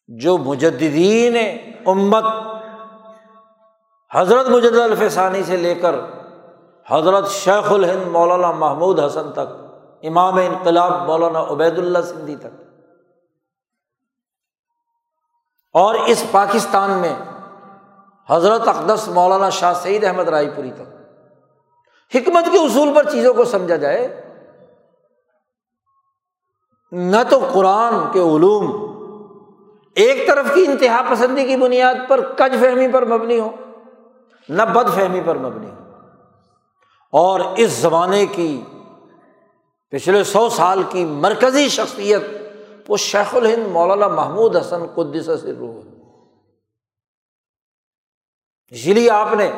جو 0.08 0.38
مجدین 0.38 1.36
امت 1.86 2.24
حضرت 4.14 4.48
مجد 4.48 4.78
الفسانی 4.78 5.42
سے 5.42 5.56
لے 5.56 5.74
کر 5.74 5.94
حضرت 6.90 7.28
شیخ 7.28 7.72
الہند 7.72 8.08
مولانا 8.08 8.50
محمود 8.50 9.00
حسن 9.00 9.32
تک، 9.32 9.74
امام 10.02 10.34
انقلاب 10.34 11.06
مولانا 11.06 11.42
عبید 11.42 11.78
اللہ 11.78 11.98
سندھی 11.98 12.36
تک۔ 12.36 12.62
اور 15.72 15.94
اس 15.94 16.24
پاکستان 16.30 16.90
میں 16.90 17.14
حضرت 18.28 18.68
اقدس 18.68 19.08
مولانا 19.08 19.50
شاہ 19.50 19.72
سعید 19.72 20.04
احمد 20.04 20.28
رائے 20.28 20.50
پوری 20.56 20.70
تک۔ 20.70 20.94
حکمت 22.16 22.44
کے 22.52 22.58
اصول 22.58 22.94
پر 22.94 23.10
چیزوں 23.10 23.34
کو 23.34 23.44
سمجھا 23.44 23.76
جائے، 23.76 24.32
نہ 26.92 27.16
تو 27.30 27.50
قرآن 27.52 27.94
کے 28.12 28.20
علوم 28.20 28.90
ایک 29.94 30.28
طرف 30.28 30.46
کی 30.54 30.66
انتہا 30.68 31.02
پسندی 31.10 31.44
کی 31.44 31.56
بنیاد 31.56 31.94
پر 32.08 32.20
کج 32.20 32.60
فہمی 32.60 32.88
پر 32.88 33.04
مبنی 33.04 33.40
ہو، 33.40 33.50
نہ 34.48 34.62
بد 34.62 34.94
فہمی 34.94 35.20
پر 35.26 35.38
مبنی 35.38 35.70
ہو۔ 35.70 35.89
اور 37.12 37.40
اس 37.56 37.70
زمانے 37.70 38.26
کی 38.26 38.60
پچھلے 39.90 40.24
سو 40.24 40.48
سال 40.48 40.82
کی 40.88 41.04
مرکزی 41.04 41.68
شخصیت 41.68 42.22
وہ 42.88 42.96
شیخ 42.96 43.34
الہند 43.34 43.66
مولانا 43.66 44.08
محمود 44.08 44.56
حسن 44.56 44.86
قدس 44.86 45.30
سے 45.42 45.52
روح 45.52 45.80
اسی 48.68 48.94
لیے 48.94 49.10
آپ 49.10 49.28
نے 49.32 49.52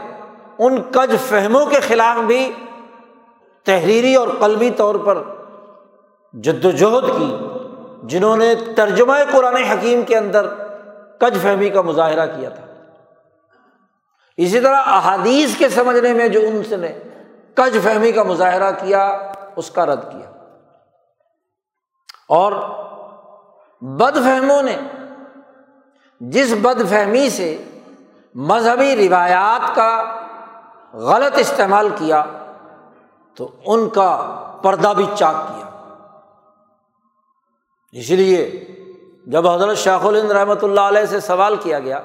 ان 0.59 0.83
کج 0.83 1.17
فہموں 1.29 1.67
کے 1.67 1.81
خلاف 1.81 2.19
بھی 2.19 2.53
تحریری 3.65 4.15
اور 4.15 4.29
قلبی 4.41 4.71
طور 4.71 4.95
پر 4.95 5.23
جد 6.33 6.65
وجہد 6.65 7.07
کی، 7.19 7.37
جنہوں 8.03 8.37
نے 8.37 8.55
ترجمہ 8.77 9.13
قرآن 9.33 9.57
حکیم 9.57 10.03
کے 10.03 10.17
اندر 10.17 10.47
کج 11.19 11.39
فہمی 11.43 11.69
کا 11.71 11.83
مظاہرہ 11.83 12.27
کیا 12.27 12.49
تھا۔ 12.49 12.67
اسی 14.37 14.61
طرح 14.61 14.77
احادیث 14.77 15.57
کے 15.57 15.69
سمجھنے 15.69 16.13
میں 16.13 16.29
جو 16.29 16.41
ان 16.41 16.63
سے 16.69 16.77
نے 16.77 16.99
کج 17.55 17.79
فہمی 17.83 18.13
کا 18.13 18.23
مظاہرہ 18.23 18.71
کیا، 18.71 19.33
اس 19.57 19.71
کا 19.71 19.87
رد 19.87 20.03
کیا۔ 20.03 20.31
اور 22.29 22.53
بد 23.81 24.15
فہموں 24.15 24.63
نے 24.63 24.77
جس 26.21 26.53
بد 26.63 26.91
فہمی 26.91 27.31
سے 27.31 27.65
مذہبی 28.35 29.09
روایات 29.09 29.75
کا 29.75 30.21
غلط 30.93 31.39
استعمال 31.39 31.89
کیا، 31.89 32.25
تو 33.37 33.51
ان 33.67 33.89
کا 33.89 34.39
پردہ 34.63 34.93
بھی 34.97 35.07
چاک 35.19 35.35
کیا۔ 35.35 35.69
اس 37.93 38.11
لیے 38.11 38.67
جب 39.27 39.49
حضرت 39.49 39.77
شاخ 39.77 40.05
الند 40.05 40.31
رحمۃ 40.31 40.63
اللہ 40.63 40.81
علیہ 40.81 41.07
سے 41.07 41.21
سوال 41.21 41.57
کیا 41.57 41.79
گیا 41.79 42.01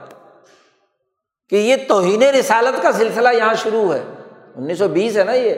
کہ 1.50 1.56
یہ 1.56 1.76
توہین 1.88 2.24
رسالت 2.24 2.82
کا 2.82 2.92
سلسلہ 2.92 3.30
یہاں 3.30 3.54
شروع 3.54 3.94
ہے 3.94 4.04
انیس 4.58 4.80
سو 4.80 4.88
بیس 4.88 5.18
ہے 5.18 5.24
نا 5.24 5.34
یہ؟ 5.34 5.56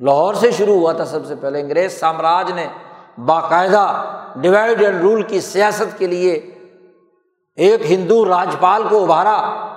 لاہور 0.00 0.34
سے 0.34 0.50
شروع 0.50 0.74
ہوا 0.74 0.92
تھا 0.92 1.04
سب 1.04 1.26
سے 1.26 1.34
پہلے، 1.34 1.60
انگریز 1.60 2.00
سامراج 2.00 2.52
نے 2.52 2.66
باقاعدہ 3.26 4.04
ڈیوائڈ 4.36 4.82
اینڈ 4.82 5.00
رول 5.00 5.22
کی 5.22 5.40
سیاست 5.40 5.98
کے 5.98 6.06
لیے 6.06 6.32
ایک 7.56 7.90
ہندو 7.90 8.24
راجپال 8.24 8.82
کو 8.88 9.02
ابھارا 9.02 9.36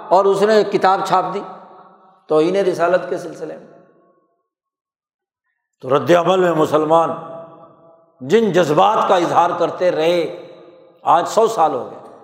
اور 0.09 0.26
اس 0.26 0.41
نے 0.41 0.53
ایک 0.53 0.71
کتاب 0.71 0.99
چھاپ 1.05 1.34
دی۔ 1.34 1.41
تو 2.28 2.38
انہیں 2.38 2.63
رسالت 2.63 3.09
کے 3.09 3.17
سلسلے 3.17 3.57
میں۔ 3.57 3.80
تو 5.82 5.97
رد 5.97 6.11
عمل 6.11 6.39
میں 6.39 6.51
مسلمان 6.51 7.09
جن 8.21 8.51
جذبات 8.51 9.07
کا 9.07 9.15
اظہار 9.15 9.49
کرتے 9.59 9.91
رہے، 9.91 10.47
آج 11.01 11.28
سو 11.28 11.47
سال 11.47 11.74
ہو 11.74 11.89
گئے۔ 11.91 12.15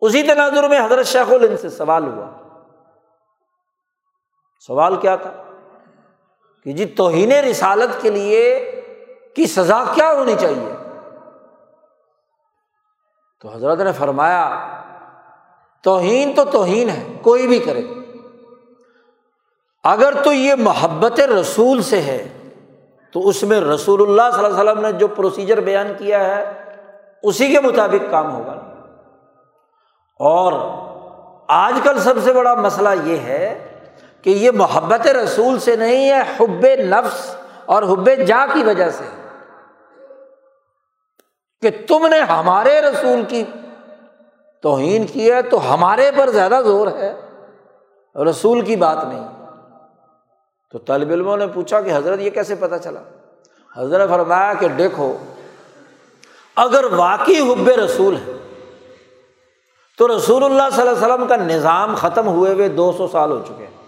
اسی 0.00 0.22
تناظر 0.22 0.68
میں 0.68 0.84
حضرت 0.84 1.06
شیخ 1.06 1.32
الند 1.32 1.56
سے 1.60 1.68
سوال 1.68 2.04
ہوا۔ 2.04 2.45
سوال 4.66 4.96
کیا 4.96 5.16
تھا 5.16 5.30
کہ 6.64 6.72
جی 6.72 6.84
توہین 6.84 7.32
رسالت 7.32 8.02
کے 8.02 8.10
لیے 8.10 8.70
کی 9.34 9.46
سزا 9.46 9.84
کیا 9.94 10.12
ہونی 10.12 10.34
چاہیے؟ 10.40 10.72
تو 13.40 13.48
حضرت 13.48 13.80
نے 13.80 13.92
فرمایا، 13.92 14.68
توہین 15.82 16.32
تو 16.34 16.44
توہین 16.44 16.88
ہے، 16.88 17.18
کوئی 17.22 17.46
بھی 17.46 17.58
کرے۔ 17.58 17.82
اگر 19.84 20.14
تو 20.24 20.32
یہ 20.32 20.54
محبت 20.58 21.20
رسول 21.20 21.82
سے 21.82 22.02
ہے، 22.02 22.28
تو 23.12 23.28
اس 23.28 23.42
میں 23.42 23.60
رسول 23.60 24.02
اللہ 24.02 24.36
صلی 24.36 24.44
اللہ 24.44 24.60
علیہ 24.60 24.70
وسلم 24.70 24.86
نے 24.86 24.92
جو 24.92 25.08
پروسیجر 25.08 25.60
بیان 25.60 25.86
کیا 25.98 26.24
ہے، 26.24 26.64
اسی 27.22 27.52
کے 27.52 27.60
مطابق 27.60 28.10
کام 28.10 28.34
ہوگا۔ 28.34 28.52
اور 30.18 30.52
آج 31.48 31.74
کل 31.82 31.98
سب 31.98 32.14
سے 32.24 32.32
بڑا 32.32 32.54
مسئلہ 32.54 32.88
یہ 33.04 33.16
ہے 33.16 33.65
کہ 34.26 34.30
یہ 34.30 34.50
محبت 34.50 35.06
رسول 35.06 35.58
سے 35.58 35.76
نہیں 35.76 36.10
ہے، 36.10 36.20
حب 36.20 36.66
نفس 36.78 37.36
اور 37.64 37.82
حب 37.82 38.08
جا 38.26 38.46
کی 38.54 38.62
وجہ 38.64 38.90
سے۔ 38.90 39.04
کہ 41.62 41.70
تم 41.88 42.06
نے 42.06 42.20
ہمارے 42.20 42.80
رسول 42.80 43.22
کی 43.28 43.44
توہین 44.62 45.06
کی 45.06 45.32
ہے 45.32 45.42
تو 45.42 45.74
ہمارے 45.74 46.10
پر 46.16 46.30
زیادہ 46.30 46.60
زور 46.64 46.88
ہے۔ 46.88 47.20
رسول 48.30 48.60
کی 48.60 48.76
بات 48.76 49.04
نہیں۔ 49.04 49.28
تو 50.72 50.78
طالب 50.78 51.10
علموں 51.10 51.36
نے 51.36 51.46
پوچھا 51.46 51.80
کہ 51.80 51.96
حضرت 51.96 52.20
یہ 52.20 52.30
کیسے 52.30 52.54
پتا 52.54 52.78
چلا؟ 52.78 53.00
حضرت 53.76 54.10
فرمایا 54.10 54.54
کہ 54.54 54.68
دیکھو، 54.68 55.16
اگر 56.56 56.84
واقعی 56.84 57.52
حب 57.52 57.68
رسول 57.68 58.16
ہے، 58.16 58.32
تو 59.98 60.16
رسول 60.16 60.44
اللہ 60.44 60.62
صلی 60.72 60.88
اللہ 60.88 61.04
علیہ 61.04 61.14
وسلم 61.14 61.26
کا 61.26 61.36
نظام 61.36 61.94
ختم 61.94 62.26
ہوئے 62.26 62.52
ہوئے 62.52 62.68
دو 62.68 62.92
سو 62.92 63.08
سال 63.08 63.30
ہو 63.30 63.42
چکے 63.46 63.64
ہیں۔ 63.64 63.85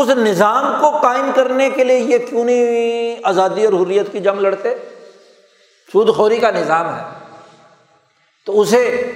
اس 0.00 0.08
نظام 0.08 0.76
کو 0.80 0.90
قائم 0.90 1.30
کرنے 1.34 1.70
کے 1.70 1.84
لیے 1.84 1.98
یہ 1.98 2.18
کیوں 2.18 2.44
نہیں 2.44 3.16
آزادی 3.22 3.64
اور 3.64 3.72
حریت 3.72 4.12
کی 4.12 4.20
جنگ 4.20 4.40
لڑتے؟ 4.40 4.74
سود 5.92 6.16
خوری 6.16 6.38
کا 6.38 6.50
نظام 6.50 6.96
ہے۔ 6.96 7.02
تو 8.46 8.60
اسے 8.60 9.12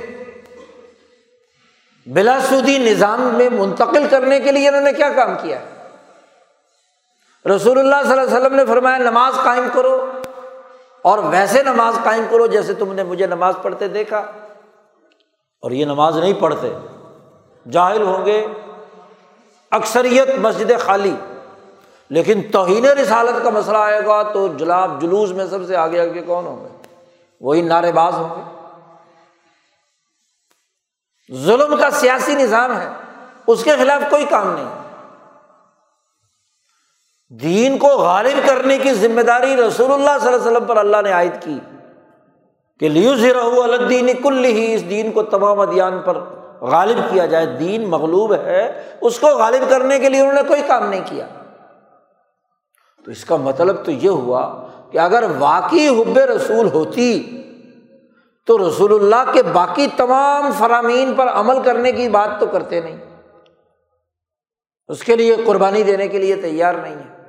بلا 2.07 2.39
سودی 2.49 2.78
نظام 2.78 3.20
میں 3.20 3.51
منتقل 3.51 4.07
کرنے 4.11 4.41
کے 4.41 4.53
لیے 4.53 4.68
انہوں 4.68 4.80
نے 4.80 4.93
کیا 4.93 5.09
کام 5.09 5.35
کیا؟ 5.43 5.59
رسول 7.57 7.78
اللہ 7.78 7.97
صلی 8.03 8.11
اللہ 8.11 8.22
علیہ 8.22 8.37
وسلم 8.37 8.55
نے 8.55 8.66
فرمایا، 8.66 8.99
نماز 8.99 9.35
قائم 9.45 9.68
کرو۔ 9.72 10.11
اور 11.03 11.18
ویسے 11.18 11.62
نماز 11.62 11.95
قائم 12.05 12.24
کرو 12.30 12.47
جیسے 12.47 12.74
تم 12.74 12.93
نے 12.93 13.03
مجھے 13.03 13.26
نماز 13.26 13.55
پڑھتے 13.62 13.89
دیکھا۔ 13.89 14.18
اور 15.61 15.70
یہ 15.70 15.85
نماز 15.85 16.18
نہیں 16.18 16.33
پڑھتے۔ 16.33 16.72
جاہل 17.70 18.03
ہوں 18.03 18.26
گے۔ 18.26 18.47
اکثریت 19.73 20.39
مسجد 20.39 20.70
خالی۔ 20.81 21.14
لیکن 22.11 22.43
توہین 22.53 22.85
رسالت 22.85 23.45
کا 23.45 23.51
مسئلہ 23.51 23.77
آئے 23.77 24.05
گا 24.07 24.23
تو 24.23 24.49
جلاب 24.49 25.03
جلوس 25.03 25.31
میں 25.31 25.47
سب 25.47 25.59
سے 25.66 25.77
آگے 25.77 26.01
آگے 26.01 26.23
کون 26.23 26.47
ہوں 26.47 26.64
گے؟ 26.64 26.95
وہی 27.41 27.62
نعرے 27.62 27.93
باز 27.93 28.14
ہوں 28.14 28.29
گے۔ 28.29 28.68
ظلم 31.37 31.77
کا 31.77 31.91
سیاسی 31.91 32.35
نظام 32.35 32.81
ہے، 32.81 32.89
اس 33.47 33.64
کے 33.64 33.73
خلاف 33.77 34.11
کوئی 34.11 34.25
کام 34.25 34.55
نہیں۔ 34.55 34.83
دین 37.29 37.79
کو 37.79 37.87
غالب 37.87 38.49
کرنے 38.49 38.79
کی 38.79 38.95
ذمہ 38.95 39.20
داری 39.20 39.57
رسول 39.57 39.93
اللہ 39.93 40.18
صلی 40.20 40.33
اللہ 40.33 40.41
علیہ 40.41 40.51
وسلم 40.51 40.64
پر 40.64 40.77
اللہ 40.77 40.97
نے 41.05 41.12
عائد 41.12 41.33
کی 41.41 41.59
کہ 42.81 42.89
لیو 42.89 43.14
ذرا 43.14 43.45
الدین 43.45 44.11
کل 44.23 44.45
ہی 44.45 44.75
اس 44.75 44.89
دین 44.89 45.12
کو 45.12 45.23
تمام 45.23 45.61
ادیان 45.61 46.03
پر 46.05 46.18
غالب 46.63 47.13
کیا 47.13 47.27
جائے، 47.27 47.47
دین 47.47 47.89
مغلوب 47.89 48.35
ہے، 48.35 48.83
اس 49.01 49.19
کو 49.19 49.27
غالب 49.27 49.71
کرنے 49.71 49.99
کے 49.99 50.09
لیے 50.09 50.21
انہوں 50.21 50.33
نے 50.33 50.43
کوئی 50.49 50.63
کام 50.67 50.89
نہیں 50.89 51.01
کیا۔ 51.05 51.27
تو 53.05 53.11
اس 53.11 53.25
کا 53.25 53.37
مطلب 53.37 53.85
تو 53.85 53.91
یہ 53.91 54.09
ہوا 54.09 54.67
کہ 54.91 54.99
اگر 54.99 55.25
واقعی 55.39 55.89
حب 55.89 56.19
رسول 56.19 56.69
ہوتی، 56.69 57.39
تو 58.47 58.69
رسول 58.69 58.95
اللہ 58.95 59.33
کے 59.33 59.43
باقی 59.43 59.87
تمام 59.97 60.51
فرامین 60.59 61.15
پر 61.15 61.27
عمل 61.27 61.63
کرنے 61.65 61.93
کی 61.93 62.09
بات 62.09 62.41
تو 62.41 62.47
کرتے 62.47 62.81
نہیں۔ 62.81 62.97
اس 64.89 65.05
کے 65.05 65.17
لیے 65.17 65.37
قربانی 65.47 65.83
دینے 65.83 66.09
کے 66.09 66.19
لیے 66.19 66.37
تیار 66.37 66.75
نہیں 66.75 66.97
ہے۔ 66.97 67.23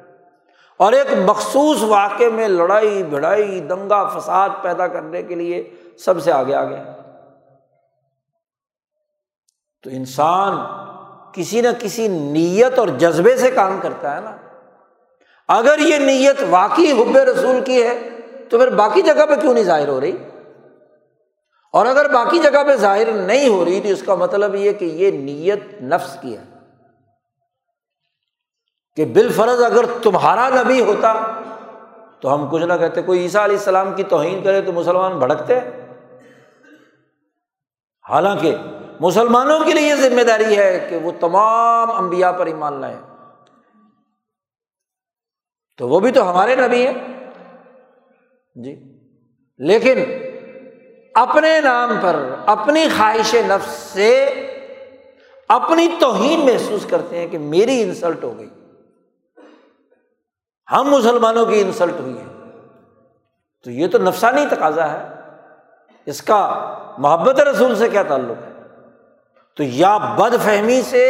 اور 0.77 0.93
ایک 0.93 1.07
مخصوص 1.25 1.83
واقعے 1.83 2.29
میں 2.29 2.47
لڑائی، 2.47 3.03
بھڑائی، 3.03 3.59
دنگا 3.59 4.07
فساد 4.07 4.49
پیدا 4.61 4.87
کرنے 4.87 5.23
کے 5.23 5.35
لیے 5.35 5.73
سب 5.97 6.23
سے 6.23 6.31
آگے 6.31 6.55
آ 6.55 6.63
گیا 6.63 6.92
تو 9.83 9.89
انسان 9.89 10.57
کسی 11.33 11.61
نہ 11.61 11.67
کسی 11.79 12.07
نیت 12.07 12.79
اور 12.79 12.87
جذبے 12.87 13.37
سے 13.37 13.51
کام 13.51 13.79
کرتا 13.81 14.15
ہے 14.15 14.21
نا۔ 14.21 14.37
اگر 15.47 15.79
یہ 15.79 15.97
نیت 15.97 16.43
واقعی 16.49 16.91
حب 16.91 17.17
رسول 17.17 17.63
کی 17.63 17.83
ہے، 17.83 18.09
تو 18.49 18.59
پھر 18.59 18.69
باقی 18.69 19.01
جگہ 19.01 19.25
پہ 19.25 19.35
کیوں 19.35 19.53
نہیں 19.53 19.63
ظاہر 19.63 19.87
ہو 19.87 20.01
رہی؟ 20.01 20.17
اور 21.73 21.85
اگر 21.85 22.13
باقی 22.13 22.39
جگہ 22.39 22.63
پہ 22.63 22.75
ظاہر 22.75 23.11
نہیں 23.11 23.49
ہو 23.49 23.65
رہی، 23.65 23.81
تو 23.81 23.87
اس 23.87 24.03
کا 24.03 24.15
مطلب 24.15 24.55
یہ 24.55 24.71
کہ 24.71 24.85
یہ 24.85 25.11
نیت 25.11 25.81
نفس 25.81 26.17
کی 26.21 26.37
ہے۔ 26.37 26.43
کہ 28.95 29.05
بال 29.05 29.31
فرض 29.31 29.63
اگر 29.63 29.85
تمہارا 30.03 30.49
نبی 30.49 30.81
ہوتا، 30.81 31.13
تو 32.21 32.33
ہم 32.33 32.49
کچھ 32.51 32.63
نہ 32.63 32.73
کہتے، 32.73 33.01
کوئی 33.01 33.19
عیسیٰ 33.19 33.43
علیہ 33.43 33.57
السلام 33.57 33.93
کی 33.93 34.03
توہین 34.03 34.43
کرے 34.43 34.61
تو 34.61 34.71
مسلمان 34.71 35.19
بھڑکتے۔ 35.19 35.59
حالانکہ 38.09 38.55
مسلمانوں 38.99 39.59
کے 39.59 39.73
لیے 39.73 39.87
یہ 39.87 39.95
ذمہ 39.95 40.21
داری 40.21 40.57
ہے 40.57 40.87
کہ 40.89 40.97
وہ 40.97 41.11
تمام 41.19 41.91
امبیا 41.91 42.31
پر 42.31 42.45
ایمان 42.45 42.81
لائیں۔ 42.81 43.01
تو 45.77 45.89
وہ 45.89 45.99
بھی 45.99 46.11
تو 46.11 46.31
ہمارے 46.31 46.55
نبی 46.55 46.87
ہیں۔ 46.87 46.93
جی۔ 48.55 48.99
لیکن 49.57 49.97
اپنے 51.15 51.61
نام 51.61 51.89
پر، 52.01 52.35
اپنی 52.45 52.87
خواہش 52.97 53.35
نفس 53.35 53.71
سے 53.71 54.25
اپنی 55.47 55.87
توہین 55.99 56.39
محسوس 56.39 56.85
کرتے 56.85 57.19
ہیں 57.19 57.27
کہ 57.27 57.37
میری 57.37 57.81
انسلٹ 57.81 58.23
ہو 58.23 58.37
گئی۔ 58.37 58.49
ہم 60.71 60.83
مسلمانوں 60.83 61.45
کی 61.45 61.61
انسلٹ 61.61 61.99
ہوئی 61.99 62.17
ہے 62.17 62.25
تو 63.63 63.71
یہ 63.71 63.87
تو 63.87 63.97
نفسانی 63.97 64.45
تقاضا 64.49 64.91
ہے۔ 64.91 65.07
اس 66.05 66.21
کا 66.21 66.73
محبت 66.97 67.39
رسول 67.39 67.75
سے 67.75 67.89
کیا 67.89 68.03
تعلق 68.03 68.43
ہے؟ 68.43 68.52
تو 69.57 69.63
یا 69.63 69.97
بد 70.17 70.35
فہمی 70.43 70.81
سے 70.81 71.03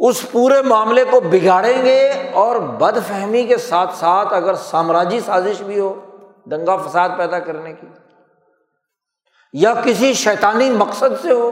اس 0.00 0.24
پورے 0.32 0.60
معاملے 0.62 1.04
کو 1.10 1.20
بگاڑیں 1.20 1.84
گے 1.84 2.30
اور 2.32 2.56
بد 2.80 2.98
فہمی 3.08 3.42
کے 3.46 3.56
ساتھ 3.56 3.94
ساتھ 3.94 4.32
اگر 4.34 4.54
سامراجی 4.54 5.20
سازش 5.20 5.62
بھی 5.62 5.78
ہو، 5.80 5.94
دنگا 6.50 6.76
فساد 6.76 7.08
پیدا 7.18 7.38
کرنے 7.38 7.72
کی، 7.72 7.86
یا 9.52 9.74
کسی 9.84 10.12
شیطانی 10.12 10.70
مقصد 10.70 11.22
سے 11.22 11.32
ہو، 11.32 11.50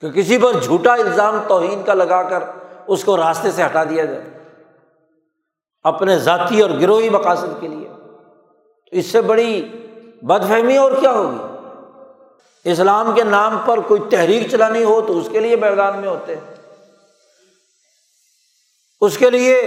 کہ 0.00 0.10
کسی 0.10 0.38
پر 0.38 0.60
جھوٹا 0.60 0.92
الزام 0.92 1.40
توہین 1.48 1.82
کا 1.82 1.94
لگا 1.94 2.22
کر 2.22 2.42
اس 2.86 3.04
کو 3.04 3.16
راستے 3.16 3.50
سے 3.50 3.64
ہٹا 3.64 3.84
دیا 3.84 4.04
جائے، 4.04 4.24
اپنے 5.84 6.18
ذاتی 6.18 6.60
اور 6.60 6.70
گروہی 6.70 7.10
مقاصد 7.10 7.60
کے 7.60 7.68
لیے۔ 7.68 7.88
تو 7.88 8.96
اس 8.96 9.06
سے 9.06 9.20
بڑی 9.20 9.62
بد 10.22 10.48
فہمی 10.48 10.76
اور 10.76 10.92
کیا 11.00 11.12
ہوگی؟ 11.12 11.49
اسلام 12.64 13.14
کے 13.14 13.24
نام 13.24 13.58
پر 13.64 13.80
کوئی 13.80 14.00
تحریک 14.10 14.50
چلانی 14.50 14.84
ہو 14.84 15.00
تو 15.00 15.18
اس 15.18 15.28
کے 15.32 15.40
لیے 15.40 15.56
میدان 15.56 15.98
میں 15.98 16.08
ہوتے 16.08 16.36
ہیں۔ 16.36 16.54
اس 19.00 19.18
کے 19.18 19.30
لیے 19.30 19.58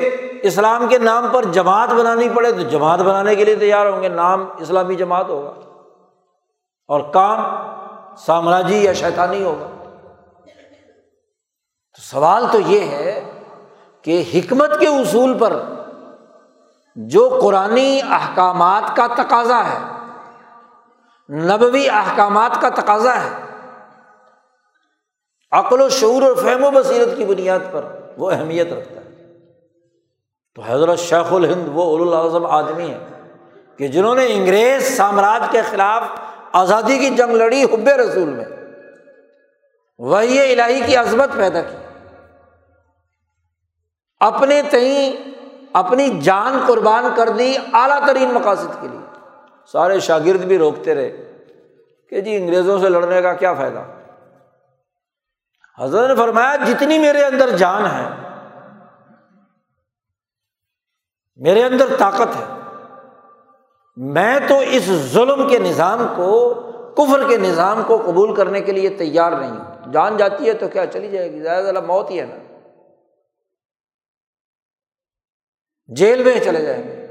اسلام 0.44 0.88
کے 0.88 0.98
نام 0.98 1.28
پر 1.32 1.46
جماعت 1.46 1.89
بنانی 1.89 2.30
پڑے 2.30 2.52
تو 2.52 2.62
جماعت 2.62 3.00
بنانے 3.00 3.36
کے 3.36 3.46
لیے 3.46 3.56
تیار 3.56 3.86
ہوں 3.86 4.02
گے۔ 4.02 4.10
نام 4.10 4.46
اسلامی 4.60 4.96
جماعت 4.96 5.30
ہوگا 5.30 5.54
اور 6.88 7.02
کام 7.14 7.44
سامراجی 8.16 8.84
یا 8.84 8.94
شیطانی 8.94 9.44
ہوگا۔ 9.44 9.68
تو 11.96 12.02
سوال 12.02 12.46
تو 12.52 12.60
یہ 12.60 12.80
ہے 12.80 13.32
کہ 14.02 14.24
حکمت 14.34 14.80
کے 14.80 14.88
اصول 14.88 15.38
پر 15.39 15.62
جو 16.96 17.39
قرآن 17.41 17.80
احکامات 18.12 18.96
کا 18.96 19.08
تقاضا 19.08 19.64
ہے 19.66 20.03
نبوی 21.30 21.90
احکامات 21.90 22.62
کا 22.62 22.70
تقاضا 22.70 23.24
ہے۔ 23.24 23.30
عقل 25.52 25.82
و 25.82 25.90
شعور 25.90 26.22
اور 26.22 26.36
فہم 26.36 26.64
و 26.64 26.72
بصیرت 26.72 27.18
کی 27.18 27.26
بنیاد 27.26 27.60
پر 27.72 27.86
وہ 28.18 28.32
اہمیت 28.32 28.74
رکھتا 28.74 28.96
ہے۔ 28.96 29.38
تو 30.56 30.62
حضرت 30.66 31.00
شیخ 31.00 31.34
الہند 31.34 31.70
وہ 31.72 32.06
الاظم 32.06 32.46
آدمی 32.46 32.92
ہے 32.92 33.08
کہ 33.78 33.88
جنہوں 33.88 34.16
نے 34.16 34.34
انگریز 34.34 34.98
سامراج 34.98 35.42
کے 35.52 35.62
خلاف 35.62 36.04
آزادی 36.52 37.00
کی 37.00 37.10
جنگ 37.10 37.32
لڑی 37.32 37.64
حب 37.64 37.90
رسول 37.90 38.30
میں۔ 38.30 38.46
وہی 39.98 40.54
الہی 40.54 40.82
کی 40.86 40.96
عظمت 40.96 41.30
پیدا 41.36 41.62
کی۔ 41.62 41.78
اپنے 44.20 44.62
تئیں 44.70 45.14
اپنی 45.74 46.20
جان 46.22 46.64
قربان 46.68 47.06
کر 47.16 47.30
دی 47.30 47.58
اعلیٰ 47.74 48.08
ترین 48.08 48.34
مقاصد 48.34 48.82
کے 48.82 48.88
لیے۔ 48.88 49.00
سارے 49.66 49.99
شاگرد 49.99 50.39
بھی 50.39 50.57
روکتے 50.57 50.95
رہے 50.95 51.34
کہ 52.09 52.22
جی 52.22 52.36
انگریزوں 52.36 52.80
سے 52.80 52.89
لڑنے 52.89 53.22
کا 53.22 53.34
کیا 53.34 53.53
فائدہ؟ 53.53 53.84
حضرت 55.80 56.09
نے 56.09 56.16
فرمایا، 56.16 56.55
جتنی 56.55 56.99
میرے 56.99 57.26
اندر 57.26 57.57
جان 57.57 57.86
ہے، 57.86 58.09
میرے 61.36 61.64
اندر 61.64 61.86
طاقت 61.99 62.36
ہے، 62.36 62.45
میں 63.97 64.39
تو 64.47 64.59
اس 64.59 64.84
ظلم 64.86 65.49
کے 65.49 65.59
نظام 65.59 66.07
کو، 66.16 66.53
کفر 66.97 67.30
کے 67.30 67.38
نظام 67.38 67.84
کو 67.88 67.97
قبول 67.97 68.36
کرنے 68.36 68.61
کے 68.61 68.72
لیے 68.72 68.89
تیار 68.89 69.32
نہیں 69.32 69.51
ہوں۔ 69.51 69.91
جان 69.91 70.18
جاتی 70.18 70.47
ہے 70.47 70.53
تو 70.53 70.68
کیا 70.68 70.86
چلی 70.86 71.07
جائے 71.09 71.32
گی؟ 71.32 71.41
زیادہ 71.41 71.64
زیادہ 71.64 71.82
موت 71.82 72.11
ہی 72.11 72.20
ہے 72.20 72.26
نا۔ 72.26 72.36
جیل 75.88 76.24
میں 76.24 76.39
چلے 76.39 76.61
جائیں 76.61 76.84
گے۔ 76.84 77.03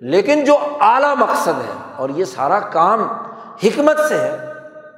لیکن 0.00 0.44
جو 0.44 0.58
اعلیٰ 0.80 1.16
مقصد 1.16 1.60
ہے 1.60 1.92
اور 1.96 2.08
یہ 2.08 2.24
سارا 2.24 2.60
کام 2.60 3.02
حکمت 3.64 3.96
سے 4.08 4.20
ہے، 4.20 4.52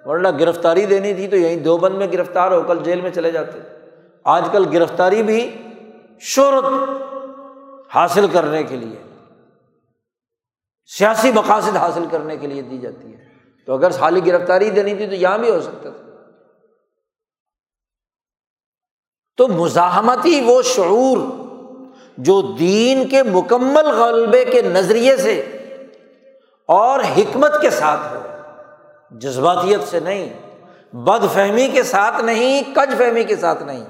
ورنہ 0.04 0.28
گرفتاری 0.40 0.86
دینی 0.86 1.14
تھی 1.14 1.28
تو 1.28 1.36
یہیں 1.36 1.56
دو 1.56 1.76
بند 1.76 1.94
میں 1.94 2.06
گرفتار 2.12 2.52
ہو، 2.52 2.62
کل 2.62 2.78
جیل 2.84 3.00
میں 3.00 3.10
چلے 3.10 3.30
جاتے۔ 3.30 3.58
آج 4.24 4.48
کل 4.52 4.64
گرفتاری 4.72 5.22
بھی 5.22 5.68
شہرت 6.20 6.64
حاصل 7.94 8.26
کرنے 8.32 8.62
کے 8.62 8.76
لیے، 8.76 9.02
سیاسی 10.86 11.32
مقاصد 11.32 11.76
حاصل 11.76 12.04
کرنے 12.10 12.36
کے 12.36 12.46
لیے 12.46 12.62
دی 12.62 12.78
جاتی 12.78 13.14
ہے۔ 13.14 13.24
تو 13.66 13.74
اگر 13.74 13.90
حالی 14.00 14.26
گرفتاری 14.26 14.70
دینی 14.70 14.94
تھی 14.94 15.06
تو 15.06 15.14
یہاں 15.14 15.38
بھی 15.38 15.50
ہو 15.50 15.60
سکتا 15.60 15.90
تھا۔ 15.90 16.08
تو 19.36 19.48
مزاحمتی 19.48 20.40
وہ 20.44 20.62
شعور 20.62 21.18
جو 22.18 22.42
دین 22.42 23.08
کے 23.08 23.22
مکمل 23.22 23.86
غلبے 23.86 24.44
کے 24.44 24.62
نظریے 24.62 25.16
سے 25.16 25.40
اور 26.68 27.00
حکمت 27.00 27.60
کے 27.60 27.70
ساتھ 27.70 28.00
ہو۔ 28.10 28.22
جذباتیت 29.10 29.88
سے 29.88 30.00
نہیں 30.00 30.38
بد 30.96 31.34
فہمی 31.34 31.68
کے 31.68 31.82
ساتھ 31.82 32.24
نہیں 32.24 32.62
کج 32.74 32.98
فہمی 32.98 33.24
کے 33.24 33.36
ساتھ 33.36 33.62
نہیں۔ 33.62 33.84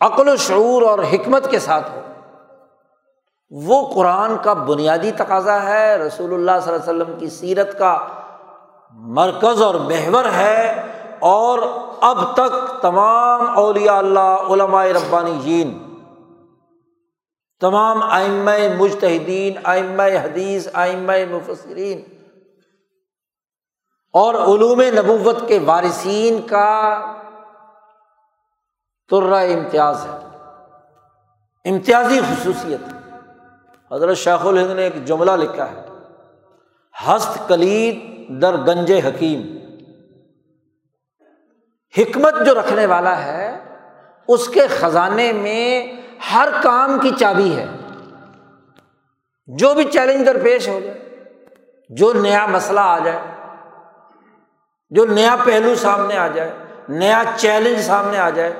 عقل 0.00 0.28
و 0.28 0.36
شعور 0.36 0.82
اور 0.82 0.98
حکمت 0.98 1.50
کے 1.50 1.58
ساتھ 1.58 1.90
ہو۔ 1.90 2.00
وہ 3.50 3.94
قرآن 3.94 4.36
کا 4.42 4.52
بنیادی 4.52 5.10
تقاضا 5.10 5.62
ہے، 5.62 5.96
رسول 5.96 6.34
اللہ 6.34 6.50
صلی 6.62 6.74
اللہ 6.74 6.90
علیہ 6.90 7.02
وسلم 7.02 7.18
کی 7.18 7.28
سیرت 7.28 7.78
کا 7.78 8.06
مرکز 8.90 9.62
اور 9.62 9.74
محور 9.74 10.24
ہے 10.24 10.86
اور 11.20 11.58
اب 12.02 12.34
تک 12.34 12.82
تمام 12.82 13.58
اولیاء 13.58 13.94
اللہ، 13.94 14.36
علماء 14.50 14.84
ربانی 14.84 15.38
جین 15.42 15.78
تمام 17.60 18.02
آئم 18.02 18.50
مجتہدین 18.78 19.52
آئم 19.64 20.00
حدیث 20.00 20.68
آئم 20.72 21.10
مفسرین 21.30 22.02
اور 24.12 24.34
علوم 24.34 24.80
نبوت 24.80 25.48
کے 25.48 25.58
وارثین 25.58 26.46
کا 26.46 27.00
ترہ 29.10 29.34
امتیاز 29.34 30.06
ہے۔ 30.06 30.18
امتیازی 31.64 32.20
خصوصیت۔ 32.20 32.92
حضرت 33.92 34.16
شاخ 34.16 34.46
الہند 34.46 34.70
نے 34.70 34.82
ایک 34.82 35.04
جملہ 35.04 35.30
لکھا 35.30 35.70
ہے، 35.70 35.86
ہست 37.06 37.48
کلید 37.48 38.02
در 38.42 38.56
گنج 38.56 38.92
حکیم۔ 38.92 39.61
حکمت 41.98 42.34
جو 42.46 42.54
رکھنے 42.54 42.86
والا 42.86 43.24
ہے، 43.24 43.58
اس 44.28 44.48
کے 44.48 44.66
خزانے 44.66 45.32
میں 45.32 45.92
ہر 46.34 46.48
کام 46.62 46.98
کی 46.98 47.10
چابی 47.18 47.56
ہے۔ 47.56 47.66
جو 49.46 49.74
بھی 49.74 49.84
چیلنج 49.84 50.26
درپیش 50.26 50.68
ہو 50.68 50.80
جائے، 50.84 50.98
جو 51.88 52.12
نیا 52.12 52.46
مسئلہ 52.46 52.80
آ 52.80 52.98
جائے، 52.98 53.18
جو 54.90 55.06
نیا 55.06 55.36
پہلو 55.44 55.74
سامنے 55.74 56.16
آ 56.16 56.28
جائے، 56.28 56.50
نیا 56.88 57.22
چیلنج 57.36 57.82
سامنے 57.82 58.18
آ 58.18 58.30
جائے، 58.30 58.52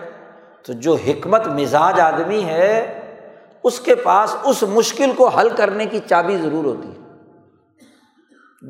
تو 0.63 0.73
جو 0.73 0.95
حکمت 0.95 1.47
مزاج 1.47 2.01
آدمی 2.01 2.45
ہے، 2.45 2.99
اس 3.65 3.81
کے 3.81 3.95
پاس 3.95 4.37
اس 4.45 4.63
مشکل 4.63 5.13
کو 5.17 5.29
حل 5.29 5.49
کرنے 5.49 5.87
کی 5.87 6.01
چابی 6.07 6.37
ضرور 6.37 6.65
ہوتی 6.65 6.89
ہے۔ 6.89 7.03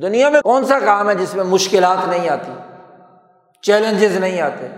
دنیا 0.02 0.28
میں 0.28 0.40
کون 0.40 0.64
سا 0.64 0.78
کام 0.78 1.08
ہے 1.08 1.14
جس 1.14 1.34
میں 1.34 1.44
مشکلات 1.44 2.08
نہیں 2.08 2.28
آتی؟ 2.28 2.52
چیلنجز 3.62 4.16
نہیں 4.16 4.40
آتے۔ 4.40 4.68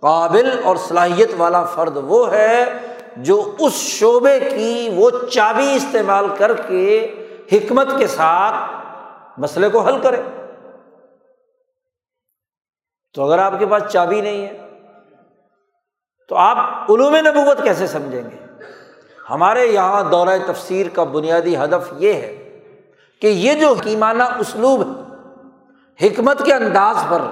قابل 0.00 0.60
اور 0.64 0.76
صلاحیت 0.76 1.30
والا 1.36 1.64
فرد 1.64 1.96
وہ 1.96 2.32
ہے 2.32 2.78
جو 3.16 3.54
اس 3.58 3.72
شعبے 3.72 4.40
کی 4.40 4.90
وہ 4.94 5.10
چابی 5.30 5.72
استعمال 5.74 6.26
کر 6.38 6.54
کے 6.54 7.14
حکمت 7.52 7.88
کے 7.98 8.06
ساتھ 8.06 8.54
مسئلے 9.38 9.68
کو 9.68 9.80
حل 9.80 10.00
کرے۔ 10.00 10.22
تو 13.14 13.24
اگر 13.24 13.38
آپ 13.38 13.52
کے 13.58 13.66
پاس 13.66 13.82
چابی 13.92 14.20
نہیں 14.20 14.46
ہے، 14.46 14.68
تو 16.28 16.36
آپ 16.36 16.56
علوم 16.90 17.16
نبوت 17.16 17.62
کیسے 17.62 17.86
سمجھیں 17.86 18.22
گے؟ 18.22 18.62
ہمارے 19.30 19.66
یہاں 19.66 20.10
دورہ 20.10 20.38
تفسیر 20.46 20.86
کا 20.88 21.04
بنیادی 21.04 21.56
ہدف 21.56 21.92
یہ 21.98 22.12
ہے 22.12 22.60
کہ 23.20 23.26
یہ 23.26 23.54
جو 23.54 23.72
حکیمانہ 23.72 24.22
اسلوب 24.38 24.82
ہے، 24.82 26.06
حکمت 26.06 26.44
کے 26.44 26.54
انداز 26.54 26.96
پر 27.08 27.22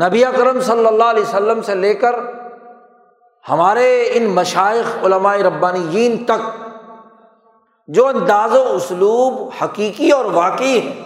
نبی 0.00 0.24
اکرم 0.24 0.60
صلی 0.60 0.86
اللہ 0.86 1.04
علیہ 1.04 1.22
وسلم 1.22 1.62
سے 1.62 1.74
لے 1.74 1.94
کر 1.94 2.14
ہمارے 3.48 4.08
ان 4.12 4.24
مشائق 4.24 5.04
علماء 5.04 5.36
ربانی 5.36 6.24
تک 6.24 6.66
جو 7.86 8.06
انداز 8.06 8.52
و 8.52 8.74
اسلوب 8.74 9.50
حقیقی 9.62 10.10
اور 10.10 10.24
واقعی 10.24 10.80
ہے 10.80 11.02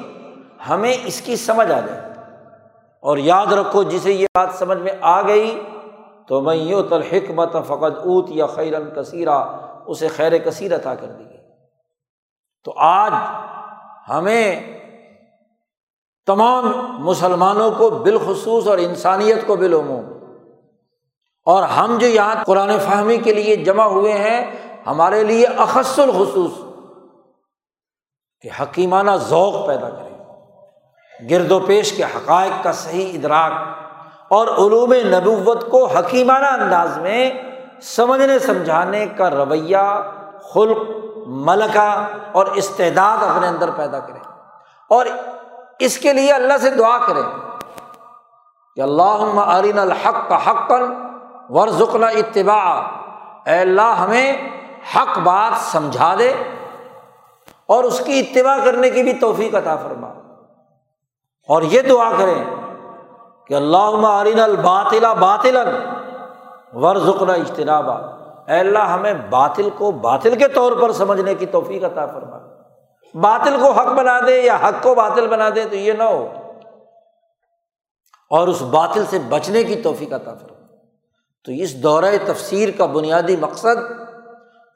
ہمیں 0.68 0.94
اس 1.04 1.20
کی 1.20 1.36
سمجھ 1.36 1.72
آ 1.72 1.80
جائے۔ 1.80 2.00
اور 3.00 3.18
یاد 3.18 3.46
رکھو، 3.46 3.82
جسے 3.82 4.12
یہ 4.12 4.26
بات 4.34 4.48
سمجھ 4.54 4.78
میں 4.78 4.92
آ 5.00 5.22
گئی، 5.22 5.62
تو 6.28 6.40
میں 6.40 6.56
یوں 6.56 6.82
تلحکمت 6.82 7.52
فقط 7.52 7.98
اوت 7.98 8.26
یا 8.28 8.46
خیرن 8.46 8.90
کثیرہ 8.96 9.44
اسے 9.86 10.08
خیر 10.08 10.38
کثیر 10.38 10.74
عطا 10.74 10.94
کر 10.94 11.06
دی 11.06 11.24
گئی 11.24 11.38
تو 12.64 12.72
آج 12.76 13.12
ہمیں 14.08 14.79
تمام 16.26 16.72
مسلمانوں 16.98 17.70
کو 17.70 17.90
بالخصوص 17.90 18.68
اور 18.68 18.78
انسانیت 18.78 19.46
کو 19.46 19.56
بالعموم۔ 19.56 20.04
اور 21.46 21.62
ہم 21.62 21.98
جو 21.98 22.06
یہاں 22.06 22.34
قرآن 22.46 22.78
فہمی 22.78 23.16
کے 23.18 23.32
لیے 23.32 23.56
جمع 23.56 23.84
ہوئے 23.84 24.12
ہیں، 24.12 24.56
ہمارے 24.86 25.24
لیے 25.24 25.46
اخص 25.46 25.98
الخصوص 25.98 26.50
کہ 28.40 28.50
حکیمانہ 28.60 29.10
ذوق 29.10 29.66
پیدا 29.66 29.88
کرے 29.90 30.10
گرد 31.30 31.52
و 31.52 31.60
پیش 31.60 31.92
کے 31.92 32.04
حقائق 32.04 32.64
کا 32.64 32.72
صحیح 32.72 33.18
ادراک 33.18 33.52
اور 34.28 34.48
علوم 34.48 34.92
نبوت 34.92 35.70
کو 35.70 35.86
حکیمانہ 35.86 36.46
انداز 36.46 36.98
میں 36.98 37.30
سمجھنے، 37.82 38.38
سمجھانے 38.38 39.06
کا 39.16 39.30
رویہ، 39.30 40.10
خلق، 40.54 40.78
ملکہ 41.26 42.06
اور 42.32 42.46
استعداد 42.46 43.16
اپنے 43.22 43.46
اندر 43.46 43.70
پیدا 43.70 43.98
کرے 43.98 44.18
اور 44.88 45.06
اس 45.80 45.98
کے 45.98 46.12
لیے 46.12 46.32
اللہ 46.32 46.58
سے 46.60 46.70
دعا 46.70 46.98
کرے 47.06 47.22
کہ 48.76 48.80
اللہ 48.80 49.40
عرین 49.40 49.78
الحق 49.78 50.28
کا 50.28 50.50
حق 50.50 50.72
ورژنا 51.50 52.06
اتباع 52.06 52.80
اے 53.46 53.58
اللہ 53.58 53.94
ہمیں 53.98 54.48
حق 54.96 55.18
بات 55.18 55.60
سمجھا 55.60 56.14
دے 56.18 56.34
اور 57.66 57.84
اس 57.84 58.02
کی 58.04 58.20
اتباع 58.20 58.56
کرنے 58.64 58.90
کی 58.90 59.02
بھی 59.02 59.12
توفیق 59.12 59.54
عطا 59.54 59.76
فرما۔ 59.76 60.08
اور 61.48 61.62
یہ 61.62 61.82
دعا 61.82 62.10
کریں 62.18 62.44
کہ 63.46 63.54
اللہ 63.54 64.06
عرین 64.06 64.40
الباطلا 64.40 65.12
باطل 65.12 65.56
ورژنا 66.72 67.32
اجتنابا۔ 67.32 67.94
اے 68.48 68.58
اللہ 68.58 68.78
ہمیں 68.78 69.14
باطل 69.30 69.68
کو 69.78 69.90
باطل 69.90 70.36
کے 70.36 70.48
طور 70.48 70.72
پر 70.72 70.92
سمجھنے 70.92 71.34
کی 71.34 71.46
توفیق 71.46 71.84
عطا 71.84 72.06
فرما۔ 72.06 72.49
باطل 73.14 73.56
کو 73.60 73.70
حق 73.72 73.86
بنا 73.86 74.20
دے 74.26 74.40
یا 74.40 74.56
حق 74.56 74.82
کو 74.82 74.94
باطل 74.94 75.28
بنا 75.28 75.48
دے 75.54 75.64
تو 75.70 75.76
یہ 75.76 75.92
نہ 75.92 76.02
ہو۔ 76.02 76.28
اور 78.30 78.48
اس 78.48 78.62
باطل 78.62 79.04
سے 79.10 79.18
بچنے 79.18 79.64
کی 79.64 79.76
توفیق 79.76 80.12
عطا 80.12 80.34
فرما۔ 80.34 80.66
تو 81.44 81.52
اس 81.52 81.82
دورۂ 81.82 82.14
تفسیر 82.26 82.68
کا 82.78 82.86
بنیادی 82.86 83.36
مقصد 83.36 83.92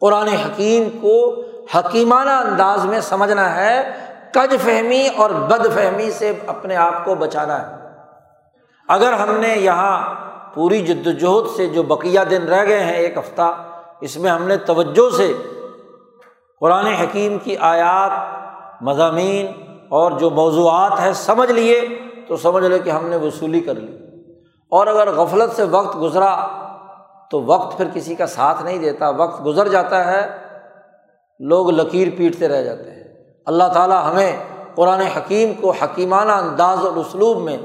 قرآن 0.01 0.29
حکیم 0.29 0.99
کو 1.01 1.45
حکیمانہ 1.75 2.31
انداز 2.31 2.85
میں 2.85 3.01
سمجھنا 3.01 3.57
ہے 3.57 3.91
کج 4.33 4.57
فہمی 4.65 5.09
اور 5.17 5.31
بد 5.31 5.75
فہمی 5.75 6.11
سے 6.11 6.33
اپنے 6.47 6.77
آپ 6.77 7.05
کو 7.05 7.15
بچانا 7.15 7.71
ہے۔ 7.71 7.85
اگر 8.89 9.13
ہم 9.13 9.37
نے 9.37 9.49
یہاں 9.49 10.15
پوری 10.55 10.87
جد 10.87 11.07
وجہد 11.07 11.57
سے 11.57 11.67
جو 11.67 11.83
بقیہ 11.83 12.21
دن 12.31 12.43
رہ 12.43 12.65
گئے 12.65 12.85
ہیں، 12.85 12.97
ایک 12.97 13.19
ہفتہ، 13.19 13.55
اس 14.01 14.17
میں 14.17 14.31
ہم 14.31 14.49
نے 14.49 14.57
توجہ 14.57 15.17
سے 15.17 15.33
قرآن 16.65 16.87
حکیم 16.87 17.39
کی 17.39 17.57
آیات، 17.57 18.11
مضامین 18.83 19.47
اور 19.89 20.13
جو 20.13 20.31
موضوعات 20.31 21.01
ہیں 21.01 21.13
سمجھ 21.13 21.53
لیے 21.53 21.81
تو 22.29 22.37
سمجھ 22.37 22.65
لے 22.65 22.79
کہ 22.79 22.91
ہم 22.91 23.07
نے 23.07 23.17
وصولی 23.17 23.61
کر 23.61 23.75
لی۔ 23.75 23.97
اور 24.71 24.87
اگر 24.87 25.13
غفلت 25.13 25.57
سے 25.57 25.65
وقت 25.65 26.01
گزرا 26.01 26.47
تو 27.31 27.43
وقت 27.43 27.77
پھر 27.77 27.85
کسی 27.95 28.15
کا 28.15 28.27
ساتھ 28.27 28.63
نہیں 28.63 28.79
دیتا، 28.79 29.09
وقت 29.09 29.47
گزر 29.47 29.69
جاتا 29.69 30.13
ہے، 30.13 30.27
لوگ 31.41 31.71
لکیر 31.71 32.09
پیٹتے 32.19 32.49
رہ 32.49 32.63
جاتے 32.63 32.91
ہیں۔ 32.91 33.05
اللہ 33.47 33.65
تعالیٰ 33.75 34.11
ہمیں 34.11 34.37
قرآن 34.75 35.01
حکیم 35.01 35.53
کو 35.55 35.71
حکیمانہ 35.71 36.33
انداز 36.33 36.87
اور 36.87 36.97
اسلوب 36.97 37.39
میں 37.39 37.59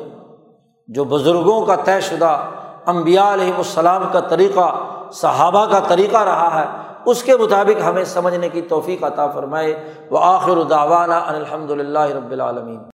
جو 0.87 1.03
بزرگوں 1.03 1.65
کا 1.65 1.75
طے 1.75 2.01
شدہ 2.01 2.39
امبیا 2.85 3.33
علیہم 3.33 3.57
السلام 3.57 4.03
کا 4.11 4.19
طریقہ، 4.19 4.75
صحابہ 5.13 5.65
کا 5.65 5.79
طریقہ 5.79 6.17
رہا 6.17 6.61
ہے 6.61 6.88
اس 7.09 7.23
کے 7.23 7.37
مطابق 7.37 7.81
ہمیں 7.83 8.03
سمجھنے 8.03 8.49
کی 8.49 8.61
توفیق 8.61 9.03
عطا 9.03 9.27
فرمائے۔ 9.27 9.93
وہ 10.09 10.19
آخر 10.21 10.63
داوانہ 10.63 11.13
الحمد 11.13 11.71
للہ 11.71 11.99
رب 11.99 12.31
العالمین۔ 12.31 12.79